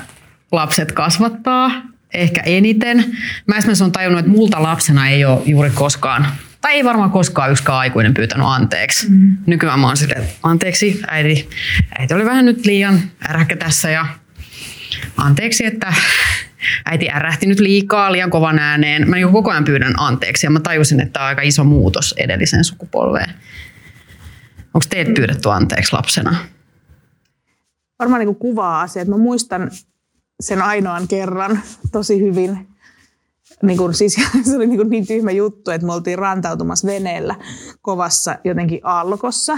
lapset 0.52 0.92
kasvattaa 0.92 1.72
ehkä 2.14 2.42
eniten. 2.46 3.18
Mä 3.48 3.58
esimerkiksi 3.58 3.84
olen 3.84 3.92
tajunnut, 3.92 4.20
että 4.20 4.32
multa 4.32 4.64
lapsena 4.64 5.10
ei 5.10 5.26
ole 5.26 5.42
juuri 5.46 5.70
koskaan, 5.70 6.28
tai 6.62 6.74
ei 6.74 6.84
varmaan 6.84 7.12
koskaan 7.12 7.52
yksikään 7.52 7.78
aikuinen 7.78 8.14
pyytänyt 8.14 8.48
anteeksi. 8.50 9.10
Mm. 9.10 9.38
Nykyään 9.46 9.80
mä 9.80 9.88
oon 9.88 9.98
silleen, 9.98 10.24
anteeksi 10.44 11.02
äiti, 11.08 11.50
äiti 12.00 12.14
oli 12.14 12.26
vähän 12.26 12.46
nyt 12.46 12.66
liian 12.66 13.00
äräkkä 13.30 13.56
tässä 13.56 13.90
ja 13.90 14.06
anteeksi, 15.18 15.66
että 15.66 15.94
äiti 16.86 17.10
ärähti 17.10 17.46
nyt 17.46 17.60
liikaa 17.60 18.12
liian 18.12 18.30
kovan 18.30 18.60
ääneen. 18.60 19.10
Mä 19.10 19.16
niin 19.16 19.32
koko 19.32 19.52
ajan 19.52 19.64
pyydän 19.64 19.94
anteeksi 19.98 20.46
ja 20.46 20.52
mä 20.52 20.60
tajusin, 20.60 21.00
että 21.00 21.14
tämä 21.14 21.24
on 21.24 21.30
aika 21.30 21.42
iso 21.42 21.64
muutos 21.64 22.14
edelliseen 22.18 22.64
sukupolveen. 22.64 23.30
Onko 24.74 24.86
teet 24.90 25.14
pyydetty 25.14 25.50
anteeksi 25.52 25.94
lapsena? 25.94 26.36
Varmaan 28.00 28.20
niin 28.20 28.36
kuvaa 28.36 28.82
asiat. 28.82 29.08
Mä 29.08 29.18
muistan 29.18 29.72
sen 30.40 30.62
ainoan 30.62 31.08
kerran 31.08 31.60
tosi 31.92 32.20
hyvin. 32.20 32.68
Niin 33.62 33.78
kuin, 33.78 33.94
siis, 33.94 34.16
se 34.50 34.56
oli 34.56 34.68
niin, 34.68 34.78
kuin 34.78 34.90
niin 34.90 35.08
tyhmä 35.08 35.32
juttu, 35.32 35.72
että 35.72 35.88
me 35.88 35.94
oltiin 35.94 36.20
rantautumassa 36.20 36.88
veneellä 36.88 37.36
kovassa 37.82 38.38
jotenkin 38.44 38.80
alkossa. 38.84 39.58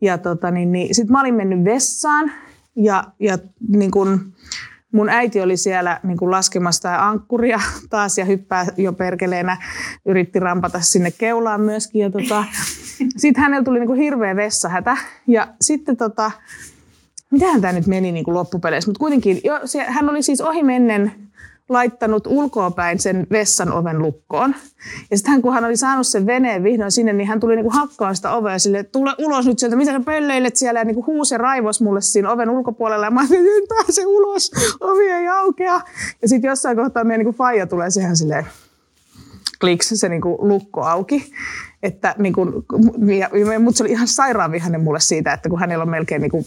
Ja 0.00 0.18
tota, 0.18 0.50
niin, 0.50 0.72
niin, 0.72 0.94
sitten 0.94 1.12
mä 1.12 1.20
olin 1.20 1.34
mennyt 1.34 1.64
vessaan 1.64 2.32
ja, 2.76 3.04
ja 3.20 3.38
niin 3.68 3.90
kuin, 3.90 4.34
mun 4.92 5.08
äiti 5.08 5.40
oli 5.40 5.56
siellä 5.56 6.00
niin 6.02 6.18
kuin 6.18 6.30
laskemassa 6.30 6.82
tämä 6.82 7.08
ankkuria 7.08 7.60
taas 7.90 8.18
ja 8.18 8.24
hyppää 8.24 8.66
jo 8.76 8.92
perkeleenä, 8.92 9.56
yritti 10.06 10.40
rampata 10.40 10.80
sinne 10.80 11.10
keulaan 11.10 11.60
myöskin. 11.60 12.00
Ja 12.00 12.10
tota, 12.10 12.44
sitten 13.16 13.42
hänellä 13.42 13.64
tuli 13.64 13.78
niin 13.78 13.86
kuin 13.86 14.00
hirveä 14.00 14.36
vessahätä 14.36 14.96
ja 15.26 15.48
sitten 15.60 15.96
tota, 15.96 16.30
mitähän 17.30 17.60
tämä 17.60 17.72
nyt 17.72 17.86
meni 17.86 18.12
niin 18.12 18.24
kuin 18.24 18.34
loppupeleissä, 18.34 18.90
mutta 18.90 19.00
kuitenkin 19.00 19.40
jo, 19.44 19.60
se, 19.64 19.84
hän 19.84 20.10
oli 20.10 20.22
siis 20.22 20.40
ohimennen 20.40 21.29
laittanut 21.70 22.26
ulkoapäin 22.26 22.98
sen 22.98 23.26
vessan 23.30 23.72
oven 23.72 23.98
lukkoon. 23.98 24.54
Ja 25.10 25.16
sitten 25.16 25.42
kun 25.42 25.54
hän 25.54 25.64
oli 25.64 25.76
saanut 25.76 26.06
sen 26.06 26.26
veneen 26.26 26.62
vihdoin 26.62 26.90
sinne, 26.90 27.12
niin 27.12 27.28
hän 27.28 27.40
tuli 27.40 27.56
niinku 27.56 27.70
hakkaan 27.70 28.16
sitä 28.16 28.32
ovea 28.32 28.58
sille, 28.58 28.82
tule 28.82 29.14
ulos 29.18 29.46
nyt 29.46 29.58
sieltä, 29.58 29.76
mitä 29.76 29.92
sä 29.92 30.00
pölleilet 30.00 30.56
siellä, 30.56 30.80
ja 30.80 30.84
niinku 30.84 31.06
huusi 31.06 31.34
ja 31.34 31.38
raivos 31.38 31.80
mulle 31.80 32.00
siinä 32.00 32.30
oven 32.30 32.50
ulkopuolella, 32.50 33.06
ja 33.06 33.10
mä 33.10 33.20
ajattelin, 33.20 33.62
että 33.62 33.74
pääse 33.74 34.06
ulos, 34.06 34.50
ovi 34.80 35.10
ei 35.10 35.28
aukea. 35.28 35.80
Ja 36.22 36.28
sitten 36.28 36.48
jossain 36.48 36.76
kohtaa 36.76 37.04
meidän 37.04 37.18
niinku 37.18 37.38
faija 37.38 37.66
tulee 37.66 37.90
siihen 37.90 38.16
silleen, 38.16 38.46
kliks 39.60 39.88
se 39.94 40.08
niinku 40.08 40.38
lukko 40.40 40.82
auki. 40.82 41.32
Että 41.82 42.14
niinku, 42.18 42.44
mutta 43.64 43.78
se 43.78 43.82
oli 43.82 43.90
ihan 43.90 44.08
sairaan 44.08 44.52
vihainen 44.52 44.80
mulle 44.80 45.00
siitä, 45.00 45.32
että 45.32 45.48
kun 45.48 45.60
hänellä 45.60 45.82
on 45.82 45.90
melkein 45.90 46.22
niinku 46.22 46.46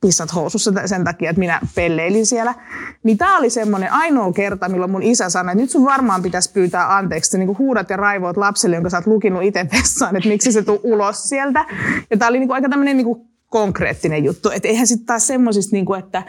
pissat 0.00 0.34
housussa 0.34 0.72
sen 0.86 1.04
takia, 1.04 1.30
että 1.30 1.40
minä 1.40 1.60
pelleilin 1.74 2.26
siellä. 2.26 2.54
Niin 3.02 3.18
tämä 3.18 3.38
oli 3.38 3.50
semmoinen 3.50 3.92
ainoa 3.92 4.32
kerta, 4.32 4.68
milloin 4.68 4.90
mun 4.90 5.02
isä 5.02 5.28
sanoi, 5.28 5.52
että 5.52 5.62
nyt 5.62 5.70
sun 5.70 5.84
varmaan 5.84 6.22
pitäisi 6.22 6.52
pyytää 6.52 6.96
anteeksi. 6.96 7.38
Niin 7.38 7.58
huudat 7.58 7.90
ja 7.90 7.96
raivoat 7.96 8.36
lapselle, 8.36 8.76
jonka 8.76 8.90
sä 8.90 8.96
oot 8.96 9.06
lukinut 9.06 9.42
itse 9.42 9.66
vessaan, 9.72 10.16
että 10.16 10.28
miksi 10.28 10.52
se 10.52 10.62
tuu 10.62 10.80
ulos 10.82 11.22
sieltä. 11.22 11.66
Ja 12.10 12.16
tämä 12.16 12.28
oli 12.28 12.38
niin 12.38 12.48
kuin 12.48 12.54
aika 12.54 12.68
tämmöinen 12.68 12.96
niin 12.96 13.30
konkreettinen 13.46 14.24
juttu. 14.24 14.50
Että 14.50 14.68
eihän 14.68 14.86
sitten 14.86 15.06
taas 15.06 15.26
semmoisista, 15.26 15.76
niin 15.76 15.86
että, 15.98 16.22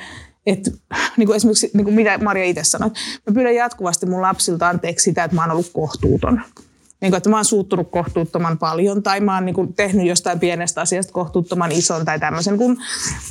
että 0.45 0.72
niin 1.17 1.28
kuin 1.28 1.36
esimerkiksi 1.36 1.72
niin 1.74 1.86
kuin 1.86 1.95
mitä 1.95 2.17
Maria 2.17 2.45
itse 2.45 2.63
sanoi, 2.63 2.89
mä 3.28 3.34
pyydän 3.34 3.55
jatkuvasti 3.55 4.05
mun 4.05 4.22
lapsilta 4.22 4.69
anteeksi 4.69 5.03
sitä, 5.03 5.24
että 5.24 5.36
mä 5.36 5.41
oon 5.41 5.51
ollut 5.51 5.72
kohtuuton. 5.74 6.41
Niin 7.01 7.11
kuin, 7.11 7.17
että 7.17 7.29
mä 7.29 7.35
oon 7.35 7.45
suuttunut 7.45 7.91
kohtuuttoman 7.91 8.57
paljon 8.57 9.03
tai 9.03 9.19
mä 9.19 9.35
oon 9.35 9.45
niin 9.45 9.53
kuin, 9.53 9.73
tehnyt 9.73 10.07
jostain 10.07 10.39
pienestä 10.39 10.81
asiasta 10.81 11.13
kohtuuttoman 11.13 11.71
ison 11.71 12.05
tai 12.05 12.19
tämmöisen, 12.19 12.57
kun 12.57 12.77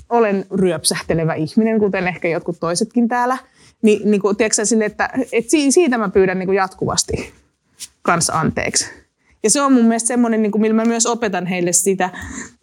olen 0.09 0.47
ryöpsähtelevä 0.55 1.35
ihminen, 1.35 1.79
kuten 1.79 2.09
ehkä 2.09 2.29
jotkut 2.29 2.61
toisetkin 2.61 3.09
täällä. 3.09 3.39
Niin, 3.83 4.11
niin 4.11 4.21
kuin, 4.21 4.37
tiedätkö, 4.37 4.65
sille, 4.65 4.85
että, 4.85 5.11
että 5.33 5.51
siitä 5.71 5.99
mä 5.99 6.09
pyydän 6.09 6.39
niin 6.39 6.47
kuin 6.47 6.57
jatkuvasti 6.57 7.33
kanssa 8.03 8.33
anteeksi. 8.33 8.87
Ja 9.43 9.51
se 9.51 9.63
on 9.63 9.73
mun 9.73 9.85
mielestä 9.85 10.07
semmoinen, 10.07 10.43
niin 10.43 10.53
kuin, 10.53 10.63
millä 10.63 10.75
mä 10.75 10.85
myös 10.85 11.07
opetan 11.07 11.47
heille 11.47 11.73
sitä, 11.73 12.11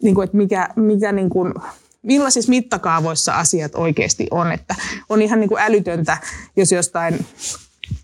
niin 0.02 0.14
kuin, 0.14 0.24
että 0.24 0.36
mikä, 0.36 0.68
mikä 0.76 1.12
niin 1.12 1.30
kuin, 1.30 1.54
millaisissa 2.02 2.50
mittakaavoissa 2.50 3.32
asiat 3.32 3.74
oikeasti 3.74 4.26
on. 4.30 4.52
Että 4.52 4.74
on 5.08 5.22
ihan 5.22 5.40
niin 5.40 5.48
kuin 5.48 5.62
älytöntä, 5.62 6.16
jos 6.56 6.72
jostain 6.72 7.26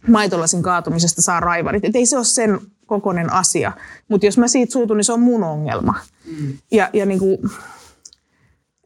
maitolasin 0.09 0.63
kaatumisesta 0.63 1.23
saa 1.23 1.41
raivarit. 1.41 1.85
Että 1.85 1.99
ei 1.99 2.07
se 2.07 2.17
ole 2.17 2.25
sen 2.25 2.61
kokoinen 2.87 3.33
asia. 3.33 3.73
Mutta 4.09 4.27
jos 4.27 4.39
mä 4.39 4.49
siitä 4.49 4.73
suutun, 4.73 4.97
niin 4.97 5.05
se 5.05 5.13
on 5.13 5.21
mun 5.21 5.45
ongelma. 5.45 5.95
Mm. 6.39 6.59
Ja, 6.71 6.91
ja 6.93 7.07
niin 7.07 7.19
kuin, 7.19 7.39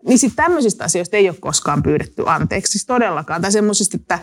niin 0.07 0.19
sitten 0.19 0.45
tämmöisistä 0.45 0.85
asioista 0.85 1.17
ei 1.17 1.29
ole 1.29 1.37
koskaan 1.41 1.83
pyydetty 1.83 2.23
anteeksi, 2.27 2.73
siis 2.73 2.87
todellakaan. 2.87 3.43
Tai 3.43 3.53
semmoisista, 3.53 3.97
että, 3.97 4.19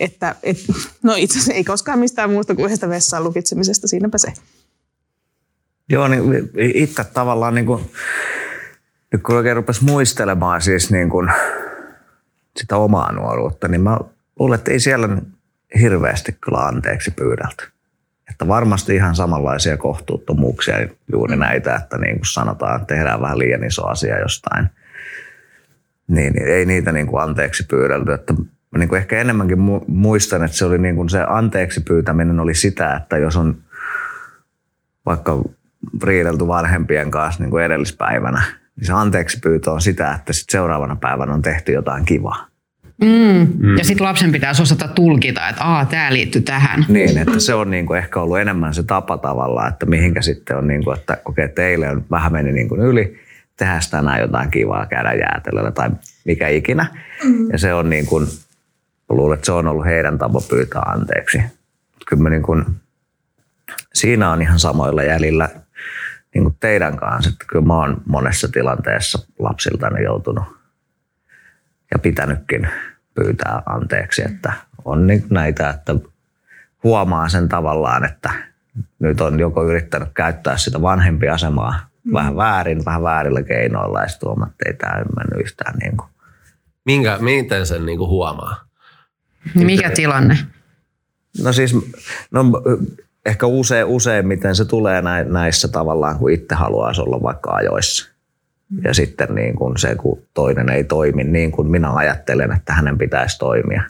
että, 0.00 0.34
että 0.42 0.72
no 1.02 1.14
itse 1.16 1.38
asiassa 1.38 1.52
ei 1.52 1.64
koskaan 1.64 1.98
mistään 1.98 2.30
muusta 2.30 2.54
kuin 2.54 2.64
yhdestä 2.64 2.88
vessaan 2.88 3.24
lukitsemisesta, 3.24 3.88
siinäpä 3.88 4.18
se. 4.18 4.32
Joo, 5.88 6.08
niin 6.08 6.50
itse 6.56 7.04
tavallaan 7.04 7.54
niin 7.54 7.66
kuin, 7.66 7.90
nyt 9.12 9.22
kun 9.22 9.36
oikein 9.36 9.56
rupesi 9.56 9.84
muistelemaan 9.84 10.62
siis 10.62 10.90
niin 10.90 11.10
kuin 11.10 11.32
sitä 12.56 12.76
omaa 12.76 13.12
nuoruutta, 13.12 13.68
niin 13.68 13.80
mä 13.80 13.98
luulen, 14.38 14.58
että 14.58 14.70
ei 14.70 14.80
siellä 14.80 15.08
hirveästi 15.80 16.36
kyllä 16.40 16.58
anteeksi 16.58 17.10
pyydelty. 17.10 17.66
Että 18.30 18.48
varmasti 18.48 18.94
ihan 18.94 19.14
samanlaisia 19.14 19.76
kohtuuttomuuksia, 19.76 20.88
juuri 21.12 21.36
näitä, 21.36 21.74
että 21.74 21.98
niin 21.98 22.16
kuin 22.16 22.26
sanotaan, 22.26 22.80
että 22.80 22.94
tehdään 22.94 23.20
vähän 23.20 23.38
liian 23.38 23.64
iso 23.64 23.86
asia 23.86 24.18
jostain. 24.18 24.66
Niin, 26.08 26.32
niin 26.32 26.48
ei 26.48 26.66
niitä 26.66 26.92
niin 26.92 27.06
kuin 27.06 27.22
anteeksi 27.22 27.66
pyydelty. 27.70 28.12
Että 28.12 28.34
niin 28.78 28.88
kuin 28.88 28.98
ehkä 28.98 29.20
enemmänkin 29.20 29.58
muistan, 29.86 30.44
että 30.44 30.56
se 30.56 30.64
oli 30.64 30.78
niin 30.78 30.96
kuin 30.96 31.08
se 31.08 31.24
anteeksi 31.28 31.80
pyytäminen 31.80 32.40
oli 32.40 32.54
sitä, 32.54 32.96
että 32.96 33.18
jos 33.18 33.36
on 33.36 33.56
vaikka 35.06 35.42
riidelty 36.02 36.46
vanhempien 36.46 37.10
kanssa 37.10 37.42
niin 37.42 37.50
kuin 37.50 37.64
edellispäivänä, 37.64 38.42
niin 38.76 38.86
se 38.86 38.92
anteeksi 38.92 39.38
pyytö 39.40 39.70
on 39.70 39.80
sitä, 39.80 40.14
että 40.14 40.32
sit 40.32 40.50
seuraavana 40.50 40.96
päivänä 40.96 41.34
on 41.34 41.42
tehty 41.42 41.72
jotain 41.72 42.04
kivaa. 42.04 42.49
Mm. 43.00 43.46
Mm. 43.58 43.78
Ja 43.78 43.84
sitten 43.84 44.06
lapsen 44.06 44.32
pitäisi 44.32 44.62
osata 44.62 44.88
tulkita, 44.88 45.48
että 45.48 45.64
Aa, 45.64 45.84
tämä 45.84 46.12
liittyy 46.12 46.42
tähän. 46.42 46.84
Niin, 46.88 47.18
että 47.18 47.40
se 47.40 47.54
on 47.54 47.70
niinku 47.70 47.94
ehkä 47.94 48.20
ollut 48.20 48.38
enemmän 48.38 48.74
se 48.74 48.82
tapa 48.82 49.18
tavallaan, 49.18 49.68
että 49.68 49.86
mihinkä 49.86 50.22
sitten 50.22 50.56
on, 50.56 50.66
niinku, 50.66 50.90
että 50.90 51.18
okei, 51.24 51.44
okay, 51.44 51.54
teille 51.54 51.88
on 51.88 52.04
vähän 52.10 52.32
meni 52.32 52.52
niinku 52.52 52.76
yli, 52.76 53.20
tehdään 53.56 53.80
tänään 53.90 54.20
jotain 54.20 54.50
kivaa, 54.50 54.86
käydä 54.86 55.12
jäätelöllä 55.12 55.70
tai 55.70 55.90
mikä 56.24 56.48
ikinä. 56.48 56.86
Mm. 57.24 57.50
Ja 57.52 57.58
se 57.58 57.74
on 57.74 57.90
niin 57.90 58.06
kuin, 58.06 58.26
luulen, 59.08 59.34
että 59.34 59.46
se 59.46 59.52
on 59.52 59.68
ollut 59.68 59.86
heidän 59.86 60.18
tapa 60.18 60.40
pyytää 60.50 60.82
anteeksi. 60.82 61.42
Kyllä 62.08 62.22
mä 62.22 62.30
niin 62.30 62.42
kuin, 62.42 62.64
siinä 63.94 64.30
on 64.30 64.42
ihan 64.42 64.58
samoilla 64.58 65.02
jäljillä 65.02 65.48
niin 66.34 66.42
kuin 66.42 66.56
teidän 66.60 66.96
kanssa. 66.96 67.30
Että 67.30 67.44
kyllä 67.48 67.66
mä 67.66 67.76
oon 67.76 68.02
monessa 68.06 68.48
tilanteessa 68.48 69.26
lapsiltani 69.38 70.04
joutunut 70.04 70.44
ja 71.90 71.98
pitänytkin 71.98 72.68
pyytää 73.24 73.62
anteeksi, 73.66 74.22
että 74.24 74.52
on 74.84 75.06
niin 75.06 75.24
näitä, 75.30 75.70
että 75.70 75.94
huomaa 76.84 77.28
sen 77.28 77.48
tavallaan, 77.48 78.04
että 78.04 78.30
nyt 78.98 79.20
on 79.20 79.40
joko 79.40 79.64
yrittänyt 79.64 80.08
käyttää 80.14 80.56
sitä 80.56 80.82
vanhempiasemaa 80.82 81.90
mm. 82.04 82.12
vähän 82.12 82.36
väärin, 82.36 82.84
vähän 82.84 83.02
väärillä 83.02 83.42
keinoilla 83.42 84.00
ja 84.00 84.08
sitten 84.08 84.26
huomaa, 84.26 84.48
että 84.48 84.64
ei 84.66 84.74
tämä 84.74 84.94
mennyt 84.94 85.46
yhtään 85.46 85.78
niin 85.78 85.96
kuin. 85.96 86.08
Minkä, 86.84 87.18
miten 87.20 87.66
sen 87.66 87.86
niin 87.86 87.98
kuin 87.98 88.10
huomaa? 88.10 88.64
Mikä 89.54 89.90
tilanne? 89.90 90.38
No 91.42 91.52
siis, 91.52 91.76
no 92.30 92.44
ehkä 93.26 93.46
usein, 93.46 93.86
useimmiten 93.86 94.56
se 94.56 94.64
tulee 94.64 95.02
näissä 95.24 95.68
tavallaan, 95.68 96.18
kun 96.18 96.30
itse 96.30 96.54
haluaisi 96.54 97.00
olla 97.00 97.22
vaikka 97.22 97.50
ajoissa. 97.50 98.09
Ja 98.84 98.94
sitten 98.94 99.34
niin 99.34 99.56
kun 99.56 99.78
se, 99.78 99.94
kun 99.94 100.22
toinen 100.34 100.68
ei 100.68 100.84
toimi 100.84 101.24
niin 101.24 101.52
kuin 101.52 101.68
minä 101.70 101.92
ajattelen, 101.92 102.52
että 102.52 102.72
hänen 102.72 102.98
pitäisi 102.98 103.38
toimia. 103.38 103.82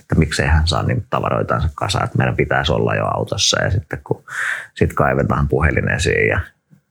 Että 0.00 0.14
miksei 0.14 0.46
hän 0.46 0.66
saa 0.66 0.82
niin 0.82 1.06
tavaroitansa 1.10 1.68
kasaan, 1.74 2.04
että 2.04 2.18
meidän 2.18 2.36
pitäisi 2.36 2.72
olla 2.72 2.94
jo 2.94 3.04
autossa. 3.06 3.62
Ja 3.62 3.70
sitten 3.70 4.00
kun 4.04 4.24
sit 4.74 4.92
kaivetaan 4.92 5.48
puhelin 5.48 5.88
esiin 5.90 6.28
ja 6.28 6.40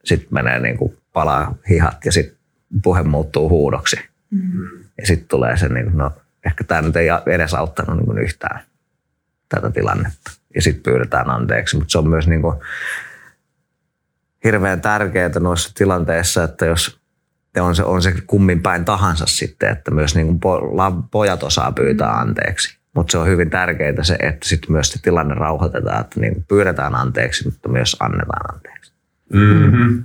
sitten 0.06 0.30
menee 0.32 0.60
niin 0.60 0.78
kuin 0.78 0.98
palaa 1.14 1.56
hihat 1.70 2.06
ja 2.06 2.12
sitten 2.12 2.38
puhe 2.84 3.04
muuttuu 3.04 3.50
huudoksi. 3.50 3.96
Mm. 4.32 4.68
Ja 4.98 5.06
sitten 5.06 5.28
tulee 5.28 5.58
se, 5.58 5.68
niin, 5.68 5.98
no 5.98 6.12
ehkä 6.46 6.64
tämä 6.64 6.82
nyt 6.82 6.96
ei 6.96 7.08
edes 7.34 7.54
auttanut 7.54 8.08
niin 8.08 8.18
yhtään 8.18 8.60
tätä 9.50 9.72
tilannetta. 9.72 10.32
Ja 10.56 10.62
sitten 10.62 10.84
pyydetään 10.84 11.30
anteeksi, 11.30 11.78
mutta 11.78 11.92
se 11.92 11.98
on 11.98 12.10
myös 12.10 12.28
niin 12.28 12.42
kuin 12.42 12.56
hirveän 14.44 14.82
tärkeää 14.82 15.32
noissa 15.40 15.72
tilanteissa, 15.76 16.44
että 16.44 16.66
jos 16.66 17.00
on 17.64 17.76
se, 17.76 17.84
on 17.84 18.02
se 18.02 18.14
kummin 18.28 18.62
päin 18.62 18.86
tahansa 18.86 19.26
sitten, 19.28 19.70
että 19.70 19.92
myös 19.92 20.16
niin 20.16 20.28
kuin 20.28 20.40
pojat 21.12 21.44
osaa 21.44 21.72
pyytää 21.72 22.14
mm. 22.14 22.20
anteeksi. 22.20 22.78
Mutta 22.96 23.12
se 23.12 23.18
on 23.18 23.28
hyvin 23.28 23.50
tärkeää 23.50 24.04
se, 24.04 24.14
että 24.14 24.48
sitten 24.48 24.72
myös 24.72 24.92
se 24.92 25.02
tilanne 25.02 25.34
rauhoitetaan, 25.34 26.02
että 26.02 26.20
niin 26.20 26.46
pyydetään 26.48 26.96
anteeksi, 26.96 27.46
mutta 27.46 27.70
myös 27.70 27.96
annetaan 28.00 28.56
anteeksi. 28.56 28.94
Mm-hmm. 29.34 30.04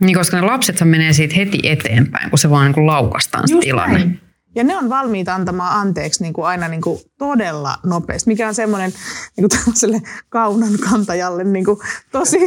Niin, 0.00 0.16
koska 0.16 0.36
ne 0.36 0.46
lapsethan 0.46 0.88
menee 0.88 1.12
siitä 1.12 1.34
heti 1.34 1.60
eteenpäin, 1.62 2.30
kun 2.30 2.38
se 2.38 2.50
vaan 2.50 2.64
niin 2.64 2.74
kuin 2.74 2.86
laukastaan 2.86 3.48
se 3.48 3.58
tilanne. 3.60 3.98
Näin. 3.98 4.20
Ja 4.56 4.64
ne 4.64 4.76
on 4.76 4.88
valmiita 4.88 5.34
antamaan 5.34 5.80
anteeksi 5.80 6.22
niin 6.22 6.32
kuin 6.32 6.46
aina 6.46 6.68
niin 6.68 6.80
kuin 6.80 7.00
todella 7.18 7.74
nopeasti, 7.84 8.30
mikä 8.30 8.48
on 8.48 8.54
semmoinen 8.54 8.92
niin 9.36 9.48
kuin 9.48 10.02
kaunan 10.28 10.72
kantajalle 10.90 11.44
niin 11.44 11.64
kuin 11.64 11.78
tosi, 12.12 12.38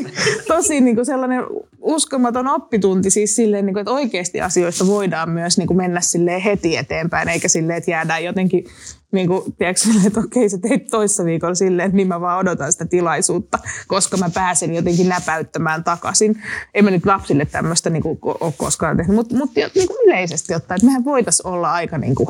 tosi 0.47 0.81
niin 0.81 0.95
kuin 0.95 1.05
sellainen 1.05 1.43
uskomaton 1.81 2.47
oppitunti 2.47 3.09
siis 3.09 3.35
silleen, 3.35 3.65
niin 3.65 3.73
kuin, 3.73 3.81
että 3.81 3.91
oikeasti 3.91 4.41
asioista 4.41 4.87
voidaan 4.87 5.29
myös 5.29 5.57
niin 5.57 5.67
kuin 5.67 5.77
mennä 5.77 5.99
heti 6.45 6.77
eteenpäin, 6.77 7.29
eikä 7.29 7.47
silleen, 7.47 7.77
että 7.77 7.91
jäädään 7.91 8.23
jotenkin 8.23 8.65
niin 9.11 9.27
kuin, 9.27 9.55
tiedätkö, 9.57 9.89
että 10.07 10.19
okei, 10.19 10.49
sä 10.49 10.57
teit 10.57 10.87
toissa 10.87 11.25
viikolla 11.25 11.55
silleen, 11.55 11.91
niin 11.93 12.07
mä 12.07 12.21
vaan 12.21 12.39
odotan 12.39 12.71
sitä 12.71 12.85
tilaisuutta, 12.85 13.59
koska 13.87 14.17
mä 14.17 14.29
pääsen 14.29 14.75
jotenkin 14.75 15.09
näpäyttämään 15.09 15.83
takaisin. 15.83 16.43
Ei 16.73 16.81
mä 16.81 16.91
nyt 16.91 17.05
lapsille 17.05 17.45
tämmöistä 17.45 17.89
niin 17.89 18.03
kuin, 18.03 18.19
ole 18.23 18.53
koskaan 18.57 18.97
tehnyt, 18.97 19.15
mutta, 19.15 19.35
mutta 19.35 19.59
niin 19.75 19.87
kuin 19.87 19.97
yleisesti 20.05 20.55
ottaen, 20.55 20.77
että 20.77 20.85
mehän 20.85 21.05
voitaisiin 21.05 21.47
olla 21.47 21.71
aika 21.71 21.97
niin 21.97 22.15
kuin, 22.15 22.29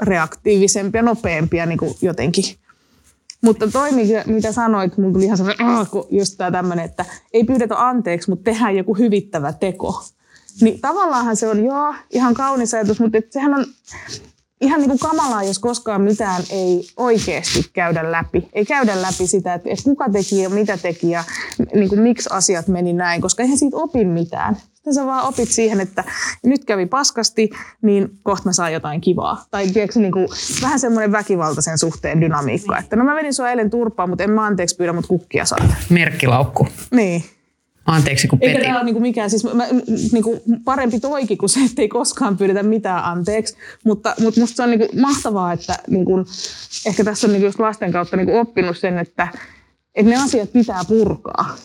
reaktiivisempia, 0.00 1.02
nopeampia 1.02 1.66
niin 1.66 1.78
kuin 1.78 1.94
jotenkin. 2.02 2.44
Mutta 3.40 3.68
toi, 3.68 3.90
mitä 4.26 4.52
sanoit, 4.52 4.98
mulla 4.98 5.12
tuli 5.12 5.24
ihan 5.24 5.36
sellainen, 5.36 5.66
just 6.10 6.38
tämä 6.38 6.50
tämmöinen, 6.50 6.84
että 6.84 7.04
ei 7.32 7.44
pyydetä 7.44 7.88
anteeksi, 7.88 8.30
mutta 8.30 8.44
tehdään 8.44 8.76
joku 8.76 8.94
hyvittävä 8.94 9.52
teko. 9.52 10.04
Niin 10.60 10.80
tavallaanhan 10.80 11.36
se 11.36 11.48
on 11.48 11.64
joo, 11.64 11.94
ihan 12.10 12.34
kaunis 12.34 12.74
ajatus, 12.74 13.00
mutta 13.00 13.18
sehän 13.30 13.54
on, 13.54 13.66
ihan 14.62 14.80
niin 14.80 14.88
kuin 14.88 14.98
kamalaa, 14.98 15.42
jos 15.42 15.58
koskaan 15.58 16.00
mitään 16.00 16.42
ei 16.50 16.88
oikeasti 16.96 17.70
käydä 17.72 18.12
läpi. 18.12 18.48
Ei 18.52 18.64
käydä 18.64 19.02
läpi 19.02 19.26
sitä, 19.26 19.54
että, 19.54 19.70
että 19.70 19.84
kuka 19.84 20.10
teki 20.10 20.42
ja 20.42 20.50
mitä 20.50 20.76
teki 20.76 21.10
ja 21.10 21.24
niin 21.74 21.88
kuin 21.88 22.00
miksi 22.00 22.28
asiat 22.32 22.68
meni 22.68 22.92
näin, 22.92 23.20
koska 23.20 23.42
eihän 23.42 23.58
siitä 23.58 23.76
opi 23.76 24.04
mitään. 24.04 24.56
Sitten 24.74 24.94
sä 24.94 25.06
vaan 25.06 25.24
opit 25.24 25.48
siihen, 25.48 25.80
että 25.80 26.04
nyt 26.44 26.64
kävi 26.64 26.86
paskasti, 26.86 27.50
niin 27.82 28.18
kohta 28.22 28.48
mä 28.48 28.52
saan 28.52 28.72
jotain 28.72 29.00
kivaa. 29.00 29.44
Tai 29.50 29.66
tiedätkö, 29.66 30.00
niin 30.00 30.12
kuin, 30.12 30.28
vähän 30.62 30.80
semmoinen 30.80 31.12
väkivaltaisen 31.12 31.78
suhteen 31.78 32.20
dynamiikka, 32.20 32.78
että 32.78 32.96
no 32.96 33.04
mä 33.04 33.14
menin 33.14 33.34
sua 33.34 33.50
eilen 33.50 33.70
turpaan, 33.70 34.08
mutta 34.08 34.24
en 34.24 34.30
mä 34.30 34.46
anteeksi 34.46 34.76
pyydä, 34.76 34.92
mutta 34.92 35.08
kukkia 35.08 35.44
saa. 35.44 35.58
Merkkilaukku. 35.88 36.68
Niin. 36.90 37.24
Anteeksi, 37.86 38.28
kun 38.28 38.38
Eikä 38.42 38.60
tämä 38.60 38.76
ole 38.76 38.84
niinku 38.84 39.00
mikään, 39.00 39.30
siis 39.30 39.44
mä, 39.44 39.66
niinku 40.12 40.42
parempi 40.64 41.00
toiki 41.00 41.36
kuin 41.36 41.50
se, 41.50 41.60
että 41.60 41.82
ei 41.82 41.88
koskaan 41.88 42.36
pyydetä 42.36 42.62
mitään 42.62 43.04
anteeksi. 43.04 43.56
Mutta, 43.84 44.14
mutta 44.20 44.40
musta 44.40 44.56
se 44.56 44.62
on 44.62 44.70
niinku 44.70 45.00
mahtavaa, 45.00 45.52
että 45.52 45.78
niinku, 45.90 46.24
ehkä 46.86 47.04
tässä 47.04 47.26
on 47.26 47.32
niinku 47.32 47.46
just 47.46 47.58
lasten 47.58 47.92
kautta 47.92 48.16
niinku 48.16 48.36
oppinut 48.36 48.78
sen, 48.78 48.98
että, 48.98 49.28
että 49.94 50.10
ne 50.10 50.22
asiat 50.24 50.52
pitää 50.52 50.80
purkaa. 50.88 51.56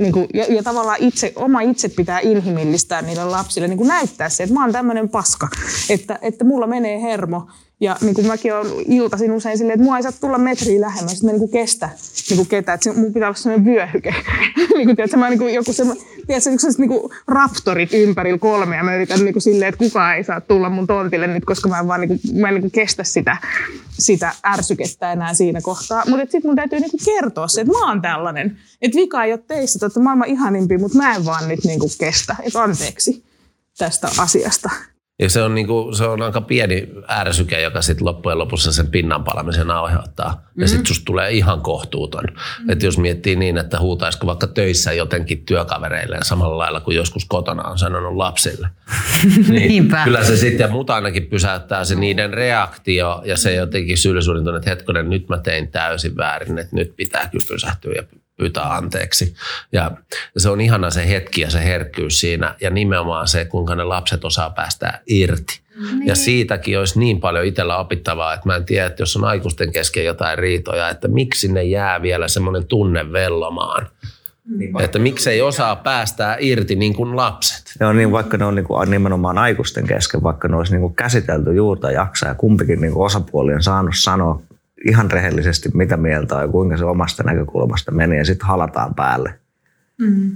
Niin 0.00 0.12
kuin, 0.12 0.26
ja, 0.34 0.44
ja 0.54 0.62
tavallaan 0.62 0.98
itse, 1.00 1.32
oma 1.36 1.60
itse 1.60 1.88
pitää 1.88 2.20
inhimillistää 2.20 3.02
niille 3.02 3.24
lapsille, 3.24 3.68
niin 3.68 3.78
kuin 3.78 3.88
näyttää 3.88 4.28
se, 4.28 4.42
että 4.42 4.54
mä 4.54 4.62
oon 4.62 4.72
tämmöinen 4.72 5.08
paska, 5.08 5.48
että, 5.90 6.18
että 6.22 6.44
mulla 6.44 6.66
menee 6.66 7.02
hermo 7.02 7.48
Ja 7.84 7.96
niin 8.00 8.14
kuin 8.14 8.26
mäkin 8.26 8.54
olen 8.54 8.72
iltaisin 8.88 9.32
usein 9.32 9.58
silleen, 9.58 9.74
että 9.74 9.84
mua 9.84 9.96
ei 9.96 10.02
saa 10.02 10.12
tulla 10.12 10.38
metriä 10.38 10.80
lähemmäs, 10.80 11.12
että 11.12 11.24
mä 11.24 11.30
niin 11.30 11.38
kuin 11.38 11.50
kestä 11.50 11.88
niin 12.30 12.36
kuin 12.36 12.48
ketään. 12.48 12.74
Että 12.74 12.92
mun 12.92 13.12
pitää 13.12 13.28
olla 13.28 13.36
sellainen 13.36 13.64
vyöhyke. 13.64 14.14
niin 14.76 14.86
kuin, 14.86 14.96
tiedätkö, 14.96 15.16
mä 15.16 15.30
niin 15.30 15.38
kuin 15.38 15.54
joku 15.54 15.72
semmoinen, 15.72 16.04
tiedätkö, 16.26 16.40
sellaiset 16.40 16.78
niin 16.78 16.88
kuin 16.88 17.12
raptorit 17.26 17.92
ympärillä 17.92 18.38
kolme 18.38 18.76
ja 18.76 18.84
mä 18.84 18.94
yritän 18.94 19.24
niin 19.24 19.32
kuin 19.32 19.42
silleen, 19.42 19.68
että 19.68 19.78
kukaan 19.78 20.16
ei 20.16 20.24
saa 20.24 20.40
tulla 20.40 20.70
mun 20.70 20.86
tontille 20.86 21.26
nyt, 21.26 21.44
koska 21.44 21.68
mä 21.68 21.78
en 21.78 21.88
vaan 21.88 22.00
niin 22.00 22.08
kuin, 22.08 22.40
mä 22.40 22.48
en 22.48 22.54
niin 22.54 22.62
kuin 22.62 22.70
kestä 22.70 23.04
sitä, 23.04 23.36
sitä 23.98 24.32
ärsykettä 24.46 25.12
enää 25.12 25.34
siinä 25.34 25.60
kohtaa. 25.60 26.02
Mutta 26.08 26.22
sitten 26.22 26.48
mun 26.48 26.56
täytyy 26.56 26.80
niin 26.80 26.90
kuin 26.90 27.04
kertoa 27.04 27.48
se, 27.48 27.60
että 27.60 27.72
mä 27.72 27.88
oon 27.88 28.02
tällainen. 28.02 28.56
Että 28.82 28.96
vika 28.96 29.24
ei 29.24 29.32
ole 29.32 29.40
teissä, 29.46 29.86
että 29.86 30.00
maailman 30.00 30.28
ihanimpi, 30.28 30.78
mutta 30.78 30.98
mä 30.98 31.14
en 31.14 31.24
vaan 31.24 31.48
nyt 31.48 31.64
niin 31.64 31.80
kuin 31.80 31.92
kestä. 31.98 32.36
Että 32.42 32.62
anteeksi 32.62 33.24
tästä 33.78 34.08
asiasta. 34.18 34.70
Ja 35.18 35.30
se 35.30 35.42
on, 35.42 35.54
niinku, 35.54 35.92
se 35.92 36.04
on 36.04 36.22
aika 36.22 36.40
pieni 36.40 36.88
ärsyke, 37.10 37.60
joka 37.60 37.82
sitten 37.82 38.04
loppujen 38.04 38.38
lopussa 38.38 38.72
sen 38.72 38.86
pinnan 38.86 39.24
palamisen 39.24 39.70
aiheuttaa. 39.70 40.32
Mm-hmm. 40.32 40.62
Ja 40.62 40.68
sitten 40.68 40.86
susta 40.86 41.04
tulee 41.04 41.32
ihan 41.32 41.60
kohtuuton. 41.60 42.24
Mm-hmm. 42.24 42.70
Että 42.70 42.86
jos 42.86 42.98
miettii 42.98 43.36
niin, 43.36 43.58
että 43.58 43.80
huutaisiko 43.80 44.26
vaikka 44.26 44.46
töissä 44.46 44.92
jotenkin 44.92 45.46
työkavereilleen 45.46 46.24
samalla 46.24 46.58
lailla 46.58 46.80
kuin 46.80 46.96
joskus 46.96 47.24
kotona 47.24 47.62
on 47.62 47.78
sanonut 47.78 48.16
lapsille. 48.16 48.68
niin 49.48 49.68
Niinpä. 49.68 50.04
Kyllä 50.04 50.24
se 50.24 50.36
sitten, 50.36 50.64
ja 50.64 50.70
mut 50.70 50.90
ainakin 50.90 51.26
pysäyttää 51.26 51.84
se 51.84 51.94
niiden 51.94 52.34
reaktio 52.34 53.22
ja 53.24 53.36
se 53.36 53.54
jotenkin 53.54 53.98
syyllisyyden 53.98 54.44
tunne, 54.44 54.58
että 54.58 54.70
hetkonen, 54.70 55.10
nyt 55.10 55.28
mä 55.28 55.38
tein 55.38 55.68
täysin 55.68 56.16
väärin, 56.16 56.58
että 56.58 56.76
nyt 56.76 56.96
pitää 56.96 57.28
kyllä 57.28 57.44
pysähtyä 57.48 57.92
ja 57.96 58.02
pyytää 58.36 58.74
anteeksi. 58.74 59.34
Ja 59.72 59.90
se 60.36 60.48
on 60.50 60.60
ihana 60.60 60.90
se 60.90 61.08
hetki 61.08 61.40
ja 61.40 61.50
se 61.50 61.64
herkkyys 61.64 62.20
siinä 62.20 62.54
ja 62.60 62.70
nimenomaan 62.70 63.28
se, 63.28 63.44
kuinka 63.44 63.74
ne 63.74 63.84
lapset 63.84 64.24
osaa 64.24 64.50
päästä 64.50 65.00
irti. 65.06 65.60
Niin. 65.80 66.06
Ja 66.06 66.14
siitäkin 66.14 66.78
olisi 66.78 66.98
niin 66.98 67.20
paljon 67.20 67.44
itsellä 67.44 67.76
opittavaa, 67.76 68.34
että 68.34 68.48
mä 68.48 68.56
en 68.56 68.64
tiedä, 68.64 68.86
että 68.86 69.02
jos 69.02 69.16
on 69.16 69.24
aikuisten 69.24 69.72
kesken 69.72 70.04
jotain 70.04 70.38
riitoja, 70.38 70.88
että 70.88 71.08
miksi 71.08 71.52
ne 71.52 71.62
jää 71.62 72.02
vielä 72.02 72.28
semmoinen 72.28 72.66
tunne 72.66 73.12
vellomaan. 73.12 73.86
Niin 74.58 74.80
että 74.80 74.98
miksei 74.98 75.42
osaa 75.42 75.76
päästää 75.76 76.36
irti 76.40 76.76
niin 76.76 76.94
kuin 76.94 77.16
lapset. 77.16 77.64
Joo, 77.80 77.92
niin 77.92 78.12
vaikka 78.12 78.36
ne 78.36 78.44
on 78.44 78.54
niin 78.54 78.64
kuin 78.64 78.90
nimenomaan 78.90 79.38
aikuisten 79.38 79.86
kesken, 79.86 80.22
vaikka 80.22 80.48
ne 80.48 80.56
olisi 80.56 80.72
niin 80.72 80.80
kuin 80.80 80.94
käsitelty 80.94 81.54
juurta 81.54 81.90
jaksaa 81.90 82.28
ja 82.28 82.34
kumpikin 82.34 82.80
niin 82.80 82.92
kuin 82.92 83.06
osapuoli 83.06 83.54
on 83.54 83.62
saanut 83.62 83.94
sanoa 83.96 84.42
ihan 84.88 85.10
rehellisesti, 85.10 85.68
mitä 85.74 85.96
mieltä 85.96 86.36
on 86.36 86.42
ja 86.42 86.48
kuinka 86.48 86.76
se 86.76 86.84
omasta 86.84 87.22
näkökulmasta 87.22 87.90
meni 87.92 88.16
ja 88.18 88.24
sitten 88.24 88.48
halataan 88.48 88.94
päälle. 88.94 89.38
Mm. 89.98 90.30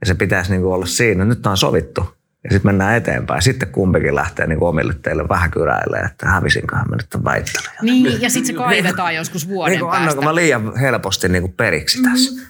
Ja 0.00 0.06
se 0.06 0.14
pitäisi 0.14 0.50
niin 0.50 0.62
kuin 0.62 0.74
olla 0.74 0.86
siinä, 0.86 1.24
nyt 1.24 1.46
on 1.46 1.56
sovittu 1.56 2.00
ja 2.44 2.50
sitten 2.50 2.68
mennään 2.68 2.96
eteenpäin. 2.96 3.42
Sitten 3.42 3.68
kumpikin 3.68 4.14
lähtee 4.14 4.46
niin 4.46 4.58
kuin 4.58 4.68
omille 4.68 4.94
teille 5.02 5.28
vähän 5.28 5.50
kyräilee, 5.50 6.00
että 6.00 6.26
hävisinköhän 6.28 6.86
mä 6.90 6.96
nyt 6.96 7.06
tämän 7.10 7.24
väittelyn. 7.24 7.70
Niin, 7.82 8.22
ja 8.22 8.30
sitten 8.30 8.46
se 8.46 8.52
kaivetaan 8.52 9.14
joskus 9.14 9.48
vuoden 9.48 9.70
Niin 9.72 9.80
kuin 9.80 9.90
päästä. 9.90 10.02
annoinko 10.02 10.24
mä 10.24 10.34
liian 10.34 10.76
helposti 10.76 11.28
niin 11.28 11.42
kuin 11.42 11.52
periksi 11.52 12.02
tässä. 12.02 12.32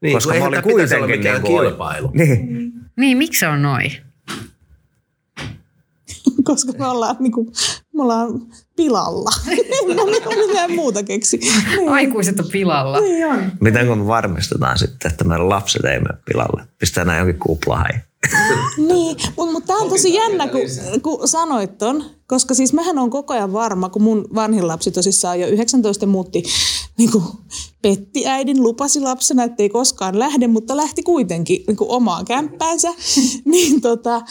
Niin, 0.00 0.12
Koska 0.12 0.32
kun 0.32 0.40
mä 0.40 0.46
olin 0.46 0.58
olla 0.58 0.62
kuitenkin 0.72 1.10
mikään 1.10 1.42
niin 1.42 1.52
kuin- 1.52 1.66
kilpailu. 1.68 2.10
Niin. 2.14 2.72
Niin, 2.96 3.18
miksi 3.18 3.40
se 3.40 3.48
on 3.48 3.62
noin? 3.62 3.92
koska 6.44 6.72
me 6.78 6.86
ollaan, 6.86 7.16
niin 7.20 7.32
kuin, 7.32 7.46
me 7.94 8.02
ollaan 8.02 8.28
pilalla. 8.76 9.30
en 9.90 9.96
mä 9.96 10.04
mitään 10.48 10.72
muuta 10.72 11.02
keksi. 11.02 11.36
Niin, 11.36 11.88
Aikuiset 11.88 12.40
on 12.40 12.46
pilalla. 12.52 13.00
niin 13.00 13.26
on. 13.26 13.52
Miten 13.60 13.86
kun 13.86 13.98
me 13.98 14.06
varmistetaan 14.06 14.78
sitten, 14.78 15.10
että 15.10 15.24
meidän 15.24 15.48
lapset 15.48 15.84
ei 15.84 16.00
mene 16.00 16.18
pilalle? 16.32 16.62
Pistetään 16.78 17.06
nämä 17.06 17.18
jonkin 17.18 17.38
kuplaan. 17.38 18.00
Niin, 18.76 19.16
mutta 19.36 19.52
mut 19.52 19.66
tämä 19.66 19.78
on 19.78 19.88
tosi 19.88 20.14
jännä, 20.14 20.48
kun, 20.48 20.60
kun 21.02 21.28
sanoit 21.28 21.78
ton, 21.78 22.04
koska 22.26 22.54
siis 22.54 22.72
mähän 22.72 22.98
on 22.98 23.10
koko 23.10 23.34
ajan 23.34 23.52
varma, 23.52 23.88
kun 23.88 24.02
mun 24.02 24.28
vanhin 24.34 24.68
lapsi 24.68 24.90
tosissaan 24.90 25.40
jo 25.40 25.46
19 25.46 26.06
muutti, 26.06 26.42
niin 26.98 27.12
kuin 27.12 27.24
petti 27.82 28.26
äidin, 28.26 28.62
lupasi 28.62 29.00
lapsena, 29.00 29.44
että 29.44 29.62
ei 29.62 29.68
koskaan 29.68 30.18
lähde, 30.18 30.46
mutta 30.46 30.76
lähti 30.76 31.02
kuitenkin 31.02 31.64
niin 31.66 31.76
kuin 31.76 31.90
omaan 31.90 32.24
kämppäänsä, 32.24 32.88
niin 33.44 33.80
tota, 33.80 34.22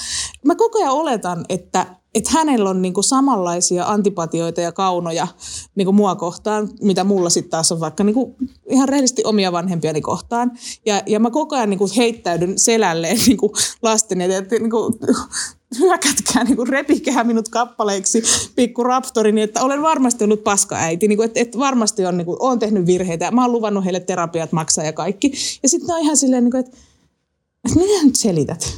mä 0.46 0.56
koko 0.56 0.80
ajan 0.80 0.94
oletan, 0.94 1.46
että 1.50 1.86
että 2.16 2.32
hänellä 2.34 2.70
on 2.70 2.82
niinku 2.82 3.02
samanlaisia 3.02 3.86
antipatioita 3.86 4.62
ja 4.62 4.72
kaunoja 4.72 5.28
niinku 5.76 5.92
mua 5.92 6.16
kohtaan, 6.16 6.70
mitä 6.82 7.04
mulla 7.04 7.30
sitten 7.30 7.50
taas 7.52 7.72
on 7.72 7.80
vaikka 7.80 8.04
niinku 8.04 8.36
ihan 8.70 8.90
rehellisesti 8.90 9.22
omia 9.26 9.52
vanhempiani 9.52 10.02
kohtaan. 10.02 10.52
Ja, 10.86 11.02
ja 11.06 11.20
mä 11.20 11.32
koko 11.32 11.56
ajan 11.56 11.70
niinku 11.70 11.90
heittäydyn 11.98 12.60
selälleen 12.60 13.18
niinku 13.28 13.54
lasten 13.82 14.22
eteen, 14.22 14.44
että 14.44 14.56
niinku, 14.56 15.00
hyökätkää, 15.80 16.44
niinku 16.44 16.66
repikää 16.66 17.24
minut 17.24 17.50
kappaleiksi 17.50 18.24
pikku 18.56 18.84
raptorini, 18.84 19.42
että 19.42 19.64
olen 19.64 19.82
varmasti 19.82 20.24
ollut 20.24 20.44
paska 20.44 20.76
äiti, 20.76 21.08
niinku, 21.08 21.24
että, 21.24 21.40
että 21.40 21.58
varmasti 21.58 22.06
on, 22.06 22.18
niinku, 22.18 22.38
olen 22.40 22.60
tehnyt 22.60 22.86
virheitä. 22.86 23.32
Mä 23.32 23.42
oon 23.42 23.52
luvannut 23.52 23.84
heille 23.84 24.00
terapiat 24.00 24.52
maksaa 24.52 24.86
ja 24.86 24.94
kaikki. 24.94 25.32
Ja 25.64 25.70
sitten 25.70 25.96
on 25.96 26.02
ihan 26.02 26.18
silleen, 26.18 26.44
niinku, 26.44 26.58
että, 26.58 26.78
että 27.66 27.80
mitä 27.80 28.06
nyt 28.06 28.16
selität? 28.16 28.74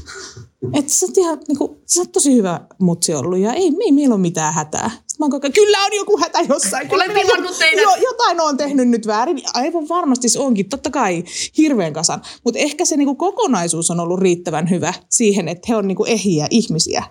Että 0.73 0.93
sä 0.93 1.05
oot, 1.05 1.17
ihan, 1.17 1.39
niin 1.47 1.57
kuin, 1.57 1.77
sä 1.85 2.01
oot 2.01 2.11
tosi 2.11 2.35
hyvä 2.35 2.61
mutsi 2.79 3.13
ollut 3.13 3.39
ja 3.39 3.53
ei, 3.53 3.71
ei 3.85 3.91
meillä 3.91 4.15
ole 4.15 4.21
mitään 4.21 4.53
hätää. 4.53 4.91
Sitten 5.17 5.29
mä 5.29 5.35
oon 5.35 5.41
koko 5.41 5.53
kyllä 5.53 5.77
on 5.85 5.95
joku 5.95 6.17
hätä 6.17 6.39
jossain. 6.49 6.93
Olen 6.93 7.11
pilannut 7.11 7.59
teidät. 7.59 7.83
Jo, 7.83 7.95
jotain 8.01 8.41
on 8.41 8.57
tehnyt 8.57 8.87
nyt 8.87 9.07
väärin. 9.07 9.41
Aivan 9.53 9.89
varmasti 9.89 10.29
se 10.29 10.39
onkin, 10.39 10.69
totta 10.69 10.89
kai 10.89 11.23
hirveän 11.57 11.93
kasan. 11.93 12.21
Mutta 12.43 12.59
ehkä 12.59 12.85
se 12.85 12.97
niin 12.97 13.05
kuin 13.05 13.17
kokonaisuus 13.17 13.91
on 13.91 13.99
ollut 13.99 14.19
riittävän 14.19 14.69
hyvä 14.69 14.93
siihen, 15.09 15.47
että 15.47 15.65
he 15.69 15.75
on 15.75 15.87
niin 15.87 15.95
kuin 15.95 16.09
ehiä 16.09 16.47
ihmisiä. 16.49 17.03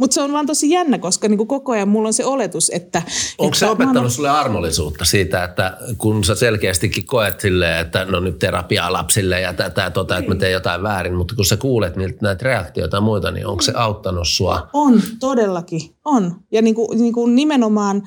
Mutta 0.00 0.14
se 0.14 0.22
on 0.22 0.32
vaan 0.32 0.46
tosi 0.46 0.70
jännä, 0.70 0.98
koska 0.98 1.28
niin 1.28 1.38
kuin 1.38 1.48
koko 1.48 1.72
ajan 1.72 1.88
mulla 1.88 2.06
on 2.06 2.12
se 2.12 2.24
oletus, 2.24 2.70
että... 2.74 3.02
Onko 3.38 3.48
että 3.48 3.58
se 3.58 3.66
opettanut 3.66 4.02
oon- 4.02 4.10
sulle 4.10 4.30
armollisuutta 4.30 5.04
siitä, 5.04 5.44
että 5.44 5.76
kun 5.98 6.24
sä 6.24 6.34
selkeästikin 6.34 7.06
koet 7.06 7.40
silleen, 7.40 7.78
että 7.78 8.04
no 8.04 8.20
nyt 8.20 8.38
terapiaa 8.38 8.92
lapsille 8.92 9.40
ja 9.40 9.52
tätä 9.52 9.90
tota, 9.90 10.18
että 10.18 10.30
mä 10.30 10.36
teen 10.36 10.52
jotain 10.52 10.82
väärin, 10.82 11.14
mutta 11.14 11.34
kun 11.34 11.44
sä 11.44 11.56
kuulet 11.56 11.96
niiltä 11.96 12.18
näitä 12.22 12.44
reaktioita 12.44 12.96
ja 12.96 13.00
muita, 13.00 13.30
niin 13.30 13.46
onko 13.46 13.62
se 13.62 13.72
auttanut 13.76 14.28
sua? 14.28 14.68
On, 14.72 15.02
todellakin, 15.18 15.80
on. 16.04 16.36
Ja 16.52 16.62
niin 16.62 16.74
kuin, 16.74 17.00
niin 17.00 17.12
kuin 17.12 17.34
nimenomaan 17.34 18.02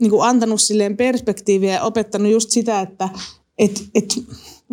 niin 0.00 0.10
kuin 0.10 0.28
antanut 0.28 0.60
silleen 0.60 0.96
perspektiiviä 0.96 1.74
ja 1.74 1.82
opettanut 1.82 2.32
just 2.32 2.50
sitä, 2.50 2.80
että 2.80 3.08
et, 3.58 3.84
et 3.94 4.14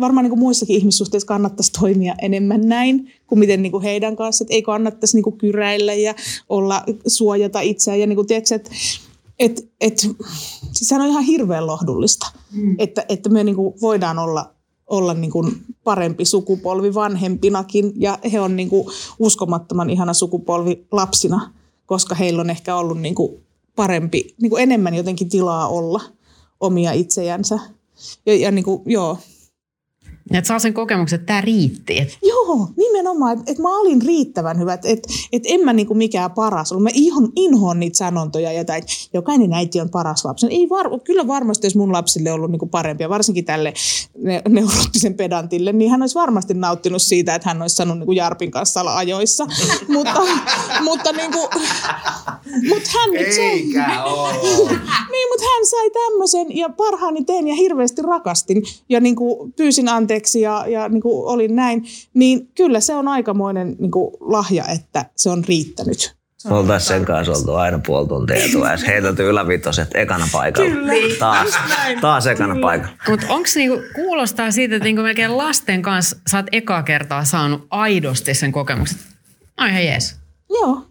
varmaan 0.00 0.24
niin 0.24 0.30
kuin 0.30 0.40
muissakin 0.40 0.76
ihmissuhteissa 0.76 1.26
kannattaisi 1.26 1.72
toimia 1.72 2.14
enemmän 2.22 2.60
näin 2.68 3.12
kuin 3.26 3.38
miten 3.38 3.62
niin 3.62 3.72
kuin 3.72 3.82
heidän 3.82 4.16
kanssa. 4.16 4.44
Että 4.44 4.54
ei 4.54 4.62
kannattaisi 4.62 5.16
niin 5.16 5.24
kuin 5.24 5.38
kyräillä 5.38 5.94
ja 5.94 6.14
olla, 6.48 6.84
suojata 7.06 7.60
itseään. 7.60 8.00
Ja 8.00 8.06
niin 8.06 8.16
kuin, 8.16 8.26
tiedätkö, 8.26 8.54
että 8.54 8.70
et, 9.38 9.68
et, 9.80 9.98
siis 10.72 10.88
sehän 10.88 11.02
on 11.02 11.08
ihan 11.08 11.22
hirveän 11.22 11.66
lohdullista, 11.66 12.26
mm. 12.52 12.76
että, 12.78 13.04
että 13.08 13.28
me 13.28 13.44
niin 13.44 13.56
kuin 13.56 13.74
voidaan 13.80 14.18
olla 14.18 14.54
olla 14.88 15.14
niin 15.14 15.30
kuin 15.30 15.52
parempi 15.84 16.24
sukupolvi 16.24 16.94
vanhempinakin 16.94 17.92
ja 17.96 18.18
he 18.32 18.40
on 18.40 18.56
niin 18.56 18.68
kuin 18.68 18.86
uskomattoman 19.18 19.90
ihana 19.90 20.14
sukupolvi 20.14 20.86
lapsina, 20.92 21.52
koska 21.86 22.14
heillä 22.14 22.40
on 22.40 22.50
ehkä 22.50 22.76
ollut 22.76 23.00
niin 23.00 23.14
kuin 23.14 23.42
parempi, 23.76 24.34
niin 24.42 24.50
kuin 24.50 24.62
enemmän 24.62 24.94
jotenkin 24.94 25.28
tilaa 25.28 25.68
olla 25.68 26.00
omia 26.60 26.92
itsejänsä. 26.92 27.58
Ja, 28.26 28.34
ja 28.34 28.50
niin 28.50 28.64
kuin, 28.64 28.82
joo. 28.86 29.18
Et 30.30 30.44
saa 30.44 30.58
sen 30.58 30.74
kokemuksen, 30.74 31.16
että 31.20 31.26
tämä 31.26 31.40
riitti. 31.40 31.98
Et 31.98 32.18
Joo, 32.22 32.68
nimenomaan, 32.76 33.38
että 33.38 33.52
et 33.52 33.58
mä 33.58 33.78
olin 33.78 34.02
riittävän 34.02 34.58
hyvä, 34.58 34.74
että 34.74 34.88
et, 34.88 35.06
et 35.32 35.42
en 35.46 35.60
mä 35.60 35.72
niinku 35.72 35.94
mikään 35.94 36.30
paras 36.30 36.72
ollut. 36.72 36.82
Mä 36.82 36.90
ihon, 36.92 37.32
inhoon 37.36 37.80
niitä 37.80 37.96
sanontoja, 37.96 38.52
ja 38.52 38.60
että 38.60 38.80
jokainen 39.12 39.52
äiti 39.52 39.80
on 39.80 39.90
paras 39.90 40.24
lapsi. 40.24 40.46
Ei 40.50 40.68
var, 40.68 40.86
kyllä 41.04 41.26
varmasti, 41.26 41.66
jos 41.66 41.76
mun 41.76 41.92
lapsille 41.92 42.32
ollut 42.32 42.50
niinku 42.50 42.66
parempia, 42.66 43.08
varsinkin 43.08 43.44
tälle 43.44 43.74
ne, 44.18 44.42
neuroottisen 44.48 45.14
pedantille, 45.14 45.72
niin 45.72 45.90
hän 45.90 46.02
olisi 46.02 46.14
varmasti 46.14 46.54
nauttinut 46.54 47.02
siitä, 47.02 47.34
että 47.34 47.48
hän 47.48 47.62
olisi 47.62 47.76
sanonut 47.76 47.98
niinku 47.98 48.12
Jarpin 48.12 48.50
kanssa 48.50 48.80
olla 48.80 48.96
ajoissa. 48.96 49.46
mutta, 49.88 50.22
mutta, 50.82 51.12
niinku, 51.12 51.38
mutta 52.68 52.90
hän 52.98 53.10
nyt 53.10 53.32
se, 53.32 53.52
ole. 54.04 54.32
niin, 55.12 55.28
mutta 55.30 55.44
hän 55.54 55.66
sai 55.66 55.90
tämmöisen 55.90 56.56
ja 56.56 56.68
parhaani 56.68 57.24
tein 57.24 57.48
ja 57.48 57.54
hirveästi 57.54 58.02
rakastin 58.02 58.62
ja 58.88 59.00
niin 59.00 59.16
kuin 59.16 59.52
pyysin 59.52 59.88
anteeksi 59.88 60.17
ja, 60.40 60.64
ja 60.68 60.88
niin 60.88 61.02
kuin 61.02 61.26
olin 61.26 61.56
näin. 61.56 61.84
Niin 62.14 62.48
kyllä 62.54 62.80
se 62.80 62.94
on 62.94 63.08
aikamoinen 63.08 63.76
niin 63.78 63.90
kuin 63.90 64.14
lahja, 64.20 64.64
että 64.66 65.04
se 65.16 65.30
on 65.30 65.44
riittänyt. 65.44 66.18
Me 66.44 66.54
oltaisiin 66.54 66.88
sen 66.88 67.04
kanssa 67.04 67.32
oltu 67.32 67.54
aina 67.54 67.80
puoli 67.86 68.08
tuntia 68.08 68.44
etuajassa. 68.44 68.86
Heitelty 68.90 69.28
ylävitoset 69.28 69.88
ekana 69.94 70.28
paikalla. 70.32 70.70
Kyllä. 70.70 70.92
Taas, 71.18 71.48
taas 72.00 72.26
ekana 72.26 72.56
paikalla. 72.60 72.96
Mutta 73.08 73.26
onko 73.28 73.48
niinku, 73.54 73.82
kuulostaa 73.94 74.50
siitä, 74.50 74.76
että 74.76 74.84
niinku 74.84 75.02
melkein 75.02 75.36
lasten 75.36 75.82
kanssa 75.82 76.16
sä 76.30 76.36
oot 76.36 76.46
ekaa 76.52 76.82
kertaa 76.82 77.24
saanut 77.24 77.66
aidosti 77.70 78.34
sen 78.34 78.52
kokemuksen? 78.52 78.98
Ai 79.56 79.74
hei 79.74 79.86
jees. 79.86 80.16
Joo. 80.50 80.88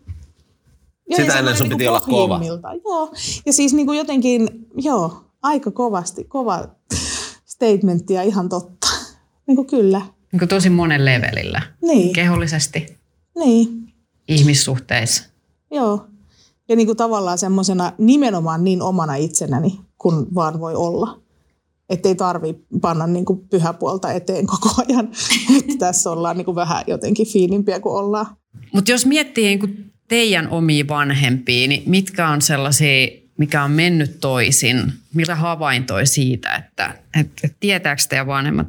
Joo, 1.10 1.18
Sitä 1.18 1.34
ja 1.34 1.40
ennen 1.40 1.58
sun 1.58 1.70
piti 1.70 1.78
niinku 1.78 1.96
olla 1.96 2.06
kova. 2.06 2.42
Joo. 2.86 3.14
Ja 3.46 3.54
siis 3.54 3.74
niin 3.74 3.86
kuin 3.86 3.98
jotenkin, 3.98 4.50
joo, 4.76 5.24
aika 5.42 5.72
kovasti, 5.72 6.24
kova 6.24 6.68
statementti 7.46 8.14
ja 8.14 8.24
ihan 8.24 8.50
totta. 8.50 8.88
Niin 9.48 9.56
kuin 9.56 9.68
kyllä. 9.68 10.02
Niinku 10.32 10.48
tosi 10.48 10.70
monen 10.70 11.06
levelillä. 11.06 11.62
Niin, 11.82 12.14
Kehollisesti, 12.14 12.98
niin. 13.36 13.94
ihmissuhteissa. 14.28 15.24
Joo. 15.72 16.08
Ja 16.70 16.76
niin 16.76 16.86
kuin 16.86 16.98
tavallaan 16.98 17.38
semmoisena 17.38 17.92
nimenomaan 17.98 18.64
niin 18.64 18.82
omana 18.82 19.16
itsenäni, 19.16 19.80
kun 19.98 20.28
vaan 20.36 20.60
voi 20.60 20.76
olla. 20.76 21.22
Että 21.90 22.10
ei 22.10 22.16
tarvi 22.16 22.56
panna 22.82 23.08
niin 23.08 23.26
kuin 23.26 23.48
pyhäpuolta 23.50 24.12
eteen 24.12 24.46
koko 24.48 24.70
ajan. 24.78 25.10
Että 25.58 25.76
tässä 25.80 26.12
ollaan 26.12 26.38
niin 26.38 26.46
kuin 26.46 26.56
vähän 26.56 26.84
jotenkin 26.88 27.28
fiinimpiä 27.28 27.80
kuin 27.80 27.96
ollaan. 27.96 28.26
Mutta 28.74 28.92
jos 28.92 29.06
miettii 29.06 29.46
niin 29.46 29.60
kuin 29.60 29.92
teidän 30.08 30.50
omia 30.50 30.88
vanhempia, 30.88 31.68
niin 31.68 31.84
mitkä 31.86 32.30
on 32.30 32.42
sellaisia, 32.42 33.08
mikä 33.38 33.64
on 33.64 33.72
mennyt 33.72 34.20
toisin? 34.20 34.94
Mitä 35.14 35.36
havaintoi 35.36 36.06
siitä, 36.06 36.56
että, 36.56 36.94
että, 37.20 37.42
että 37.44 37.58
tietääkö 37.60 38.02
teidän 38.10 38.28
vanhemmat 38.28 38.68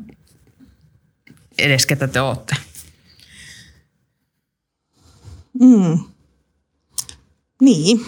edes 1.59 1.87
ketä 1.87 2.09
te 2.09 2.21
olette? 2.21 2.57
Mm. 5.61 5.99
Niin. 7.61 8.01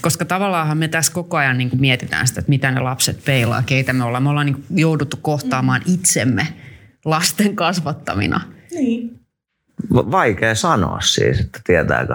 Koska 0.00 0.24
tavallaan 0.24 0.78
me 0.78 0.88
tässä 0.88 1.12
koko 1.12 1.36
ajan 1.36 1.58
niin 1.58 1.70
kuin 1.70 1.80
mietitään 1.80 2.26
sitä, 2.26 2.40
että 2.40 2.50
mitä 2.50 2.70
ne 2.70 2.80
lapset 2.80 3.24
peilaa, 3.24 3.62
keitä 3.62 3.92
me 3.92 4.04
ollaan. 4.04 4.22
Me 4.22 4.28
ollaan 4.28 4.46
niin 4.46 4.54
kuin 4.54 4.78
jouduttu 4.78 5.16
kohtaamaan 5.22 5.82
itsemme 5.86 6.48
lasten 7.04 7.56
kasvattamina. 7.56 8.40
Niin. 8.70 9.20
Vaikea 9.92 10.54
sanoa 10.54 11.00
siis, 11.00 11.40
että 11.40 11.60
tietääkö. 11.64 12.14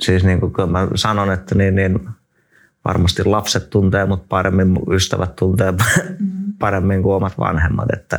Siis 0.00 0.24
niin 0.24 0.40
kuin 0.40 0.70
mä 0.70 0.88
sanon, 0.94 1.32
että 1.32 1.54
niin, 1.54 1.74
niin 1.74 2.08
varmasti 2.84 3.24
lapset 3.24 3.70
tuntee 3.70 4.06
mut 4.06 4.28
paremmin, 4.28 4.76
ystävät 4.92 5.36
tuntee 5.36 5.74
paremmin 6.60 7.02
kuin 7.02 7.14
omat 7.14 7.38
vanhemmat. 7.38 7.88
Että, 7.92 8.18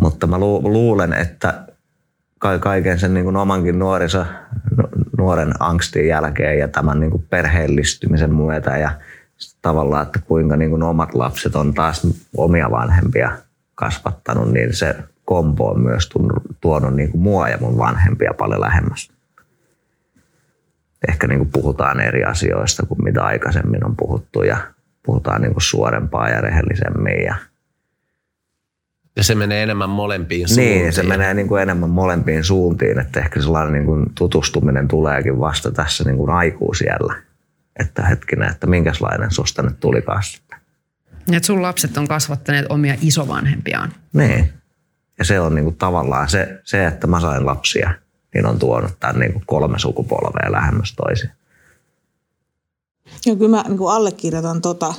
mutta 0.00 0.26
mä 0.26 0.38
luulen, 0.38 1.12
että 1.12 1.66
kaiken 2.60 2.98
sen 2.98 3.14
niin 3.14 3.24
kuin 3.24 3.36
omankin 3.36 3.78
nuoriso, 3.78 4.26
nuoren 5.18 5.52
angstin 5.58 6.08
jälkeen 6.08 6.58
ja 6.58 6.68
tämän 6.68 7.00
niin 7.00 7.10
kuin 7.10 7.26
perheellistymisen 7.30 8.34
myötä 8.34 8.76
ja 8.76 8.90
tavallaan, 9.62 10.06
että 10.06 10.18
kuinka 10.18 10.56
niin 10.56 10.70
kuin 10.70 10.82
omat 10.82 11.14
lapset 11.14 11.56
on 11.56 11.74
taas 11.74 12.06
omia 12.36 12.70
vanhempia 12.70 13.30
kasvattanut, 13.74 14.52
niin 14.52 14.76
se 14.76 14.96
kombo 15.24 15.70
on 15.70 15.80
myös 15.80 16.08
tuonut 16.60 16.94
niin 16.94 17.10
kuin 17.10 17.20
mua 17.20 17.48
ja 17.48 17.58
mun 17.60 17.78
vanhempia 17.78 18.34
paljon 18.38 18.60
lähemmäs. 18.60 19.10
Ehkä 21.08 21.26
niin 21.26 21.38
kuin 21.38 21.50
puhutaan 21.52 22.00
eri 22.00 22.24
asioista 22.24 22.86
kuin 22.86 23.04
mitä 23.04 23.24
aikaisemmin 23.24 23.84
on 23.84 23.96
puhuttu 23.96 24.42
ja 24.42 24.56
puhutaan 25.02 25.42
niin 25.42 25.52
kuin 25.52 25.62
suorempaa 25.62 26.28
ja 26.28 26.40
rehellisemmin 26.40 27.22
ja– 27.24 27.34
ja 29.16 29.24
se 29.24 29.34
menee 29.34 29.62
enemmän 29.62 29.90
molempiin 29.90 30.48
suuntiin. 30.48 30.82
Niin, 30.82 30.92
se 30.92 31.02
menee 31.02 31.34
niin 31.34 31.48
kuin 31.48 31.62
enemmän 31.62 31.90
molempiin 31.90 32.44
suuntiin, 32.44 32.98
että 32.98 33.20
ehkä 33.20 33.42
sellainen 33.42 33.72
niin 33.72 33.84
kuin 33.84 34.06
tutustuminen 34.14 34.88
tuleekin 34.88 35.40
vasta 35.40 35.70
tässä 35.70 36.04
niin 36.04 36.16
kuin 36.16 36.30
aikuisiellä. 36.30 37.14
Että 37.80 38.02
hetkinen, 38.02 38.50
että 38.50 38.66
minkälainen 38.66 39.30
susta 39.30 39.62
nyt 39.62 39.80
tulikaan 39.80 40.22
sitten. 40.22 40.58
Että 41.32 41.46
sun 41.46 41.62
lapset 41.62 41.96
on 41.96 42.08
kasvattaneet 42.08 42.66
omia 42.68 42.94
isovanhempiaan. 43.00 43.92
Niin. 44.12 44.52
Ja 45.18 45.24
se 45.24 45.40
on 45.40 45.54
niin 45.54 45.64
kuin 45.64 45.76
tavallaan 45.76 46.28
se, 46.28 46.60
se, 46.64 46.86
että 46.86 47.06
mä 47.06 47.20
sain 47.20 47.46
lapsia, 47.46 47.94
niin 48.34 48.46
on 48.46 48.58
tuonut 48.58 49.00
tämän 49.00 49.18
niin 49.18 49.32
kuin 49.32 49.44
kolme 49.46 49.78
sukupolvea 49.78 50.52
lähemmäs 50.52 50.94
toisiaan. 50.94 51.36
Joo, 53.26 53.36
kyllä 53.36 53.56
mä 53.56 53.64
niin 53.68 53.78
allekirjoitan 53.90 54.62
tota 54.62 54.94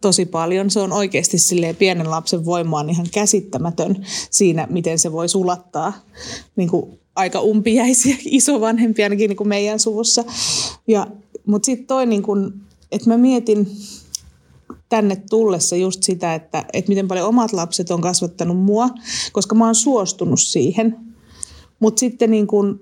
tosi 0.00 0.26
paljon. 0.26 0.70
Se 0.70 0.80
on 0.80 0.92
oikeasti 0.92 1.38
silleen 1.38 1.76
pienen 1.76 2.10
lapsen 2.10 2.44
voima 2.44 2.78
on 2.78 2.90
ihan 2.90 3.06
käsittämätön 3.14 4.06
siinä, 4.30 4.66
miten 4.70 4.98
se 4.98 5.12
voi 5.12 5.28
sulattaa 5.28 5.92
niin 6.56 6.68
kuin 6.68 6.98
aika 7.16 7.40
umpiäisiä 7.40 8.16
isovanhempia 8.40 9.04
ainakin 9.04 9.28
niin 9.28 9.36
kuin 9.36 9.48
meidän 9.48 9.78
suvussa. 9.78 10.24
Ja, 10.86 11.06
mutta 11.46 11.66
sitten 11.66 11.86
toi, 11.86 12.06
niin 12.06 12.22
kuin, 12.22 12.52
että 12.92 13.10
mä 13.10 13.16
mietin 13.16 13.66
tänne 14.88 15.16
tullessa 15.30 15.76
just 15.76 16.02
sitä, 16.02 16.34
että, 16.34 16.64
että 16.72 16.88
miten 16.88 17.08
paljon 17.08 17.28
omat 17.28 17.52
lapset 17.52 17.90
on 17.90 18.00
kasvattanut 18.00 18.56
mua, 18.56 18.88
koska 19.32 19.54
mä 19.54 19.64
oon 19.64 19.74
suostunut 19.74 20.40
siihen. 20.40 20.96
Mutta 21.80 22.00
sitten 22.00 22.30
niin 22.30 22.46
kuin, 22.46 22.80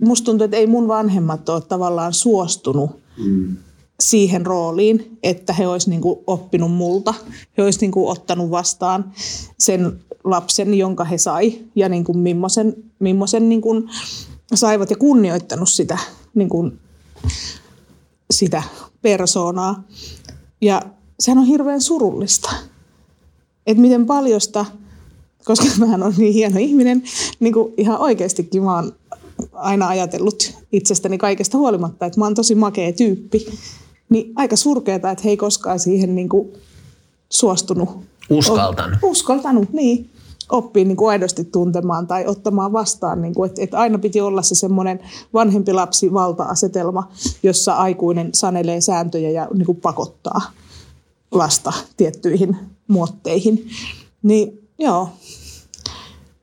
musta 0.00 0.24
tuntuu, 0.24 0.44
että 0.44 0.56
ei 0.56 0.66
mun 0.66 0.88
vanhemmat 0.88 1.48
ole 1.48 1.60
tavallaan 1.60 2.12
suostunut 2.12 2.90
siihen 4.00 4.46
rooliin, 4.46 5.18
että 5.22 5.52
he 5.52 5.66
olisivat 5.66 6.00
niin 6.00 6.16
oppinut 6.26 6.72
multa. 6.72 7.14
He 7.56 7.62
olisivat 7.62 7.80
niin 7.80 8.08
ottanut 8.08 8.50
vastaan 8.50 9.12
sen 9.58 10.00
lapsen, 10.24 10.74
jonka 10.74 11.04
he 11.04 11.18
sai 11.18 11.58
ja 11.74 11.88
niin 11.88 12.04
kuin 12.04 12.18
millaisen, 12.18 12.74
millaisen 12.98 13.48
niin 13.48 13.60
kuin 13.60 13.90
saivat 14.54 14.90
ja 14.90 14.96
kunnioittanut 14.96 15.68
sitä, 15.68 15.98
niin 16.34 16.48
kuin, 16.48 16.78
sitä 18.30 18.62
persoonaa. 19.02 19.84
Ja 20.60 20.82
sehän 21.20 21.38
on 21.38 21.44
hirveän 21.44 21.80
surullista. 21.80 22.50
Että 23.66 23.80
miten 23.80 24.06
paljosta, 24.06 24.66
koska 25.44 25.66
mä 25.86 26.06
on 26.06 26.14
niin 26.16 26.34
hieno 26.34 26.58
ihminen, 26.58 27.02
niin 27.40 27.52
kuin 27.52 27.74
ihan 27.76 27.98
oikeastikin 27.98 28.62
mä 28.62 28.74
oon 28.74 28.92
aina 29.52 29.88
ajatellut 29.88 30.52
itsestäni 30.72 31.18
kaikesta 31.18 31.58
huolimatta, 31.58 32.06
että 32.06 32.20
mä 32.20 32.26
oon 32.26 32.34
tosi 32.34 32.54
makea 32.54 32.92
tyyppi. 32.92 33.46
Niin 34.08 34.32
aika 34.36 34.56
surkeeta, 34.56 35.10
että 35.10 35.22
he 35.24 35.30
ei 35.30 35.36
koskaan 35.36 35.78
siihen 35.78 36.14
niin 36.14 36.28
kuin 36.28 36.52
suostunut. 37.30 37.88
Uskaltanut. 38.30 38.98
O, 39.02 39.06
uskaltanut, 39.06 39.72
niin. 39.72 40.10
Oppii 40.50 40.84
niin 40.84 40.96
kuin 40.96 41.10
aidosti 41.10 41.44
tuntemaan 41.44 42.06
tai 42.06 42.26
ottamaan 42.26 42.72
vastaan. 42.72 43.22
Niin 43.22 43.34
kuin, 43.34 43.48
että, 43.48 43.62
että 43.62 43.78
aina 43.78 43.98
piti 43.98 44.20
olla 44.20 44.42
se 44.42 44.54
semmoinen 44.54 45.00
vanhempi 45.34 45.72
lapsi 45.72 46.12
valta-asetelma, 46.12 47.08
jossa 47.42 47.74
aikuinen 47.74 48.30
sanelee 48.34 48.80
sääntöjä 48.80 49.30
ja 49.30 49.48
niin 49.54 49.66
kuin 49.66 49.80
pakottaa 49.80 50.40
lasta 51.30 51.72
tiettyihin 51.96 52.56
muotteihin. 52.88 53.68
Niin 54.22 54.68
joo, 54.78 55.08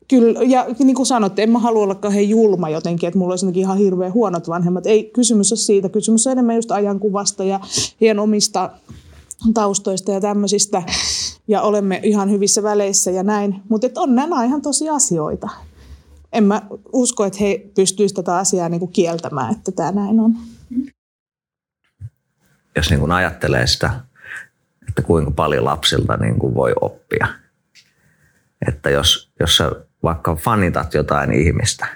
Kyllä, 0.10 0.40
ja 0.44 0.66
niin 0.80 0.96
kuin 0.96 1.06
sanotte, 1.06 1.44
en 1.44 1.50
mä 1.50 1.60
halua 1.60 1.84
olla 1.84 1.96
kauhean 1.96 2.30
julma 2.30 2.70
jotenkin, 2.70 3.08
että 3.08 3.20
mulla 3.20 3.32
olisi 3.32 3.60
ihan 3.60 3.78
hirveän 3.78 4.14
huonot 4.14 4.50
vanhemmat. 4.50 4.86
Ei 4.86 5.04
kysymys 5.04 5.52
ole 5.52 5.58
siitä, 5.58 5.90
kysymys 5.90 6.28
on 6.28 6.32
enemmän 6.32 6.56
just 6.56 6.72
ajankuvasta 6.72 7.44
ja 7.44 7.60
hien 8.02 8.20
omista 8.20 8.72
taustoista 9.54 10.12
ja 10.12 10.22
tämmöisistä. 10.22 10.84
Ja 11.48 11.62
olemme 11.62 12.00
ihan 12.04 12.32
hyvissä 12.32 12.64
väleissä 12.64 13.12
ja 13.12 13.24
näin. 13.24 13.62
Mutta 13.70 13.88
on 13.96 14.16
nämä 14.16 14.44
ihan 14.44 14.62
tosi 14.62 14.90
asioita. 14.90 15.50
En 16.34 16.44
mä 16.44 16.62
usko, 16.94 17.26
että 17.26 17.40
he 17.42 17.66
pystyisivät 17.76 18.16
tätä 18.16 18.38
asiaa 18.38 18.70
niin 18.70 18.80
kuin 18.80 18.92
kieltämään, 18.92 19.52
että 19.52 19.72
tämä 19.72 19.92
näin 19.92 20.20
on. 20.20 20.34
Jos 22.76 22.90
niin 22.90 23.00
kuin 23.00 23.12
ajattelee 23.12 23.68
sitä, 23.68 24.00
että 24.88 25.02
kuinka 25.02 25.32
paljon 25.32 25.66
lapsilta 25.66 26.18
niin 26.18 26.40
kuin 26.40 26.56
voi 26.56 26.74
oppia. 26.82 27.28
Että 28.68 28.90
jos, 28.90 29.32
jos 29.40 29.58
sä 29.58 29.72
vaikka 30.08 30.36
fanitat 30.36 30.94
jotain 30.94 31.34
ihmistä, 31.34 31.88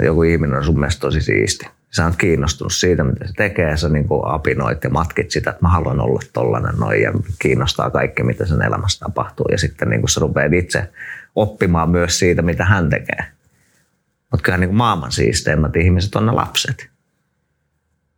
joku 0.00 0.22
ihminen 0.22 0.56
on 0.58 0.64
sun 0.64 0.80
mielestä 0.80 1.00
tosi 1.00 1.20
siisti, 1.20 1.66
sä 1.90 2.04
oot 2.04 2.16
kiinnostunut 2.16 2.72
siitä, 2.72 3.04
mitä 3.04 3.26
se 3.26 3.32
tekee, 3.32 3.76
sä 3.76 3.88
niin 3.88 4.08
kuin 4.08 4.22
apinoit 4.24 4.84
ja 4.84 4.90
matkit 4.90 5.30
sitä, 5.30 5.50
että 5.50 5.62
mä 5.62 5.68
haluan 5.68 6.00
olla 6.00 6.20
tollanen 6.32 6.74
noin 6.78 7.02
ja 7.02 7.12
kiinnostaa 7.38 7.90
kaikki, 7.90 8.22
mitä 8.22 8.46
sen 8.46 8.62
elämässä 8.62 8.98
tapahtuu. 8.98 9.46
Ja 9.50 9.58
sitten 9.58 9.90
niin 9.90 10.00
kuin 10.00 10.10
sä 10.10 10.20
rupeat 10.20 10.52
itse 10.52 10.88
oppimaan 11.34 11.90
myös 11.90 12.18
siitä, 12.18 12.42
mitä 12.42 12.64
hän 12.64 12.90
tekee. 12.90 13.24
Mutta 14.30 14.44
kyllä 14.44 14.58
niin 14.58 14.74
maailman 14.74 15.12
siisteimmät 15.12 15.76
ihmiset 15.76 16.14
on 16.14 16.26
ne 16.26 16.32
lapset. 16.32 16.88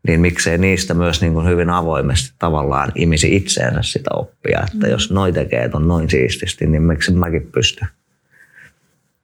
Niin 0.07 0.21
miksei 0.21 0.59
niistä 0.59 0.95
myös 0.95 1.21
niin 1.21 1.33
kuin 1.33 1.47
hyvin 1.47 1.71
avoimesti 1.71 2.35
tavallaan 2.39 2.93
imisi 2.95 3.37
itseensä 3.37 3.83
sitä 3.83 4.11
oppia. 4.13 4.61
Että 4.67 4.87
mm. 4.87 4.93
jos 4.93 5.11
noi 5.11 5.33
tekee 5.33 5.71
on 5.73 5.89
noin 5.89 6.11
siististi, 6.11 6.67
niin 6.67 6.83
miksi 6.83 7.13
mäkin 7.13 7.51
pystyn 7.53 7.89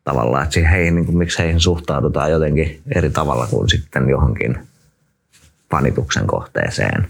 tavallaan, 0.04 0.44
että 0.44 0.68
heihin, 0.68 0.94
niin 0.94 1.06
kuin, 1.06 1.18
miksi 1.18 1.38
heihin 1.38 1.60
suhtaudutaan 1.60 2.30
jotenkin 2.30 2.80
eri 2.94 3.10
tavalla 3.10 3.46
kuin 3.46 3.68
sitten 3.68 4.08
johonkin 4.08 4.58
fanituksen 5.70 6.26
kohteeseen. 6.26 7.08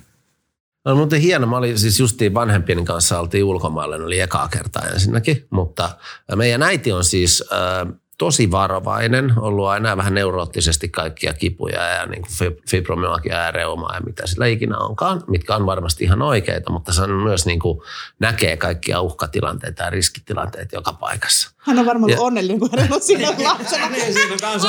No, 0.84 0.94
muuten 0.94 1.20
hieno. 1.20 1.46
Mä 1.46 1.56
olin 1.56 1.78
siis 1.78 2.00
justiin 2.00 2.34
vanhempien 2.34 2.84
kanssa 2.84 3.20
oltiin 3.20 3.44
ulkomailla, 3.44 3.98
ne 3.98 4.04
oli 4.04 4.20
ekaa 4.20 4.48
kertaa 4.48 4.82
ensinnäkin, 4.82 5.46
mutta 5.50 5.90
meidän 6.36 6.62
äiti 6.62 6.92
on 6.92 7.04
siis 7.04 7.44
äh, 7.52 7.94
tosi 8.20 8.50
varovainen, 8.50 9.32
ollut 9.36 9.66
aina 9.66 9.96
vähän 9.96 10.14
neuroottisesti 10.14 10.88
kaikkia 10.88 11.32
kipuja 11.32 11.82
ja 11.82 12.06
niin 12.06 12.22
kuin 12.22 12.58
fibromyalgia 12.70 13.34
ja 13.34 13.50
reumaa 13.50 13.94
ja 13.94 14.00
mitä 14.00 14.26
sillä 14.26 14.46
ikinä 14.46 14.78
onkaan, 14.78 15.22
mitkä 15.26 15.56
on 15.56 15.66
varmasti 15.66 16.04
ihan 16.04 16.22
oikeita, 16.22 16.72
mutta 16.72 16.92
se 16.92 17.02
on 17.02 17.10
myös 17.10 17.46
niin 17.46 17.58
kuin 17.58 17.80
näkee 18.18 18.56
kaikkia 18.56 19.00
uhkatilanteita 19.00 19.82
ja 19.82 19.90
riskitilanteita 19.90 20.76
joka 20.76 20.92
paikassa. 20.92 21.50
Hän 21.58 21.78
on 21.78 21.86
varmaan 21.86 22.10
ja, 22.10 22.20
onnellinen, 22.20 22.60
kun 22.60 22.70
hän 22.78 22.92
on 22.92 23.02
siinä 23.02 23.28
lapsena. 23.48 23.88
niin, 23.88 24.14
siinä 24.14 24.34
on 24.48 24.60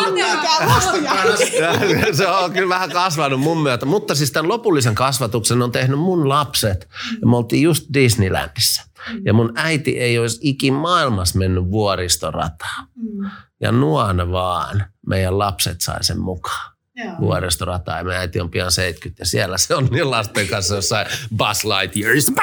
Se 2.18 2.28
on 2.28 2.52
kyllä 2.52 2.70
vähän 2.70 2.92
kasvanut 2.92 3.40
mun 3.40 3.64
myötä, 3.64 3.86
mutta 3.86 4.16
siis 4.16 4.32
tämän 4.32 4.50
lopullisen 4.50 4.96
kasvatuksen 4.96 5.62
on 5.62 5.72
tehnyt 5.72 6.00
mun 6.00 6.30
lapset 6.30 6.88
ja 7.22 7.28
me 7.28 7.38
oltiin 7.38 7.64
just 7.64 7.86
Disneylandissa. 7.94 8.91
Ja 9.26 9.34
mun 9.34 9.54
äiti 9.56 10.00
ei 10.00 10.20
olisi 10.20 10.40
ikin 10.42 10.74
maailmassa 10.74 11.40
mennyt 11.40 11.72
vuoristorataan. 11.72 12.88
Mm. 12.96 13.30
Ja 13.62 13.72
nuona 13.72 14.32
vaan 14.32 14.86
meidän 15.08 15.40
lapset 15.40 15.82
sai 15.82 16.04
sen 16.04 16.20
mukaan. 16.20 16.72
vuoristorataa 17.20 17.98
ja 17.98 18.04
meidän 18.04 18.22
äiti 18.22 18.40
on 18.40 18.52
pian 18.52 18.72
70 18.72 19.22
ja 19.22 19.26
siellä 19.26 19.58
se 19.58 19.76
on 19.76 19.88
niin 19.92 20.12
lasten 20.12 20.48
kanssa 20.48 20.76
jossain 20.76 21.08
Buzz 21.38 21.64
Lightyearissa. 21.64 22.34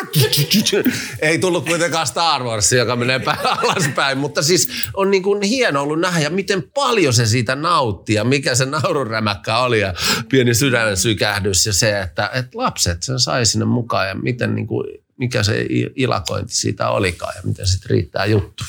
Ei 1.22 1.38
tullut 1.38 1.64
kuitenkaan 1.64 2.06
Star 2.06 2.42
Wars, 2.42 2.72
joka 2.72 2.96
menee 2.96 3.18
päin 3.18 3.38
alaspäin, 3.42 4.18
mutta 4.18 4.42
siis 4.42 4.68
on 4.94 5.10
niin 5.10 5.22
kuin 5.22 5.42
hieno 5.42 5.82
ollut 5.82 6.00
nähdä 6.00 6.20
ja 6.20 6.30
miten 6.30 6.62
paljon 6.74 7.12
se 7.12 7.26
siitä 7.26 7.54
nautti 7.54 8.14
ja 8.14 8.24
mikä 8.24 8.54
se 8.54 8.66
naururämäkkä 8.66 9.58
oli 9.58 9.80
ja 9.80 9.94
pieni 10.28 10.54
sydämen 10.54 10.96
sykähdys 10.96 11.66
ja 11.66 11.72
se, 11.72 12.00
että, 12.00 12.30
että 12.34 12.58
lapset 12.58 13.02
sen 13.02 13.20
sai 13.20 13.46
sinne 13.46 13.64
mukaan 13.64 14.08
ja 14.08 14.14
miten 14.14 14.54
niin 14.54 14.66
kuin, 14.66 14.86
mikä 15.20 15.42
se 15.42 15.66
ilakointi 15.94 16.54
siitä 16.54 16.88
olikaan 16.88 17.32
ja 17.36 17.42
miten 17.44 17.66
sitten 17.66 17.90
riittää 17.90 18.26
juttu. 18.26 18.64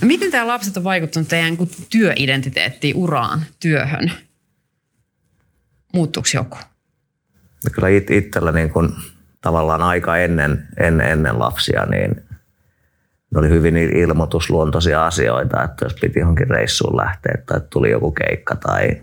No 0.00 0.08
miten 0.08 0.30
tämä 0.30 0.46
lapset 0.46 0.76
on 0.76 0.84
vaikuttanut 0.84 1.28
teidän 1.28 1.56
työidentiteettiin, 1.90 2.96
uraan, 2.96 3.42
työhön? 3.60 4.12
Muuttuuko 5.92 6.28
joku? 6.34 6.56
No 7.64 7.70
kyllä 7.72 7.88
it, 7.88 8.10
itsellä 8.10 8.52
niin 8.52 8.70
kuin, 8.70 8.88
tavallaan 9.40 9.82
aika 9.82 10.16
ennen, 10.16 10.68
ennen, 10.80 11.06
ennen 11.06 11.38
lapsia, 11.38 11.86
niin 11.86 12.10
ne 13.30 13.38
oli 13.38 13.48
hyvin 13.48 13.76
ilmoitusluontoisia 13.76 15.06
asioita, 15.06 15.64
että 15.64 15.84
jos 15.84 15.94
piti 15.94 16.18
johonkin 16.18 16.50
reissuun 16.50 16.96
lähteä 16.96 17.34
tai 17.46 17.60
tuli 17.70 17.90
joku 17.90 18.12
keikka 18.12 18.56
tai 18.56 19.02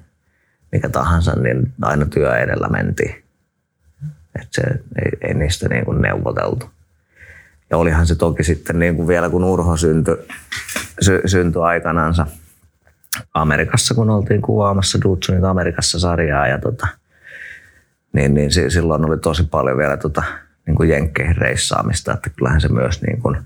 mikä 0.72 0.90
tahansa, 0.90 1.36
niin 1.36 1.74
aina 1.82 2.06
työ 2.06 2.36
edellä 2.36 2.68
mentiin. 2.68 3.27
Että 4.42 4.62
se 4.62 4.62
ei, 5.06 5.12
ei 5.22 5.34
niistä 5.34 5.70
niin 5.70 5.86
kuin 5.86 6.02
neuvoteltu. 6.02 6.70
Ja 7.70 7.78
olihan 7.78 8.08
se 8.08 8.16
toki 8.16 8.44
sitten 8.44 8.80
niin 8.80 8.96
kuin 8.96 9.08
vielä 9.08 9.30
kun 9.30 9.44
Urho 9.44 9.78
syntyi, 9.78 10.16
sy, 11.02 11.22
syntyi 11.26 11.62
aikanansa 11.62 12.28
Amerikassa, 13.34 13.94
kun 13.96 14.10
oltiin 14.10 14.42
kuvaamassa 14.42 15.00
Dudsonit 15.04 15.44
Amerikassa 15.44 16.00
sarjaa 16.00 16.48
ja 16.48 16.58
tota, 16.58 16.88
niin, 18.14 18.34
niin 18.34 18.52
silloin 18.52 19.06
oli 19.06 19.18
tosi 19.18 19.44
paljon 19.44 19.78
vielä 19.78 19.98
tota, 19.98 20.24
niin 20.66 20.76
kuin 20.76 20.90
jenkkeihin 20.90 21.38
reissaamista, 21.38 22.14
että 22.14 22.30
kyllähän 22.30 22.62
se 22.62 22.68
myös 22.68 23.02
niin 23.02 23.22
kuin, 23.22 23.38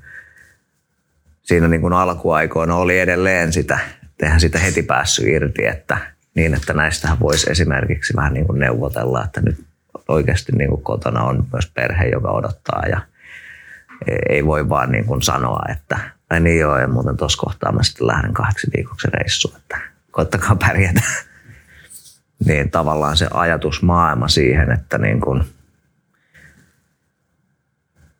siinä 1.41 1.67
niin 1.67 1.81
kuin 1.81 1.93
alkuaikoina 1.93 2.75
oli 2.75 2.99
edelleen 2.99 3.53
sitä, 3.53 3.79
eihän 4.23 4.39
sitä 4.39 4.59
heti 4.59 4.83
päässyt 4.83 5.27
irti, 5.27 5.65
että 5.65 5.97
niin, 6.35 6.53
että 6.53 6.73
näistähän 6.73 7.19
voisi 7.19 7.51
esimerkiksi 7.51 8.15
vähän 8.15 8.33
niin 8.33 8.47
kuin 8.47 8.59
neuvotella, 8.59 9.23
että 9.23 9.41
nyt 9.41 9.65
oikeasti 10.12 10.51
niin 10.51 10.70
kuin 10.70 10.84
kotona 10.84 11.24
on 11.24 11.47
myös 11.51 11.72
perhe, 11.74 12.05
joka 12.05 12.32
odottaa 12.32 12.84
ja 12.89 13.01
ei 14.30 14.45
voi 14.45 14.70
vaan 14.70 14.91
niin 14.91 15.05
kuin 15.05 15.22
sanoa, 15.22 15.62
että 15.72 15.99
ai 16.30 16.39
niin 16.39 16.59
joo, 16.59 16.78
ja 16.78 16.88
muuten 16.88 17.18
tuossa 17.18 17.41
kohtaa 17.41 17.72
mä 17.72 17.84
sitten 17.84 18.07
lähden 18.07 18.34
kahdeksi 18.34 18.68
viikoksi 18.76 19.07
reissuun, 19.14 19.57
että 19.57 19.80
koittakaa 20.12 20.55
pärjätä. 20.55 21.01
niin 22.47 22.72
tavallaan 22.72 23.18
se 23.18 23.28
ajatusmaailma 23.34 24.28
siihen, 24.28 24.72
että 24.72 24.97
niin 24.97 25.22
kuin 25.22 25.43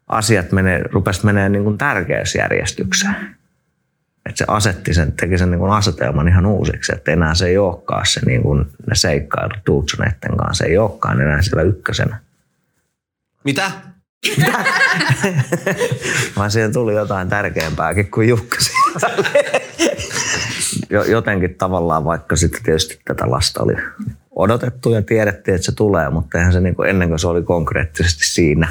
asiat 0.08 0.52
menee, 0.52 0.84
rupesi 0.92 1.26
menee 1.26 1.50
niin 1.50 1.64
kuin 1.64 1.78
tärkeysjärjestykseen. 1.78 3.41
Että 4.26 4.38
se 4.38 4.46
asetti 4.48 4.94
sen, 4.94 5.12
teki 5.12 5.38
sen 5.38 5.52
niin 5.52 5.60
kuin 5.60 5.72
asetelman 5.72 6.28
ihan 6.28 6.46
uusiksi, 6.46 6.92
että 6.96 7.12
enää 7.12 7.36
se 7.36 7.48
ei 7.48 7.58
olekaan 7.58 8.06
se 8.06 8.22
niin 8.26 8.42
kuin 8.42 8.60
ne 8.60 8.96
seikkailut 8.96 9.58
Tuutsoneiden 9.66 10.38
kanssa, 10.38 10.66
ei 10.66 10.78
olekaan 10.78 11.22
enää 11.22 11.42
sillä 11.42 11.62
ykkösenä. 11.62 12.18
Mitä? 13.44 13.72
Vaan 16.38 16.52
siihen 16.52 16.74
tuli 16.74 16.94
jotain 16.94 17.30
tärkeämpääkin 17.30 18.12
kuin 18.12 18.30
Jukka 18.30 18.58
Jotenkin 21.10 21.56
tavallaan, 21.56 22.06
vaikka 22.06 22.36
sitten 22.36 22.64
tietysti 22.64 23.00
tätä 23.06 23.32
lasta 23.32 23.64
oli 23.64 23.74
odotettu 24.36 24.92
ja 24.92 25.02
tiedettiin, 25.02 25.56
että 25.56 25.66
se 25.66 25.76
tulee, 25.76 26.10
mutta 26.10 26.38
eihän 26.38 26.54
se 26.54 26.60
niin 26.60 26.76
kuin 26.76 26.90
ennen 26.90 27.10
kuin 27.10 27.20
se 27.20 27.28
oli 27.28 27.44
konkreettisesti 27.44 28.26
siinä, 28.26 28.68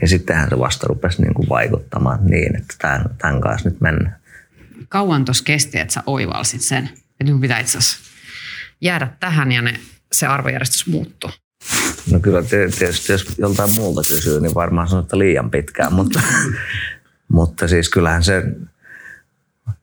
niin 0.00 0.08
sittenhän 0.08 0.48
se 0.50 0.58
vasta 0.58 0.86
rupesi 0.88 1.22
niin 1.22 1.34
kuin 1.34 1.48
vaikuttamaan 1.48 2.18
niin, 2.22 2.56
että 2.56 2.74
tämän, 2.78 3.04
tämän 3.18 3.40
kanssa 3.40 3.68
nyt 3.68 3.80
mennään. 3.80 4.21
Kauan 4.88 5.24
tuossa 5.24 5.44
kesti, 5.44 5.78
että 5.78 5.94
sä 5.94 6.02
oivalsit 6.06 6.60
sen, 6.60 6.84
että 7.20 7.32
nyt 7.32 7.40
pitää 7.40 7.58
itse 7.58 7.78
asiassa 7.78 7.98
jäädä 8.80 9.08
tähän 9.20 9.52
ja 9.52 9.62
ne, 9.62 9.80
se 10.12 10.26
arvojärjestys 10.26 10.86
muuttuu. 10.86 11.30
No 12.10 12.20
kyllä 12.20 12.42
tietysti 12.42 13.12
jos 13.12 13.38
joltain 13.38 13.70
muulta 13.76 14.00
kysyy, 14.08 14.40
niin 14.40 14.54
varmaan 14.54 14.88
sanoo, 14.88 15.02
että 15.02 15.18
liian 15.18 15.50
pitkään, 15.50 15.92
mutta, 15.92 16.20
mutta 17.28 17.68
siis 17.68 17.88
kyllähän 17.88 18.24
se 18.24 18.42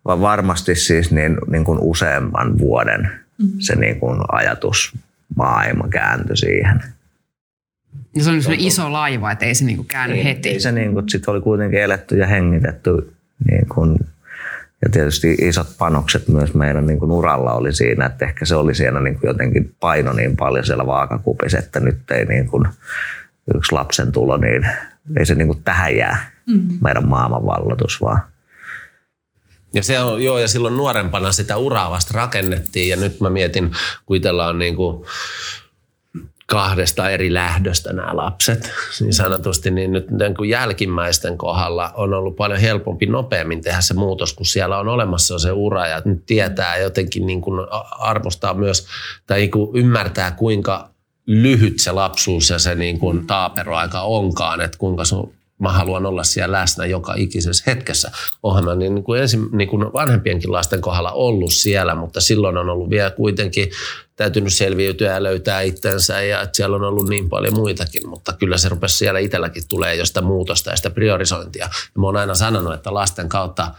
varmasti 0.06 0.76
siis 0.76 1.12
niin, 1.12 1.38
niin 1.48 1.64
kuin 1.64 1.80
useamman 1.82 2.60
vuoden 2.60 3.02
mm-hmm. 3.02 3.60
se 3.60 3.76
niin 3.76 4.00
kuin 4.00 4.20
ajatusmaailma 4.32 5.88
kääntyi 5.90 6.38
siihen. 6.38 6.84
Ja 8.16 8.24
se 8.24 8.30
oli 8.30 8.42
sellainen 8.42 8.68
iso 8.68 8.94
laiva, 8.94 9.32
että 9.32 9.46
ei 9.46 9.56
se 9.56 9.66
niin 9.66 9.78
kuin 9.78 9.88
käänny 9.88 10.16
ei, 10.16 10.24
heti. 10.24 10.50
Ei 10.50 10.60
se 10.60 10.72
niin 10.72 10.94
kuin, 10.94 11.10
sit 11.10 11.28
oli 11.28 11.42
kuitenkin 11.42 11.82
eletty 11.82 12.18
ja 12.18 12.28
hengitetty 12.28 13.14
niin 13.50 13.68
kuin 13.70 13.98
ja 14.82 14.90
tietysti 14.92 15.34
isot 15.42 15.68
panokset 15.78 16.28
myös 16.28 16.54
meidän 16.54 16.88
niin 16.88 17.00
kuin 17.00 17.12
uralla 17.12 17.54
oli 17.54 17.74
siinä, 17.74 18.06
että 18.06 18.26
ehkä 18.26 18.46
se 18.46 18.56
oli 18.56 18.76
siellä 18.76 19.00
niin 19.00 19.20
kuin 19.20 19.28
jotenkin 19.28 19.76
paino 19.80 20.14
niin 20.14 20.38
paljon 20.38 20.66
siellä 20.66 20.86
vaakakupissa, 20.86 21.60
että 21.60 21.80
nyt 21.80 22.12
ei 22.12 22.26
niin 22.26 22.48
kuin 22.48 22.68
yksi 23.56 23.72
lapsen 23.72 24.12
tulo, 24.12 24.38
niin 24.38 24.70
ei 25.18 25.26
se 25.26 25.36
niin 25.36 25.48
kuin 25.48 25.64
tähän 25.64 25.96
jää 25.96 26.32
mm-hmm. 26.46 26.78
meidän 26.82 27.08
maailmanvallatus 27.08 28.02
vaan. 28.02 28.22
Ja, 29.74 29.84
se 29.84 30.00
on, 30.00 30.24
joo, 30.24 30.40
ja 30.40 30.48
silloin 30.48 30.78
nuorempana 30.78 31.32
sitä 31.32 31.58
uraa 31.58 31.92
vasta 31.92 32.12
rakennettiin 32.16 32.90
ja 32.90 32.96
nyt 32.96 33.20
mä 33.20 33.30
mietin, 33.30 33.72
kun 34.06 34.18
itsellä 34.18 34.48
on 34.48 34.60
niin 34.60 34.76
kuin 34.76 35.06
kahdesta 36.50 37.10
eri 37.10 37.34
lähdöstä 37.34 37.94
nämä 37.94 38.16
lapset, 38.16 38.72
niin 39.00 39.14
sanotusti, 39.14 39.72
niin 39.72 39.92
nyt 39.92 40.12
niin 40.12 40.36
kuin 40.36 40.50
jälkimmäisten 40.50 41.38
kohdalla 41.38 41.92
on 41.94 42.14
ollut 42.14 42.36
paljon 42.36 42.60
helpompi 42.60 43.06
nopeammin 43.06 43.62
tehdä 43.62 43.82
se 43.82 43.94
muutos, 43.94 44.34
kun 44.34 44.46
siellä 44.46 44.80
on 44.80 44.88
olemassa 44.88 45.40
se 45.40 45.52
ura 45.52 45.88
ja 45.88 46.02
nyt 46.06 46.26
tietää 46.26 46.78
jotenkin 46.78 47.26
niin 47.26 47.42
kuin 47.42 47.68
arvostaa 48.00 48.54
myös 48.54 48.88
tai 49.28 49.40
niin 49.40 49.52
kuin 49.52 49.78
ymmärtää, 49.78 50.32
kuinka 50.32 50.90
lyhyt 51.26 51.80
se 51.80 51.92
lapsuus 51.92 52.50
ja 52.50 52.60
se 52.60 52.76
niin 52.76 53.00
kuin 53.00 53.28
taaperoaika 53.28 54.02
onkaan, 54.02 54.62
että 54.62 54.78
kuinka 54.78 55.06
sun 55.06 55.34
mä 55.60 55.72
haluan 55.72 56.06
olla 56.06 56.24
siellä 56.24 56.58
läsnä 56.58 56.86
joka 56.86 57.14
ikisessä 57.18 57.64
hetkessä. 57.68 58.12
Onhan 58.44 58.66
mä 58.66 58.76
niin, 58.76 58.96
niin 58.96 59.04
kuin 59.04 59.22
ensin, 59.22 59.48
niin 59.52 59.70
kuin 59.70 59.94
vanhempienkin 59.94 60.52
lasten 60.52 60.82
kohdalla 60.82 61.12
ollut 61.12 61.54
siellä, 61.54 61.96
mutta 61.96 62.22
silloin 62.22 62.58
on 62.58 62.70
ollut 62.70 62.90
vielä 62.90 63.12
kuitenkin 63.12 63.72
täytynyt 64.16 64.54
selviytyä 64.54 65.14
ja 65.14 65.24
löytää 65.24 65.62
itsensä 65.62 66.22
ja 66.22 66.42
että 66.42 66.58
siellä 66.58 66.76
on 66.76 66.84
ollut 66.84 67.10
niin 67.10 67.30
paljon 67.30 67.54
muitakin, 67.54 68.10
mutta 68.10 68.34
kyllä 68.34 68.58
se 68.58 68.70
rupesi 68.70 68.98
siellä 68.98 69.20
itselläkin 69.20 69.64
tulee 69.70 69.96
josta 69.96 70.22
muutosta 70.22 70.70
ja 70.70 70.76
sitä 70.76 70.90
priorisointia. 70.90 71.66
Ja 71.66 72.02
mä 72.02 72.06
oon 72.06 72.18
aina 72.18 72.36
sanonut, 72.36 72.74
että 72.74 72.94
lasten 72.94 73.30
kautta 73.30 73.72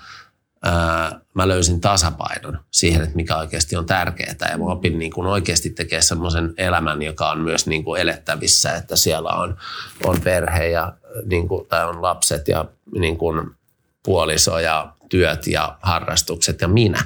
ää, 0.63 1.21
mä 1.35 1.49
löysin 1.49 1.81
tasapainon 1.81 2.59
siihen, 2.71 3.03
että 3.03 3.17
mikä 3.17 3.37
oikeasti 3.37 3.77
on 3.77 3.87
tärkeää 3.87 4.51
ja 4.51 4.59
mä 4.59 4.65
opin 4.65 4.99
niin 4.99 5.13
kuin 5.13 5.27
oikeasti 5.27 5.71
tekemään 5.71 6.03
semmoisen 6.03 6.55
elämän, 6.57 7.03
joka 7.03 7.31
on 7.31 7.41
myös 7.41 7.67
niin 7.67 7.85
kuin 7.85 8.01
elettävissä, 8.01 8.75
että 8.75 8.97
siellä 8.97 9.31
on, 9.31 9.57
on 10.05 10.21
perhe 10.21 10.69
ja 10.69 10.93
niin 11.25 11.49
kuin, 11.49 11.67
tai 11.67 11.89
on 11.89 12.03
lapset 12.03 12.49
ja 12.49 12.65
niin 12.99 13.17
kuin 13.17 13.51
puoliso 14.03 14.59
ja 14.59 14.93
työt 15.09 15.47
ja 15.47 15.79
harrastukset 15.83 16.61
ja 16.61 16.69
minä 16.69 17.03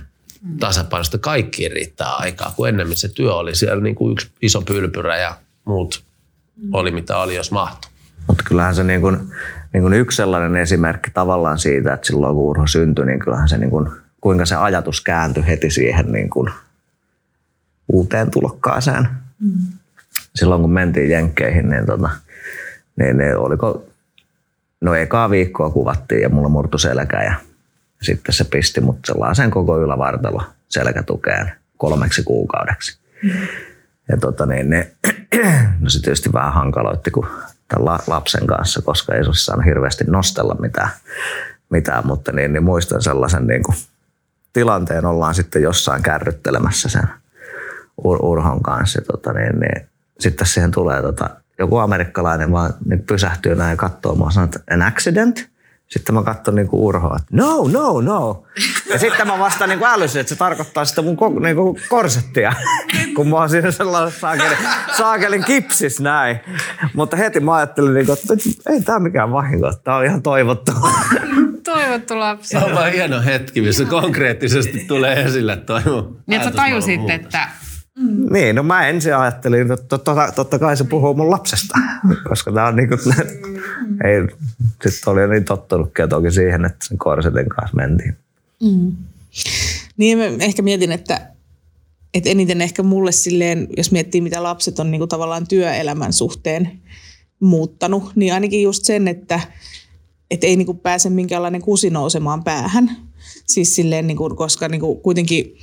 tasapainosta 0.61 1.19
kaikkiin 1.19 1.73
riittää 1.73 2.15
aikaa, 2.15 2.53
kun 2.57 2.69
ennemmin 2.69 2.97
se 2.97 3.09
työ 3.09 3.35
oli 3.35 3.55
siellä 3.55 3.83
niin 3.83 3.95
kuin 3.95 4.13
yksi 4.13 4.31
iso 4.43 4.63
pylpyrä 4.63 5.17
ja 5.17 5.37
muut 5.65 6.05
oli 6.73 6.91
mitä 6.91 7.19
oli, 7.19 7.35
jos 7.35 7.51
mahtui. 7.51 7.91
Mutta 8.27 8.45
kyllähän 8.47 8.75
se 8.75 8.85
niin 8.85 9.01
kuin, 9.01 9.19
niin 9.73 9.83
kuin 9.83 9.95
yksi 9.95 10.17
sellainen 10.17 10.57
esimerkki 10.57 11.11
tavallaan 11.11 11.59
siitä, 11.59 11.93
että 11.95 12.07
silloin 12.07 12.35
kun 12.35 12.45
Urho 12.45 12.67
syntyi, 12.67 13.07
niin 13.07 13.19
kyllähän 13.19 13.49
se 13.49 13.59
niin 13.59 13.71
kuin, 13.71 13.89
kuinka 14.21 14.47
se 14.47 14.57
ajatus 14.57 15.01
kääntyi 15.01 15.47
heti 15.47 15.71
siihen 15.71 16.13
niin 16.13 16.31
kuin 16.31 16.51
uuteen 17.93 18.31
tulokkaaseen. 18.31 19.09
Mm. 19.41 19.53
Silloin 20.35 20.61
kun 20.61 20.73
mentiin 20.73 21.11
Jenkkeihin, 21.11 21.69
niin, 21.69 21.87
tota, 21.87 22.11
niin, 22.97 23.17
niin 23.17 23.37
oliko, 23.37 23.85
no 24.85 24.95
ekaa 24.95 25.31
viikkoa 25.31 25.71
kuvattiin 25.71 26.23
ja 26.23 26.29
mulla 26.29 26.49
murtu 26.49 26.79
selkä 26.79 27.23
ja 27.23 27.35
sitten 28.03 28.35
se 28.35 28.45
pisti 28.45 28.81
mut 28.81 28.99
sellaisen 29.07 29.51
koko 29.51 29.79
ylävartalo 29.79 30.43
selkätukeen 30.69 31.53
kolmeksi 31.77 32.23
kuukaudeksi. 32.23 32.99
Ja 34.09 34.17
tota 34.21 34.47
niin, 34.47 34.71
niin 34.71 34.85
no 35.81 35.91
se 35.91 36.03
tietysti 36.03 36.33
vähän 36.33 36.53
hankaloitti 36.53 37.11
kun 37.11 37.29
lapsen 38.07 38.47
kanssa, 38.47 38.83
koska 38.83 39.15
ei 39.15 39.23
saanut 39.33 39.65
hirveästi 39.65 40.05
nostella 40.05 40.55
mitään, 40.55 40.91
mitään 41.71 42.07
mutta 42.07 42.33
niin, 42.33 42.53
niin 42.53 42.65
muistan 42.65 43.03
sellaisen 43.03 43.47
niin 43.47 43.63
kuin 43.63 43.77
tilanteen, 44.53 45.07
ollaan 45.07 45.35
sitten 45.35 45.63
jossain 45.63 46.03
kärryttelemässä 46.03 46.89
sen 46.89 47.09
Ur- 48.01 48.23
Urhon 48.23 48.63
kanssa. 48.63 49.01
Tota 49.01 49.33
niin, 49.33 49.61
niin, 49.61 49.89
sitten 50.21 50.47
siihen 50.47 50.71
tulee 50.71 51.03
tota, 51.03 51.31
joku 51.59 51.77
amerikkalainen 51.77 52.53
vaan 52.53 52.75
niin 52.85 53.03
pysähtyy 53.03 53.55
näin 53.55 53.71
ja 53.71 53.77
katsoo 53.77 54.15
mua 54.15 54.31
sanoo, 54.31 54.45
että 54.45 54.61
an 54.75 54.83
accident– 54.83 55.49
Sitten 55.89 56.15
mä 56.15 56.23
katson 56.23 56.55
niinku 56.55 56.87
Urhoa, 56.87 57.17
että 57.17 57.37
no, 57.37 57.69
no, 57.73 58.01
no. 58.01 58.45
Ja 58.91 58.99
sitten 58.99 59.27
mä 59.27 59.39
vastaan 59.39 59.71
niinku 59.71 59.85
älysin, 59.85 60.21
että 60.21 60.29
se 60.29 60.37
tarkoittaa 60.37 60.85
sitä 60.85 61.03
mun 61.03 61.17
ko- 61.17 61.43
niinku 61.43 61.79
korsettia, 61.89 62.53
kun 63.17 63.29
mä 63.29 63.37
oon 63.37 63.51
siinä 63.51 63.71
sellainen 63.71 64.13
saakelin, 64.21 64.59
saakelin 64.97 65.45
kipsis 65.45 66.01
näin. 66.01 66.41
Mutta 66.95 67.17
heti 67.17 67.41
mä 67.41 67.55
ajattelin, 67.55 67.95
niinku, 67.95 68.13
että 68.13 68.35
ei 68.71 68.81
tää 68.81 68.99
mikään 68.99 69.33
vahinko, 69.33 69.73
tää 69.85 69.97
on 69.97 70.05
ihan 70.05 70.23
toivottu. 70.23 70.73
Toivottu 71.65 72.19
lapsi. 72.19 72.49
Se 72.49 72.59
on 72.59 72.75
vaan 72.75 72.93
hieno 72.93 73.23
hetki, 73.23 73.61
missä 73.61 73.85
konkreettisesti 73.85 74.85
tulee 74.89 75.23
esille 75.23 75.57
toi 75.57 75.83
mun 75.85 76.23
Niin, 76.27 76.41
että 76.41 76.51
sä 76.51 76.57
tajusit, 76.57 77.01
muutos. 77.01 77.17
Että 77.97 78.31
Niin, 78.31 78.57
no 78.57 78.63
mä 78.63 78.89
ensin 78.89 79.17
ajattelin, 79.17 79.73
että 79.73 79.87
totta, 79.89 80.33
totta 80.35 80.59
kai 80.59 80.77
se 80.77 80.85
puhuu 80.85 81.15
mun 81.15 81.31
lapsesta, 81.31 81.79
koska 82.29 82.53
tää 82.53 82.67
on 82.67 82.77
niinku, 82.77 82.95
ei, 84.05 84.37
sitten 84.87 85.13
oli 85.13 85.21
jo 85.21 85.27
niin 85.27 85.45
tottunutkin 85.45 86.09
toki 86.09 86.31
siihen, 86.31 86.65
että 86.65 86.87
sen 86.87 86.99
korsetin 86.99 87.49
kanssa 87.49 87.77
mentiin. 87.77 88.17
Niin 89.97 90.19
mä 90.19 90.25
ehkä 90.25 90.63
mietin, 90.63 90.93
että, 90.93 91.31
että 92.15 92.31
eniten 92.31 92.61
ehkä 92.61 92.83
mulle 92.83 93.13
silleen, 93.13 93.69
jos 93.77 93.93
miettii 93.93 94.21
mitä 94.21 94.43
lapset 94.43 94.79
on 94.79 94.91
niin 94.91 94.99
kuin 94.99 95.09
tavallaan 95.09 95.49
työelämän 95.49 96.13
suhteen 96.13 96.81
muuttanut, 97.41 98.13
niin 98.15 98.35
ainakin 98.35 98.63
just 98.63 98.85
sen, 98.85 99.09
että, 99.09 99.41
että 100.31 100.47
ei 100.47 100.57
niin 100.57 100.67
kuin 100.67 100.79
pääse 100.79 101.11
minkäänlainen 101.11 101.63
kusi 101.63 101.91
nousemaan 101.91 102.45
päähän. 102.45 102.97
Siis 103.47 103.77
silleen, 103.77 104.07
niin 104.07 104.17
kuin, 104.17 104.37
koska 104.37 104.69
niin 104.69 104.81
kuin 104.81 105.01
kuitenkin 105.01 105.57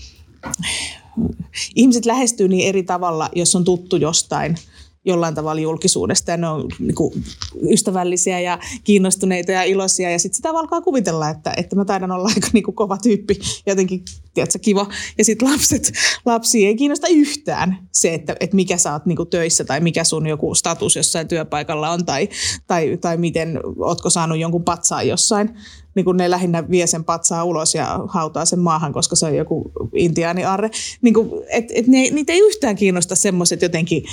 ihmiset 1.76 2.06
lähestyy 2.06 2.48
niin 2.48 2.70
eri 2.70 2.84
tavalla, 2.84 3.30
jos 3.36 3.56
on 3.56 3.64
tuttu 3.64 3.96
jostain 3.96 4.58
jollain 5.06 5.36
tavalla 5.36 5.62
julkisuudesta 5.62 6.32
ja 6.32 6.38
ne 6.38 6.48
on 6.48 6.68
niin 6.80 6.96
kuin, 6.96 7.24
ystävällisiä 7.72 8.40
ja 8.40 8.60
kiinnostuneita 8.84 9.52
ja 9.52 9.64
iloisia 9.64 10.12
ja 10.12 10.20
sitten 10.20 10.36
sitä 10.36 10.50
alkaa 10.50 10.82
kuvitella, 10.82 11.30
että, 11.30 11.54
että 11.58 11.76
mä 11.76 11.86
taidan 11.86 12.12
olla 12.12 12.32
aika 12.36 12.48
niin 12.54 12.64
kuin, 12.64 12.76
kova 12.76 12.98
tyyppi 12.98 13.40
jotenkin, 13.66 14.04
tiedätkö, 14.34 14.60
kiva. 14.60 14.88
Ja 15.18 15.26
sitten 15.26 15.52
lapset, 15.52 15.92
lapsia 16.26 16.68
ei 16.68 16.76
kiinnosta 16.76 17.08
yhtään 17.08 17.88
se, 17.92 18.14
että, 18.14 18.36
että 18.40 18.56
mikä 18.56 18.78
sä 18.78 18.94
oot 18.94 19.06
niin 19.06 19.16
kuin, 19.16 19.30
töissä 19.30 19.64
tai 19.64 19.80
mikä 19.80 20.04
sun 20.04 20.28
joku 20.28 20.56
status 20.56 20.96
jossain 20.96 21.28
työpaikalla 21.28 21.90
on 21.90 22.06
tai, 22.06 22.30
tai, 22.68 22.98
tai 23.02 23.18
miten, 23.18 23.60
ootko 23.80 24.10
saanut 24.10 24.38
jonkun 24.38 24.64
patsaan 24.64 25.08
jossain 25.08 25.56
niin 25.96 26.06
kuin 26.06 26.18
ne 26.18 26.30
lähinnä 26.30 26.70
vie 26.70 26.88
sen 26.88 27.04
patsaa 27.04 27.44
ulos 27.44 27.76
ja 27.76 28.00
hautaa 28.08 28.46
sen 28.46 28.60
maahan, 28.60 28.94
koska 28.94 29.16
se 29.16 29.26
on 29.26 29.36
joku 29.36 29.72
intiaaniarre. 29.96 30.70
Niin 31.02 31.14
kuin, 31.14 31.30
et, 31.50 31.66
et 31.74 31.88
ne, 31.88 31.98
niitä 32.12 32.34
ei 32.34 32.40
yhtään 32.40 32.76
kiinnosta 32.76 33.16
semmoiset 33.16 33.62
jotenkin 33.62 34.04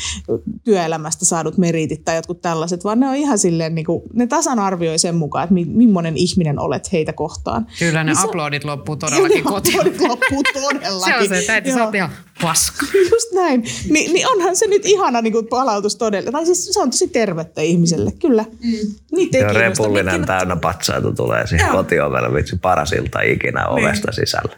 työelämästä 0.64 1.24
saadut 1.24 1.58
meritit 1.58 2.04
tai 2.04 2.16
jotkut 2.16 2.40
tällaiset, 2.42 2.84
vaan 2.84 3.00
ne 3.00 3.08
on 3.08 3.14
ihan 3.14 3.38
silleen, 3.38 3.74
niin 3.74 3.84
kuin, 3.86 4.02
ne 4.12 4.26
tasan 4.26 4.58
arvioi 4.58 4.98
sen 4.98 5.14
mukaan, 5.14 5.44
että 5.44 5.54
mi, 5.54 5.64
millainen 5.64 6.16
ihminen 6.16 6.58
olet 6.58 6.92
heitä 6.92 7.12
kohtaan. 7.12 7.66
kyllä 7.78 8.04
ne 8.04 8.12
Niin 8.12 8.20
se- 8.20 8.26
uploadit 8.26 8.64
loppuu 8.64 8.96
todellakin 8.96 9.36
Ne 9.44 9.50
kotiin. 9.50 9.74
uploadit 9.80 10.00
loppuu 10.00 10.42
todellakin. 10.52 11.12
Se 11.12 11.16
on 11.22 11.28
se, 11.28 11.38
että 11.38 11.52
äiti, 11.52 11.72
sä 11.72 11.78
Joo. 11.78 11.90
ihan 11.94 12.10
paska. 12.42 12.86
Just 13.12 13.32
näin. 13.34 13.64
Ni, 13.90 14.08
niin 14.12 14.28
onhan 14.28 14.56
se 14.56 14.66
nyt 14.66 14.86
ihana 14.86 15.20
niin 15.22 15.32
kuin 15.32 15.46
palautus 15.46 15.96
todella. 15.96 16.30
Tai 16.32 16.46
siis 16.46 16.64
se 16.72 16.80
on 16.80 16.90
tosi 16.90 17.08
tervettä 17.08 17.60
ihmiselle, 17.62 18.12
kyllä. 18.12 18.44
Mm. 18.64 18.72
Niitä 19.12 19.38
ei 19.38 19.42
Ja 19.44 19.48
kiinnosta. 19.50 19.82
repullinen 19.84 20.26
täynnä 20.26 20.56
patsaita 20.56 21.12
tulee 21.12 21.46
siihen 21.46 21.67
Joo. 21.68 21.76
kotiovelle, 21.76 22.34
vitsi 22.34 22.56
paras 22.62 22.92
ilta 22.92 23.20
ikinä 23.20 23.60
Niin. 23.64 23.70
ovesta 23.86 24.12
sisälle. 24.12 24.56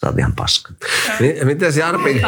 Sä 0.00 0.06
oot 0.06 0.18
ihan 0.18 0.32
paska. 0.36 0.72
Mi- 1.20 1.36
Miten 1.44 1.72
Jarppi, 1.78 2.22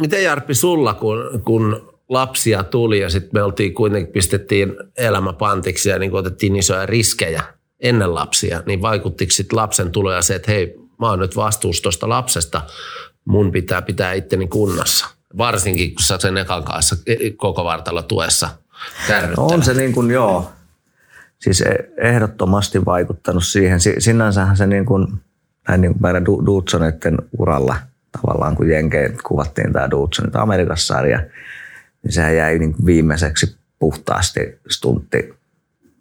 miten 0.00 0.24
Jarppi 0.24 0.54
sulla, 0.54 0.94
kun, 0.94 1.42
kun 1.44 1.92
lapsia 2.08 2.62
tuli 2.62 3.00
ja 3.00 3.10
sitten 3.10 3.30
me 3.32 3.42
oltiin 3.42 3.74
kuitenkin 3.74 4.12
pistettiin 4.12 4.72
elämä 4.98 5.32
pantiksi 5.32 5.88
ja 5.88 5.98
niin 5.98 6.14
otettiin 6.14 6.56
isoja 6.56 6.86
riskejä 6.86 7.42
ennen 7.80 8.14
lapsia, 8.14 8.62
niin 8.66 8.82
vaikuttiko 8.82 9.30
sitten 9.30 9.56
lapsen 9.56 9.90
tuloja 9.92 10.22
se, 10.22 10.34
että 10.34 10.52
hei, 10.52 10.74
mä 11.00 11.10
oon 11.10 11.18
nyt 11.18 11.36
vastuussa 11.36 11.82
tuosta 11.82 12.08
lapsesta, 12.08 12.60
mun 13.24 13.52
pitää 13.52 13.82
pitää 13.82 14.12
itteni 14.12 14.46
kunnossa. 14.46 15.06
Varsinkin, 15.38 15.94
kun 15.94 16.04
sä 16.04 16.18
sen 16.18 16.38
ekan 16.38 16.64
kanssa 16.64 16.96
e- 17.06 17.30
koko 17.36 17.64
vartalo 17.64 18.02
tuessa 18.02 18.48
No 19.36 19.46
on 19.46 19.62
se 19.62 19.74
niin 19.74 19.92
kuin, 19.92 20.10
joo. 20.10 20.50
Siis 21.38 21.60
e- 21.60 21.88
ehdottomasti 21.96 22.84
vaikuttanut 22.84 23.44
siihen. 23.44 23.80
Si- 23.80 23.94
Sinänsähän 23.98 24.56
se 24.56 24.66
niin 24.66 24.86
kuin, 24.86 25.06
näin 25.68 25.80
niin 25.80 25.92
kuin 25.92 26.02
meidän 26.02 26.24
uralla 27.38 27.76
tavallaan, 28.12 28.56
kun 28.56 28.68
Jenkeen 28.68 29.18
kuvattiin 29.28 29.72
tämä 29.72 29.90
Dudsonit 29.90 30.36
Amerikassa-sarja, 30.36 31.18
niin 32.02 32.12
sehän 32.12 32.36
jäi 32.36 32.58
niin 32.58 32.72
kuin 32.72 32.86
viimeiseksi 32.86 33.56
puhtaasti 33.78 34.58
stuntti 34.70 35.34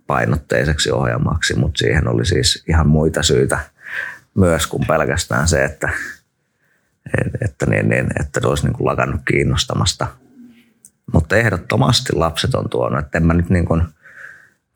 painotteiseksi 0.07 0.91
ohjelmaksi, 0.91 1.55
mutta 1.55 1.77
siihen 1.77 2.07
oli 2.07 2.25
siis 2.25 2.63
ihan 2.67 2.87
muita 2.87 3.23
syitä 3.23 3.59
myös 4.35 4.67
kuin 4.67 4.87
pelkästään 4.87 5.47
se, 5.47 5.63
että, 5.63 5.89
että, 7.41 7.65
niin, 7.65 7.89
niin, 7.89 8.07
että 8.19 8.39
ne 8.39 8.47
olisi 8.47 8.65
niin 8.65 8.73
kuin 8.73 8.87
lakannut 8.87 9.21
kiinnostamasta 9.31 10.07
mutta 11.13 11.35
ehdottomasti 11.35 12.15
lapset 12.15 12.55
on 12.55 12.69
tuonut, 12.69 12.99
että 12.99 13.17
en 13.17 13.25
mä 13.25 13.33
nyt 13.33 13.49
niin 13.49 13.65
kuin 13.65 13.81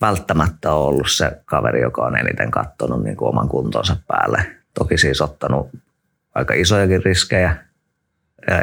välttämättä 0.02 0.74
ole 0.74 0.88
ollut 0.88 1.12
se 1.12 1.32
kaveri, 1.46 1.82
joka 1.82 2.02
on 2.02 2.18
eniten 2.18 2.52
katsonut 2.52 3.04
niin 3.04 3.18
kuin 3.18 3.30
oman 3.30 3.50
kuntonsa 3.50 3.98
päälle. 4.08 4.46
Toki 4.74 4.98
siis 4.98 5.22
ottanut 5.22 5.70
aika 6.36 6.54
isojakin 6.54 7.04
riskejä 7.04 7.56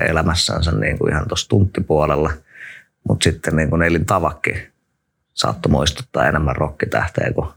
elämässänsä 0.08 0.72
niin 0.72 0.98
kuin 0.98 1.12
ihan 1.12 1.28
tuossa 1.28 1.48
tunttipuolella, 1.48 2.32
mutta 3.08 3.24
sitten 3.24 3.56
niin 3.56 3.70
kuin 3.70 3.82
elintavakki 3.82 4.68
saattoi 5.34 5.72
muistuttaa 5.72 6.28
enemmän 6.28 6.56
rokkitähteä 6.56 7.32
kuin, 7.34 7.48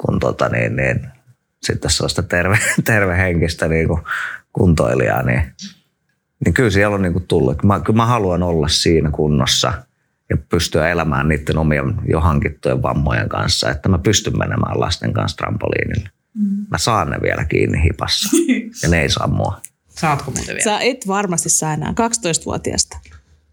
kuin 0.00 0.20
tota 0.20 0.48
niin, 0.48 0.76
niin, 0.76 1.08
sitten 1.62 1.90
sellaista 1.90 2.22
terve, 2.22 2.58
tervehenkistä 2.84 3.68
niin 3.68 3.88
kuin 3.88 4.02
kuntoilijaa, 4.52 5.22
niin 5.22 5.42
niin 6.44 6.54
kyllä 6.54 6.70
siellä 6.70 6.94
on 6.94 7.02
niinku 7.02 7.20
tullut. 7.20 7.62
Mä, 7.62 7.80
kyllä 7.80 7.96
mä 7.96 8.06
haluan 8.06 8.42
olla 8.42 8.68
siinä 8.68 9.10
kunnossa 9.10 9.72
ja 10.30 10.36
pystyä 10.36 10.88
elämään 10.88 11.28
niiden 11.28 11.58
omien 11.58 11.94
jo 12.08 12.20
hankittujen 12.20 12.82
vammojen 12.82 13.28
kanssa, 13.28 13.70
että 13.70 13.88
mä 13.88 13.98
pystyn 13.98 14.38
menemään 14.38 14.80
lasten 14.80 15.12
kanssa 15.12 15.36
trampoliinille. 15.36 16.10
Mä 16.70 16.78
saan 16.78 17.10
ne 17.10 17.18
vielä 17.22 17.44
kiinni 17.44 17.82
hipassa 17.84 18.36
ja 18.82 18.88
ne 18.88 19.02
ei 19.02 19.10
saa 19.10 19.26
mua. 19.26 19.60
Saatko 19.88 20.30
muuten 20.30 20.54
vielä? 20.54 20.64
Sä 20.64 20.80
et 20.80 21.08
varmasti 21.08 21.48
saa 21.48 21.72
enää 21.72 21.90
12-vuotiaasta. 21.90 22.96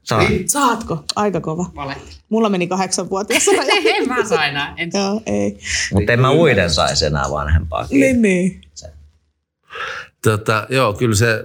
Saa. 0.03 0.23
Saatko? 0.45 1.03
Aika 1.15 1.41
kova. 1.41 1.71
Valehteli. 1.75 2.11
Mulla 2.29 2.49
meni 2.49 2.67
kahdeksanvuotias 2.67 3.47
raja. 3.57 3.95
en 3.95 4.07
mä 4.07 4.25
saa 4.25 4.45
enää. 4.45 4.73
En. 4.77 4.89
Joo, 4.93 5.21
ei. 5.25 5.59
Mutta 5.93 6.13
en 6.13 6.19
mä 6.19 6.31
uiden 6.31 6.71
saisi 6.71 7.05
enää 7.05 7.25
vanhempaa 7.31 7.87
kiinni. 7.87 8.13
Niin, 8.13 8.21
niin. 8.21 8.61
Tota, 10.23 10.67
joo, 10.69 10.93
kyllä 10.93 11.15
se 11.15 11.43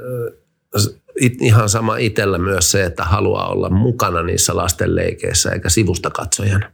it, 1.20 1.42
ihan 1.42 1.68
sama 1.68 1.96
itsellä 1.96 2.38
myös 2.38 2.70
se, 2.70 2.84
että 2.84 3.04
haluaa 3.04 3.48
olla 3.48 3.70
mukana 3.70 4.22
niissä 4.22 4.56
lasten 4.56 4.96
leikeissä 4.96 5.50
eikä 5.50 5.68
sivusta 5.68 6.10
katsojana. 6.10 6.70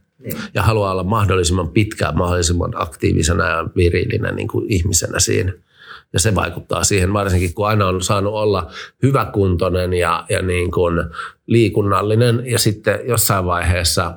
Ja 0.53 0.63
haluaa 0.63 0.91
olla 0.91 1.03
mahdollisimman 1.03 1.69
pitkään, 1.69 2.17
mahdollisimman 2.17 2.71
aktiivisena 2.75 3.49
ja 3.49 3.67
virillinä 3.75 4.31
niin 4.31 4.47
kuin 4.47 4.71
ihmisenä 4.71 5.19
siinä. 5.19 5.53
Ja 6.13 6.19
se 6.19 6.35
vaikuttaa 6.35 6.83
siihen, 6.83 7.13
varsinkin 7.13 7.53
kun 7.53 7.67
aina 7.67 7.87
on 7.87 8.01
saanut 8.01 8.33
olla 8.33 8.71
hyväkuntoinen 9.03 9.93
ja, 9.93 10.25
ja 10.29 10.41
niin 10.41 10.71
kuin 10.71 11.03
liikunnallinen. 11.47 12.43
Ja 12.45 12.59
sitten 12.59 12.99
jossain 13.07 13.45
vaiheessa 13.45 14.13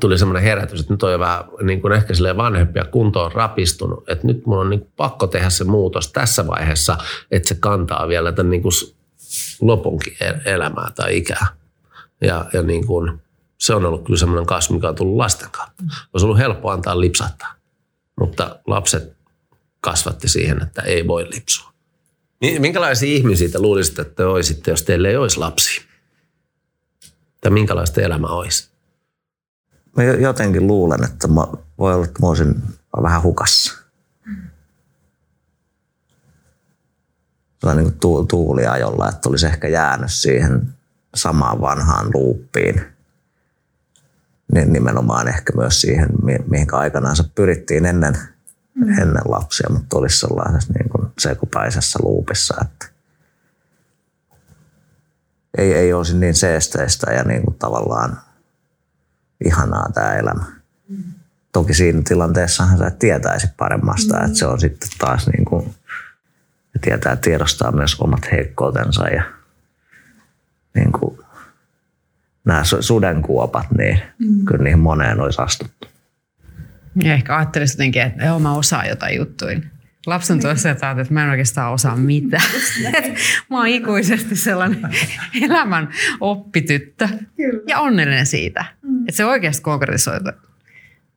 tuli 0.00 0.18
semmoinen 0.18 0.42
herätys, 0.42 0.80
että 0.80 0.92
nyt 0.92 1.02
on 1.02 1.12
jo 1.12 1.18
vähän 1.18 1.44
niin 1.62 1.80
kuin 1.80 1.92
ehkä 1.92 2.14
silleen 2.14 2.36
vanhempi 2.36 2.78
ja 2.78 2.84
kunto 2.84 3.24
on 3.24 3.32
rapistunut. 3.32 4.04
Että 4.08 4.26
nyt 4.26 4.46
mun 4.46 4.58
on 4.58 4.70
niin 4.70 4.80
kuin 4.80 4.92
pakko 4.96 5.26
tehdä 5.26 5.50
se 5.50 5.64
muutos 5.64 6.12
tässä 6.12 6.46
vaiheessa, 6.46 6.96
että 7.30 7.48
se 7.48 7.56
kantaa 7.60 8.08
vielä 8.08 8.32
tämän 8.32 8.50
niin 8.50 8.62
kuin 8.62 8.72
lopunkin 9.60 10.16
e- 10.20 10.52
elämää 10.54 10.92
tai 10.94 11.16
ikää. 11.16 11.46
Ja, 12.20 12.46
ja 12.52 12.62
niin 12.62 12.86
kuin, 12.86 13.22
se 13.58 13.74
on 13.74 13.84
ollut 13.86 14.04
kyllä 14.04 14.18
semmoinen 14.18 14.46
kasvu, 14.46 14.74
mikä 14.74 14.88
on 14.88 14.94
tullut 14.94 15.16
lasten 15.16 15.48
kautta. 15.50 15.82
Olisi 16.12 16.24
ollut 16.26 16.38
helppo 16.38 16.70
antaa 16.70 17.00
lipsattaa, 17.00 17.54
mutta 18.20 18.58
lapset 18.66 19.16
kasvatti 19.80 20.28
siihen, 20.28 20.62
että 20.62 20.82
ei 20.82 21.06
voi 21.08 21.26
lipsua. 21.30 21.72
Mi- 22.40 22.58
Minkälaisia 22.58 23.14
ihmisiä 23.16 23.48
te 23.48 23.58
luulisitte, 23.58 24.02
että 24.02 24.14
te 24.14 24.24
olisitte, 24.24 24.70
jos 24.70 24.82
teillä 24.82 25.08
ei 25.08 25.16
olisi 25.16 25.38
lapsia? 25.38 25.82
Tai 27.40 27.50
minkälaista 27.50 28.00
elämä 28.00 28.26
olisi? 28.26 28.70
Mä 29.96 30.02
jo- 30.04 30.18
jotenkin 30.18 30.66
luulen, 30.66 31.04
että 31.04 31.28
mä, 31.28 31.46
voi 31.78 31.94
olla, 31.94 32.04
että 32.04 32.20
mä 32.22 32.28
olisin 32.28 32.54
vähän 33.02 33.22
hukassa. 33.22 33.81
Niin 37.62 37.92
tu- 38.00 38.24
tuuliajolla, 38.24 39.08
että 39.08 39.28
olisi 39.28 39.46
ehkä 39.46 39.68
jäänyt 39.68 40.12
siihen 40.12 40.68
samaan 41.14 41.60
vanhaan 41.60 42.10
luuppiin. 42.14 42.82
Niin 44.54 44.72
nimenomaan 44.72 45.28
ehkä 45.28 45.52
myös 45.56 45.80
siihen, 45.80 46.08
mi- 46.22 46.44
mihin 46.50 46.74
aikanaan 46.74 47.16
se 47.16 47.24
pyrittiin 47.34 47.86
ennen, 47.86 48.18
mm. 48.74 48.98
ennen 48.98 49.22
lapsia, 49.24 49.70
mutta 49.70 49.98
olisi 49.98 50.18
sellaisessa 50.18 50.72
niin 50.72 50.88
kuin 50.88 51.08
sekupäisessä 51.18 51.98
luupissa, 52.02 52.54
että 52.62 52.86
ei, 55.58 55.74
ei 55.74 55.92
olisi 55.92 56.16
niin 56.16 56.34
seesteistä 56.34 57.12
ja 57.12 57.24
niin 57.24 57.42
kuin 57.42 57.58
tavallaan 57.58 58.20
ihanaa 59.44 59.88
tämä 59.94 60.14
elämä. 60.14 60.44
toki 61.52 61.74
siinä 61.74 62.02
tilanteessahan 62.04 62.78
sä 62.78 62.90
tietäisi 62.90 63.46
paremmasta, 63.56 64.18
mm. 64.18 64.24
että 64.24 64.38
se 64.38 64.46
on 64.46 64.60
sitten 64.60 64.88
taas 64.98 65.26
niin 65.26 65.44
kuin, 65.44 65.74
tietää 66.82 67.16
tiedostaa 67.16 67.72
myös 67.72 68.00
omat 68.00 68.32
heikkoutensa 68.32 69.08
ja 69.08 69.22
niin 70.74 70.92
kuin, 70.92 71.18
nämä 72.44 72.62
sudenkuopat, 72.80 73.66
niin 73.78 74.02
mm. 74.18 74.44
kyllä 74.44 74.64
niihin 74.64 74.78
moneen 74.78 75.20
olisi 75.20 75.42
astuttu. 75.42 75.88
Ja 77.02 77.14
ehkä 77.14 77.36
ajattelisit 77.36 77.74
jotenkin, 77.74 78.02
että 78.02 78.24
joo, 78.24 78.38
mä 78.38 78.54
osaan 78.54 78.88
jotain 78.88 79.16
juttuja. 79.16 79.60
Lapsen 80.06 80.40
tuossa 80.40 80.70
että 80.70 80.90
että 80.90 81.14
mä 81.14 81.24
en 81.24 81.30
oikeastaan 81.30 81.72
osaa 81.72 81.96
mitään. 81.96 82.50
mä 83.50 83.56
oon 83.56 83.66
ikuisesti 83.66 84.36
sellainen 84.36 84.80
elämän 85.42 85.88
oppityttö. 86.20 87.08
Kyllä. 87.36 87.62
Ja 87.66 87.80
onnellinen 87.80 88.26
siitä. 88.26 88.64
Mm. 88.82 89.00
Että 89.00 89.16
se 89.16 89.24
oikeasti 89.24 89.62
konkretisoi, 89.62 90.16
että 90.16 90.32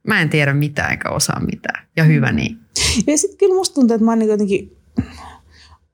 mä 0.07 0.21
en 0.21 0.29
tiedä 0.29 0.53
mitään 0.53 0.91
eikä 0.91 1.09
osaa 1.09 1.39
mitään. 1.39 1.87
Ja 1.97 2.03
hyvä 2.03 2.31
niin. 2.31 2.59
Ja 3.07 3.17
sitten 3.17 3.37
kyllä 3.37 3.55
musta 3.55 3.75
tuntuu, 3.75 3.95
että 3.95 4.05
mä 4.05 4.11
oon 4.11 4.19
niin 4.19 4.29
jotenkin 4.29 4.77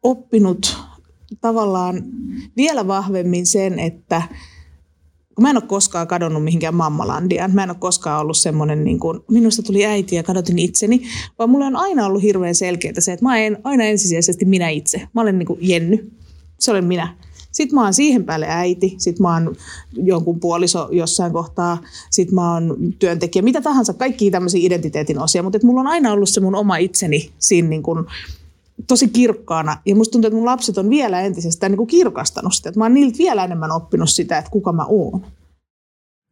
oppinut 0.04 0.78
tavallaan 1.41 2.04
vielä 2.58 2.88
vahvemmin 2.88 3.45
sen, 3.45 3.80
että 3.80 4.22
mä 5.39 5.49
en 5.49 5.58
ole 5.58 5.64
koskaan 5.68 6.08
kadonnut 6.08 6.43
mihinkään 6.43 6.76
mammalandiaan. 6.76 7.54
Mä 7.54 7.64
en 7.64 7.70
ole 7.70 7.78
koskaan 7.80 8.22
ollut 8.22 8.38
semmoinen, 8.38 8.84
niin 8.84 8.99
kuin, 8.99 9.20
minusta 9.32 9.64
tuli 9.64 9.86
äiti 9.86 10.16
ja 10.16 10.24
kadotin 10.24 10.60
itseni, 10.60 11.02
vaan 11.39 11.49
mulle 11.49 11.66
on 11.66 11.76
aina 11.76 12.06
ollut 12.06 12.24
hirveän 12.24 12.56
selkeää 12.56 12.93
se, 12.99 13.14
että 13.14 13.26
mä 13.26 13.38
en 13.38 13.58
aina 13.64 13.84
ensisijaisesti 13.84 14.45
minä 14.45 14.70
itse. 14.70 15.08
Mä 15.14 15.22
olen 15.22 15.39
niin 15.39 15.47
kuin 15.47 15.60
Jenny. 15.62 16.12
Se 16.60 16.72
olen 16.72 16.86
minä. 16.86 17.18
Sitten 17.52 17.76
mä 17.76 17.84
oon 17.84 17.93
siihen 17.93 18.26
päälle 18.26 18.45
äiti, 18.49 18.95
sitten 18.97 19.22
mä 19.22 19.34
oon 19.34 19.56
jonkun 19.93 20.39
puoliso 20.39 20.89
jossain 20.91 21.34
kohtaa, 21.34 21.82
sitten 22.10 22.36
mä 22.36 22.54
oon 22.54 22.78
työntekijä, 22.99 23.43
mitä 23.43 23.62
tahansa, 23.62 23.93
kaikki 23.93 24.32
tämmöisiä 24.32 24.62
identiteetin 24.64 25.20
osia, 25.20 25.43
mutta 25.43 25.60
mulla 25.64 25.82
on 25.82 25.88
aina 25.88 26.12
ollut 26.12 26.30
se 26.30 26.39
mun 26.39 26.56
oma 26.56 26.78
itseni 26.78 27.32
siinä 27.39 27.70
niin 27.70 27.84
kuin, 27.84 28.06
tosi 28.88 29.07
kirkkaana. 29.07 29.77
Ja 29.86 29.95
musta 29.95 30.11
tuntuu, 30.11 30.27
että 30.27 30.36
mun 30.36 30.45
lapset 30.45 30.77
on 30.77 30.89
vielä 30.89 31.21
entisestään 31.21 31.71
niin 31.71 31.77
kuin 31.77 31.88
kirkastanut 31.88 32.53
sitä. 32.53 32.69
Että 32.69 32.79
mä 32.79 32.86
oon 32.86 32.93
niiltä 32.93 33.17
vielä 33.17 33.43
enemmän 33.43 33.71
oppinut 33.71 34.09
sitä, 34.09 34.38
että 34.38 34.51
kuka 34.51 34.73
mä 34.73 34.86
oon. 34.86 35.25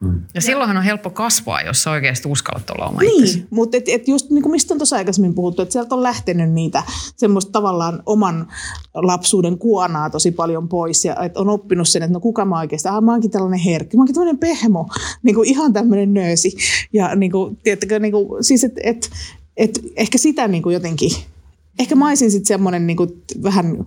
Mm. 0.04 0.22
Ja 0.34 0.42
silloinhan 0.42 0.78
on 0.78 0.84
helppo 0.84 1.10
kasvaa, 1.10 1.62
jos 1.62 1.84
sä 1.84 1.92
oikeasti 1.92 2.28
uskallat 2.28 2.70
olla 2.70 2.86
oma 2.86 3.02
Niin, 3.02 3.24
itsesi. 3.24 3.46
mutta 3.50 3.78
et, 3.78 3.84
et 3.88 4.08
just 4.08 4.30
niin 4.30 4.42
kuin 4.42 4.52
mistä 4.52 4.74
on 4.74 4.78
tuossa 4.78 4.96
aikaisemmin 4.96 5.34
puhuttu, 5.34 5.62
että 5.62 5.74
sieltä 5.74 5.96
on 5.96 6.04
lähtenyt 6.04 6.52
niitä 6.52 6.84
semmoista 7.16 7.52
tavallaan 7.52 8.04
oman 8.06 8.48
lapsuuden 8.94 9.58
kuonaa 9.58 10.10
tosi 10.10 10.32
paljon 10.32 10.70
pois 10.70 11.06
ja 11.06 11.16
et 11.16 11.38
on 11.38 11.50
oppinut 11.50 11.90
sen, 11.90 12.04
että 12.04 12.14
no 12.14 12.20
kuka 12.20 12.46
mä 12.46 12.60
oikeasti, 12.60 12.90
ah, 12.90 13.02
mä 13.02 13.12
oonkin 13.12 13.32
tällainen 13.32 13.60
herkki, 13.60 13.98
mä 13.98 14.02
oonkin 14.02 14.16
tämmöinen 14.16 14.38
pehmo, 14.38 14.88
niin 15.24 15.36
kuin 15.36 15.50
ihan 15.50 15.74
tämmöinen 15.74 16.14
nöösi. 16.14 16.58
Ja 16.94 17.16
niin 17.16 17.32
kuin, 17.32 17.58
tiedättekö, 17.64 18.00
niin 18.00 18.12
kuin, 18.12 18.44
siis 18.44 18.64
et, 18.64 18.74
et, 18.84 19.10
et 19.58 19.80
ehkä 19.96 20.18
sitä 20.18 20.48
niin 20.48 20.64
kuin 20.64 20.74
jotenkin 20.74 21.12
ehkä 21.80 21.96
mä 21.96 22.08
olisin 22.08 22.32
sitten 22.32 22.48
semmoinen 22.48 22.88
niin 22.88 22.98
kuin, 22.98 23.10
vähän, 23.44 23.78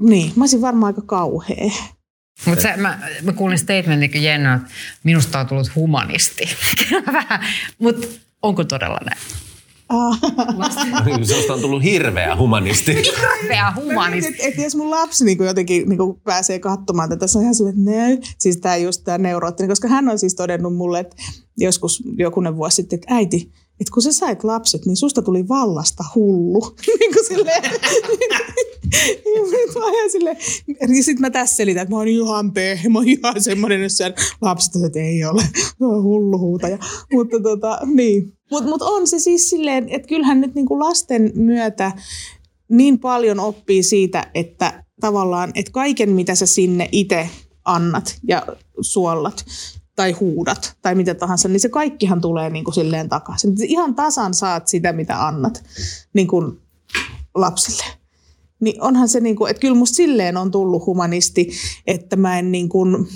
niin, 0.00 0.32
mä 0.36 0.42
olisin 0.42 0.60
varmaan 0.60 0.94
aika 0.94 1.02
kauhea. 1.06 1.70
Mutta 2.46 2.68
mä, 2.76 2.98
mä 3.22 3.32
kuulin 3.32 3.58
statementin, 3.58 4.10
kun 4.10 4.22
Jenna, 4.22 4.54
että 4.54 4.68
minusta 5.04 5.40
on 5.40 5.46
tullut 5.46 5.74
humanisti. 5.76 6.44
Mutta 7.82 8.06
onko 8.42 8.64
todella 8.64 8.98
näin? 9.04 9.20
Sinusta 11.22 11.54
on 11.54 11.60
tullut 11.60 11.82
hirveä 11.82 12.36
humanisti. 12.36 12.94
Hirveä 12.94 13.72
humanisti. 13.76 14.28
Et, 14.28 14.40
et, 14.40 14.58
et 14.58 14.64
jos 14.64 14.76
mun 14.76 14.90
lapsi 14.90 15.24
niin 15.24 15.44
jotenkin 15.44 15.88
niin 15.88 15.98
pääsee 16.24 16.58
katsomaan 16.58 17.08
tätä, 17.08 17.26
se 17.26 17.38
on 17.38 17.42
ihan 17.44 17.54
silleen, 17.54 17.78
että 17.78 17.90
näy. 17.90 18.18
Siis 18.38 18.56
tämä 18.56 18.76
just 18.76 19.04
tämä 19.04 19.18
neuroottinen, 19.18 19.68
koska 19.68 19.88
hän 19.88 20.08
on 20.08 20.18
siis 20.18 20.34
todennut 20.34 20.76
mulle, 20.76 21.00
että 21.00 21.16
joskus 21.58 22.02
jokunen 22.18 22.56
vuosi 22.56 22.76
sitten, 22.76 22.96
että 22.96 23.14
äiti, 23.14 23.52
että 23.80 23.92
kun 23.94 24.02
sä 24.02 24.12
sait 24.12 24.44
lapset, 24.44 24.86
niin 24.86 24.96
susta 24.96 25.22
tuli 25.22 25.48
vallasta 25.48 26.04
hullu. 26.14 26.60
niin 27.00 27.12
kuin 27.12 27.26
silleen. 27.28 27.62
ja 30.96 31.02
sitten 31.02 31.20
mä 31.20 31.30
tässä 31.30 31.56
selitän, 31.56 31.82
että 31.82 31.94
mä 31.94 31.98
oon 31.98 32.08
ihan 32.08 32.52
pehme, 32.52 32.88
mä 32.88 32.98
oon 32.98 33.08
ihan 33.08 33.42
semmoinen, 33.42 33.82
että 33.82 34.22
lapset 34.40 34.72
että 34.86 34.98
ei 34.98 35.24
ole, 35.24 35.42
hullu 35.80 36.38
huutaja. 36.38 36.78
Mutta 37.12 37.40
tota, 37.42 37.78
niin. 37.94 38.32
Mutta 38.50 38.68
mut 38.68 38.82
on 38.82 39.06
se 39.06 39.18
siis 39.18 39.50
silleen, 39.50 39.88
että 39.88 40.08
kyllähän 40.08 40.40
nyt 40.40 40.54
niinku 40.54 40.80
lasten 40.80 41.32
myötä 41.34 41.92
niin 42.70 42.98
paljon 42.98 43.40
oppii 43.40 43.82
siitä, 43.82 44.30
että 44.34 44.84
tavallaan, 45.00 45.52
että 45.54 45.72
kaiken 45.72 46.10
mitä 46.10 46.34
sä 46.34 46.46
sinne 46.46 46.88
itse 46.92 47.30
annat 47.64 48.18
ja 48.28 48.46
suollat, 48.80 49.44
tai 50.00 50.12
huudat 50.12 50.76
tai 50.82 50.94
mitä 50.94 51.14
tahansa, 51.14 51.48
niin 51.48 51.60
se 51.60 51.68
kaikkihan 51.68 52.20
tulee 52.20 52.50
niin 52.50 52.64
kuin 52.64 52.74
silleen 52.74 53.08
takaisin. 53.08 53.54
Ihan 53.62 53.94
tasan 53.94 54.34
saat 54.34 54.68
sitä, 54.68 54.92
mitä 54.92 55.26
annat 55.26 55.64
niin 56.12 56.26
kuin 56.26 56.60
lapsille. 57.34 57.84
Niin 58.60 58.82
onhan 58.82 59.08
se, 59.08 59.20
niin 59.20 59.36
kuin, 59.36 59.50
että 59.50 59.60
kyllä 59.60 59.74
musta 59.74 59.96
silleen 59.96 60.36
on 60.36 60.50
tullut 60.50 60.86
humanisti, 60.86 61.50
että 61.86 62.16
mä 62.16 62.38
en 62.38 62.52
niin 62.52 62.68
kuin, 62.68 63.08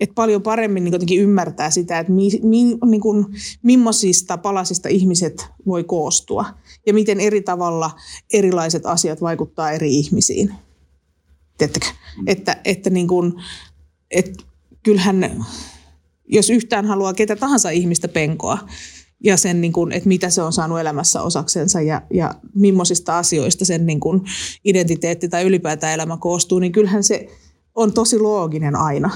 että 0.00 0.14
paljon 0.14 0.42
paremmin 0.42 0.84
niin 0.84 1.20
ymmärtää 1.20 1.70
sitä, 1.70 1.98
että 1.98 2.12
mi, 2.12 2.30
mi, 2.42 2.64
niin 2.90 3.00
kuin, 3.00 3.26
millaisista 3.62 4.38
palasista 4.38 4.88
ihmiset 4.88 5.46
voi 5.66 5.84
koostua 5.84 6.44
ja 6.86 6.94
miten 6.94 7.20
eri 7.20 7.42
tavalla 7.42 7.90
erilaiset 8.32 8.86
asiat 8.86 9.20
vaikuttaa 9.20 9.70
eri 9.70 9.94
ihmisiin. 9.94 10.54
Tiedättekö? 11.58 11.86
Että, 12.26 12.60
että, 12.64 12.90
niin 12.90 13.08
kuin, 13.08 13.32
että 14.10 14.49
kyllähän, 14.82 15.44
jos 16.28 16.50
yhtään 16.50 16.86
haluaa 16.86 17.14
ketä 17.14 17.36
tahansa 17.36 17.70
ihmistä 17.70 18.08
penkoa, 18.08 18.58
ja 19.24 19.36
sen, 19.36 19.60
niin 19.60 19.72
kuin, 19.72 19.92
että 19.92 20.08
mitä 20.08 20.30
se 20.30 20.42
on 20.42 20.52
saanut 20.52 20.80
elämässä 20.80 21.22
osaksensa 21.22 21.80
ja, 21.80 22.02
ja 22.14 22.34
millaisista 22.54 23.18
asioista 23.18 23.64
sen 23.64 23.86
niin 23.86 24.00
kuin 24.00 24.22
identiteetti 24.64 25.28
tai 25.28 25.44
ylipäätään 25.44 25.94
elämä 25.94 26.16
koostuu, 26.16 26.58
niin 26.58 26.72
kyllähän 26.72 27.04
se 27.04 27.28
on 27.74 27.92
tosi 27.92 28.18
looginen 28.18 28.76
aina. 28.76 29.10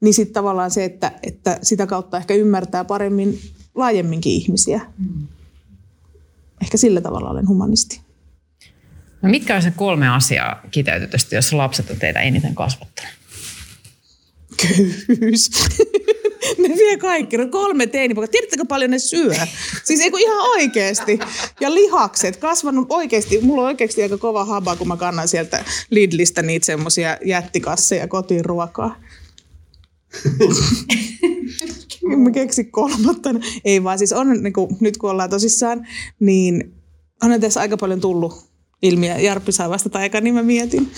Niin 0.00 0.14
sitten 0.14 0.34
tavallaan 0.34 0.70
se, 0.70 0.84
että, 0.84 1.12
että 1.22 1.58
sitä 1.62 1.86
kautta 1.86 2.16
ehkä 2.16 2.34
ymmärtää 2.34 2.84
paremmin 2.84 3.38
laajemminkin 3.74 4.32
ihmisiä. 4.32 4.80
Mm. 4.98 5.26
Ehkä 6.62 6.76
sillä 6.76 7.00
tavalla 7.00 7.30
olen 7.30 7.48
humanisti. 7.48 8.00
No 9.22 9.28
mitkä 9.28 9.56
on 9.56 9.62
se 9.62 9.70
kolme 9.70 10.08
asiaa 10.08 10.62
kiteytetysti, 10.70 11.34
jos 11.34 11.52
lapset 11.52 11.90
on 11.90 11.96
teitä 11.96 12.20
eniten 12.20 12.54
kasvattanut? 12.54 13.12
Köyhyys. 14.62 15.50
ne 16.58 16.68
vie 16.68 16.96
kaikki. 16.96 17.36
No 17.36 17.48
kolme 17.48 17.86
teinipoikaa. 17.86 18.32
Tiedättekö 18.32 18.64
paljon 18.64 18.90
ne 18.90 18.98
syö? 18.98 19.34
Siis 19.84 20.00
eikö 20.00 20.18
ihan 20.18 20.50
oikeasti. 20.50 21.18
Ja 21.60 21.74
lihakset. 21.74 22.36
Kasvanut 22.36 22.86
oikeasti. 22.90 23.40
Mulla 23.40 23.62
on 23.62 23.66
oikeasti 23.66 24.02
aika 24.02 24.18
kova 24.18 24.44
haba, 24.44 24.76
kun 24.76 24.88
mä 24.88 24.96
kannan 24.96 25.28
sieltä 25.28 25.64
Lidlistä 25.90 26.42
niitä 26.42 26.66
semmosia 26.66 27.18
jättikasseja 27.24 28.08
kotiin 28.08 28.44
ruokaa. 28.44 29.00
mä 32.24 32.30
keksin 32.30 32.70
kolmatta. 32.70 33.30
Ei 33.64 33.84
vaan 33.84 33.98
siis 33.98 34.12
on, 34.12 34.42
niin 34.42 34.52
kuin, 34.52 34.76
nyt 34.80 34.96
kun 34.96 35.10
ollaan 35.10 35.30
tosissaan, 35.30 35.86
niin 36.20 36.74
on 37.22 37.40
tässä 37.40 37.60
aika 37.60 37.76
paljon 37.76 38.00
tullut 38.00 38.48
ilmiä. 38.82 39.18
Jarppi 39.18 39.52
saa 39.52 39.70
vastata 39.70 39.98
aika, 39.98 40.20
niin 40.20 40.34
mä 40.34 40.42
mietin. 40.42 40.90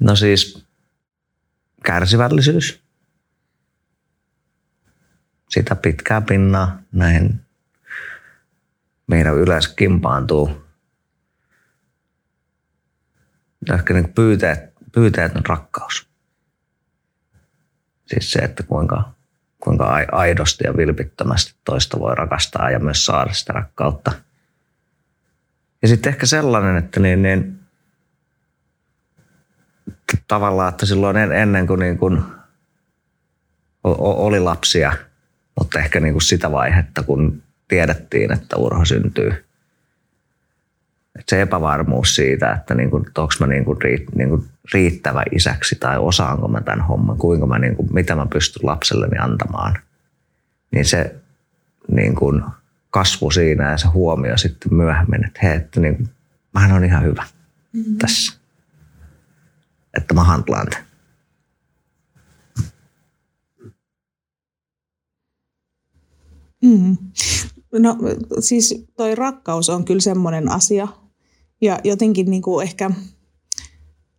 No 0.00 0.16
siis 0.16 0.69
kärsivällisyys. 1.84 2.82
Sitä 5.48 5.76
pitkää 5.76 6.20
pinnaa 6.20 6.82
näihin 6.92 7.40
meidän 9.06 9.34
yleensä 9.34 9.74
kimpaantuu. 9.76 10.64
Ehkä 13.74 13.94
niin 13.94 14.12
pyyteet, 14.12 14.60
pyyteet 14.92 15.36
on 15.36 15.46
rakkaus. 15.46 16.08
Siis 18.06 18.32
se, 18.32 18.38
että 18.38 18.62
kuinka, 18.62 19.12
kuinka 19.60 19.84
aidosti 20.12 20.64
ja 20.64 20.76
vilpittömästi 20.76 21.54
toista 21.64 21.98
voi 21.98 22.14
rakastaa 22.14 22.70
ja 22.70 22.78
myös 22.78 23.04
saada 23.04 23.32
sitä 23.32 23.52
rakkautta. 23.52 24.12
Ja 25.82 25.88
sitten 25.88 26.12
ehkä 26.12 26.26
sellainen, 26.26 26.76
että 26.76 27.00
niin, 27.00 27.22
niin 27.22 27.59
tavallaan, 30.28 30.68
että 30.68 30.86
silloin 30.86 31.16
ennen 31.16 31.66
kuin, 31.66 31.80
niin 31.80 31.98
kuin 31.98 32.22
oli 33.84 34.40
lapsia, 34.40 34.92
mutta 35.58 35.78
ehkä 35.78 36.00
niin 36.00 36.14
kuin 36.14 36.22
sitä 36.22 36.52
vaihetta, 36.52 37.02
kun 37.02 37.42
tiedettiin, 37.68 38.32
että 38.32 38.56
urho 38.56 38.84
syntyy. 38.84 39.28
Että 41.18 41.30
se 41.30 41.42
epävarmuus 41.42 42.14
siitä, 42.14 42.52
että 42.52 42.74
niin 42.74 42.90
kuin, 42.90 43.06
onko 43.18 43.34
mä 43.40 43.46
niin 43.46 43.64
kuin 43.64 43.82
riitt, 43.82 44.14
niin 44.14 44.28
kuin 44.28 44.44
riittävä 44.74 45.22
isäksi 45.32 45.76
tai 45.80 45.98
osaanko 45.98 46.48
mä 46.48 46.60
tämän 46.60 46.86
homman, 46.86 47.18
kuinka 47.18 47.46
mä, 47.46 47.58
niin 47.58 47.76
kuin, 47.76 47.88
mitä 47.92 48.14
mä 48.14 48.26
pystyn 48.26 48.66
lapselleni 48.66 49.18
antamaan. 49.18 49.78
Niin 50.70 50.84
se 50.84 51.14
niin 51.92 52.14
kuin 52.14 52.42
kasvu 52.90 53.30
siinä 53.30 53.70
ja 53.70 53.76
se 53.76 53.88
huomio 53.88 54.36
sitten 54.36 54.74
myöhemmin, 54.74 55.24
että 55.26 55.40
hei, 55.42 55.56
että 55.56 55.80
niin, 55.80 56.08
mähän 56.54 56.72
on 56.72 56.84
ihan 56.84 57.02
hyvä 57.02 57.24
mm-hmm. 57.72 57.98
tässä 57.98 58.39
että 59.96 60.14
mä 60.14 60.24
handlaan 60.24 60.66
tämän. 60.70 60.90
Mm. 66.62 66.96
No 67.78 67.96
siis 68.40 68.84
toi 68.96 69.14
rakkaus 69.14 69.68
on 69.68 69.84
kyllä 69.84 70.00
semmoinen 70.00 70.50
asia. 70.50 70.88
Ja 71.60 71.78
jotenkin 71.84 72.30
niin 72.30 72.42
kuin 72.42 72.66
ehkä 72.66 72.90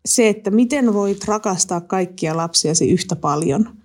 se, 0.05 0.29
että 0.29 0.51
miten 0.51 0.93
voit 0.93 1.25
rakastaa 1.25 1.81
kaikkia 1.81 2.37
lapsiasi 2.37 2.91
yhtä 2.91 3.15
paljon, 3.15 3.77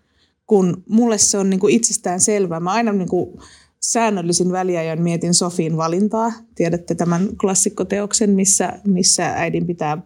kun 0.46 0.82
mulle 0.88 1.18
se 1.18 1.38
on 1.38 1.50
niin 1.50 1.60
kuin 1.60 1.74
itsestään 1.74 2.20
selvää. 2.20 2.60
Mä 2.60 2.72
aina 2.72 2.92
niin 2.92 3.08
kuin 3.08 3.40
säännöllisin 3.80 4.52
väliajoin 4.52 5.02
mietin 5.02 5.34
Sofin 5.34 5.76
valintaa. 5.76 6.32
Tiedätte 6.54 6.94
tämän 6.94 7.28
klassikkoteoksen, 7.40 8.30
missä, 8.30 8.72
missä 8.86 9.26
äidin 9.26 9.66
pitää 9.66 9.98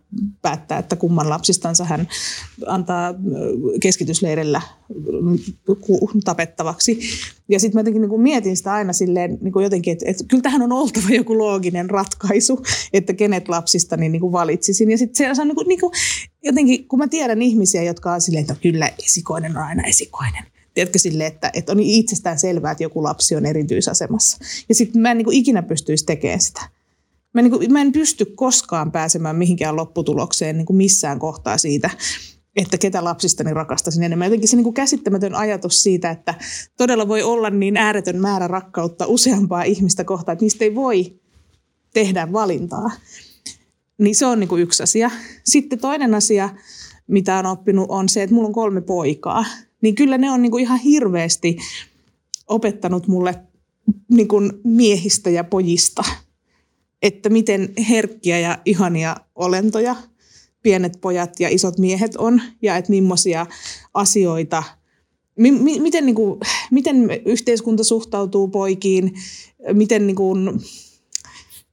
päättää, 0.43 0.79
että 0.79 0.97
kumman 0.97 1.31
lapsistansa 1.31 1.85
hän 1.85 2.09
antaa 2.67 3.15
keskitysleirillä 3.83 4.63
tapettavaksi. 6.25 7.01
Ja 7.49 7.61
sitten 7.61 7.77
mä 7.77 7.81
jotenkin 7.81 8.03
niin 8.03 8.21
mietin 8.21 8.57
sitä 8.57 8.73
aina 8.73 8.93
silleen 8.93 9.39
niin 9.41 9.53
kuin 9.53 9.63
jotenkin, 9.63 9.93
että, 9.93 10.05
että 10.09 10.25
kyllä 10.29 10.43
tähän 10.43 10.63
on 10.63 10.73
oltava 10.73 11.09
joku 11.11 11.39
looginen 11.39 11.91
ratkaisu, 11.91 12.63
että 12.93 13.13
kenet 13.13 13.49
lapsista 13.49 13.97
niin, 13.97 14.13
niin 14.13 14.33
valitsisin. 14.33 14.91
Ja 14.91 14.99
sitten 14.99 15.37
se 15.37 15.43
on 15.43 15.49
niin 15.49 15.57
kuin, 15.57 15.69
niin 15.69 15.81
kuin, 15.81 15.93
jotenkin, 16.45 16.89
kun 16.89 16.99
mä 16.99 17.09
tiedän 17.09 17.43
ihmisiä, 17.43 17.83
jotka 17.83 18.13
on 18.13 18.21
silleen, 18.21 18.43
että 18.43 18.57
kyllä 18.63 18.91
esikoinen 19.05 19.57
on 19.57 19.63
aina 19.63 19.83
esikoinen– 19.83 20.45
Tiedätkö 20.81 20.99
sille, 20.99 21.27
että, 21.27 21.51
että 21.55 21.73
on 21.73 21.81
itsestään 21.81 22.39
selvää, 22.39 22.73
että 22.73 22.83
joku 22.83 23.03
lapsi 23.03 23.37
on 23.37 23.47
erityisasemassa. 23.47 24.39
Ja 24.69 24.75
sitten 24.75 25.03
mä 25.03 25.11
en 25.11 25.17
niin 25.17 25.25
kuin 25.25 25.37
ikinä 25.37 25.63
pystyisi 25.63 26.05
tekemään 26.05 26.41
sitä. 26.41 26.61
Mä, 27.35 27.43
niin 27.43 27.51
kuin, 27.51 27.73
mä 27.73 27.81
en 27.81 27.93
pysty 27.93 28.25
koskaan 28.25 28.93
pääsemään 28.93 29.37
mihinkään 29.37 29.77
lopputulokseen 29.77 30.57
niin 30.57 30.67
kuin 30.67 30.77
missään 30.77 31.19
kohtaa 31.19 31.59
siitä, 31.59 31.91
että 32.57 32.79
ketä 32.79 33.05
lapsistani 33.05 33.55
rakastasin 33.55 34.03
enemmän. 34.03 34.27
Jotenkin 34.27 34.49
se 34.49 34.57
niin 34.57 34.65
kuin 34.65 34.75
käsittämätön 34.75 35.35
ajatus 35.35 35.83
siitä, 35.83 36.11
että 36.11 36.35
todella 36.77 37.09
voi 37.09 37.23
olla 37.23 37.51
niin 37.51 37.77
ääretön 37.77 38.21
määrä 38.21 38.49
rakkautta 38.49 39.07
useampaa 39.07 39.63
ihmistä 39.63 40.05
kohtaan, 40.05 40.33
että 40.33 40.45
niistä 40.45 40.65
ei 40.65 40.75
voi 40.75 41.21
tehdä 41.93 42.33
valintaa. 42.33 42.91
Niin 43.99 44.17
se 44.17 44.27
on 44.27 44.41
niin 44.41 44.49
kuin 44.49 44.63
yksi 44.63 44.83
asia. 44.83 45.11
Sitten 45.45 45.79
toinen 45.79 46.15
asia, 46.15 46.49
mitä 47.07 47.39
on 47.39 47.47
oppinut, 47.47 47.87
on 47.89 48.09
se, 48.09 48.23
että 48.23 48.35
mulla 48.35 48.49
on 48.49 48.55
kolme 48.55 48.81
poikaa 48.81 49.45
niin 49.81 49.95
kyllä 49.95 50.19
ne 50.19 50.31
on 50.31 50.43
niin 50.43 50.51
kuin 50.51 50.63
ihan 50.63 50.79
hirveästi 50.79 51.57
opettanut 52.49 53.07
mulle 53.07 53.35
niin 54.09 54.29
kuin 54.29 54.53
miehistä 54.65 55.31
ja 55.31 55.45
pojista, 55.45 56.03
että 57.03 57.29
miten 57.29 57.73
herkkiä 57.89 58.39
ja 58.39 58.59
ihania 58.65 59.17
olentoja 59.35 59.97
pienet 60.63 60.99
pojat 61.01 61.41
ja 61.41 61.49
isot 61.49 61.79
miehet 61.79 62.17
on 62.17 62.43
ja 62.63 62.77
että 62.77 62.91
millaisia 62.91 63.47
asioita, 63.95 64.63
mi- 65.39 65.51
mi- 65.51 65.81
miten, 65.81 66.07
niin 66.07 66.17
kuin, 66.17 66.41
miten 66.71 67.11
yhteiskunta 67.25 67.85
suhtautuu 67.85 68.49
poikiin, 68.49 69.15
miten 69.73 70.07
niin 70.07 70.17
kuin, 70.17 70.61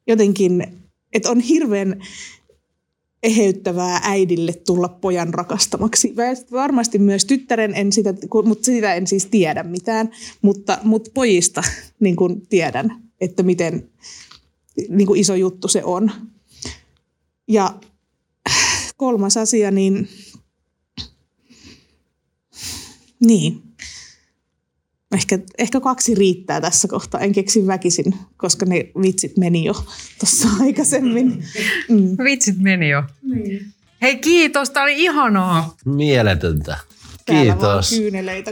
jotenkin, 0.07 0.67
että 1.13 1.29
on 1.29 1.39
hirveän 1.39 2.01
eheyttävää 3.23 3.99
äidille 4.03 4.53
tulla 4.53 4.89
pojan 4.89 5.33
rakastamaksi. 5.33 6.15
Varmasti 6.51 6.99
myös 6.99 7.25
tyttären, 7.25 7.75
en 7.75 7.91
sitä, 7.91 8.13
mutta 8.45 8.65
sitä 8.65 8.93
en 8.93 9.07
siis 9.07 9.25
tiedä 9.25 9.63
mitään, 9.63 10.11
mutta, 10.41 10.77
mutta 10.83 11.11
pojista 11.13 11.61
niin 11.99 12.15
kuin 12.15 12.47
tiedän, 12.47 13.03
että 13.21 13.43
miten 13.43 13.89
niin 14.89 15.07
kuin 15.07 15.19
iso 15.19 15.35
juttu 15.35 15.67
se 15.67 15.83
on. 15.83 16.11
Ja 17.47 17.73
kolmas 18.97 19.37
asia, 19.37 19.71
niin, 19.71 20.07
niin 23.19 23.66
Ehkä, 25.13 25.39
ehkä 25.57 25.79
kaksi 25.79 26.15
riittää 26.15 26.61
tässä 26.61 26.87
kohtaa. 26.87 27.21
En 27.21 27.31
keksi 27.31 27.67
väkisin, 27.67 28.15
koska 28.37 28.65
ne 28.65 28.89
vitsit 29.01 29.37
meni 29.37 29.65
jo 29.65 29.73
tuossa 30.19 30.47
aikaisemmin. 30.63 31.43
Mm. 31.89 32.17
Vitsit 32.23 32.57
meni 32.57 32.89
jo. 32.89 33.03
Niin. 33.23 33.73
Hei 34.01 34.15
kiitos, 34.15 34.69
tämä 34.69 34.83
oli 34.83 35.03
ihanaa. 35.03 35.75
Mieletöntä. 35.85 36.77
Kiitos. 37.25 38.01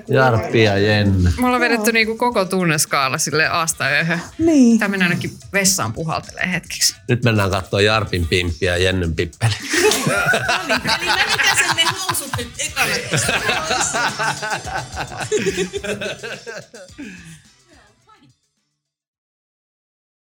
Jarppi 0.07 0.63
ja 0.63 0.77
Jenny. 0.77 1.29
Me 1.39 1.45
ollaan 1.45 1.61
vedetty 1.61 1.91
niinku 1.91 2.15
koko 2.15 2.45
tunneskaala 2.45 3.17
sille 3.17 3.47
asta 3.47 3.89
yöhön. 3.89 4.21
Niin. 4.37 4.79
Tämä 4.79 4.89
mennään 4.89 5.11
ainakin 5.11 5.31
vessaan 5.53 5.93
puhaltelee 5.93 6.51
hetkeksi. 6.51 6.95
Nyt 7.09 7.23
mennään 7.23 7.49
katsoa 7.49 7.81
Jarpin 7.81 8.27
pimppiä 8.27 8.77
ja 8.77 8.83
Jennyn 8.83 9.15
pippeli. 9.15 9.53
no 10.69 10.75
niin, 10.99 11.11
eli 11.11 11.84
sen 12.36 12.51
ne 12.55 13.55
housut 13.55 14.03
nyt 14.07 14.23
ekana 15.33 16.05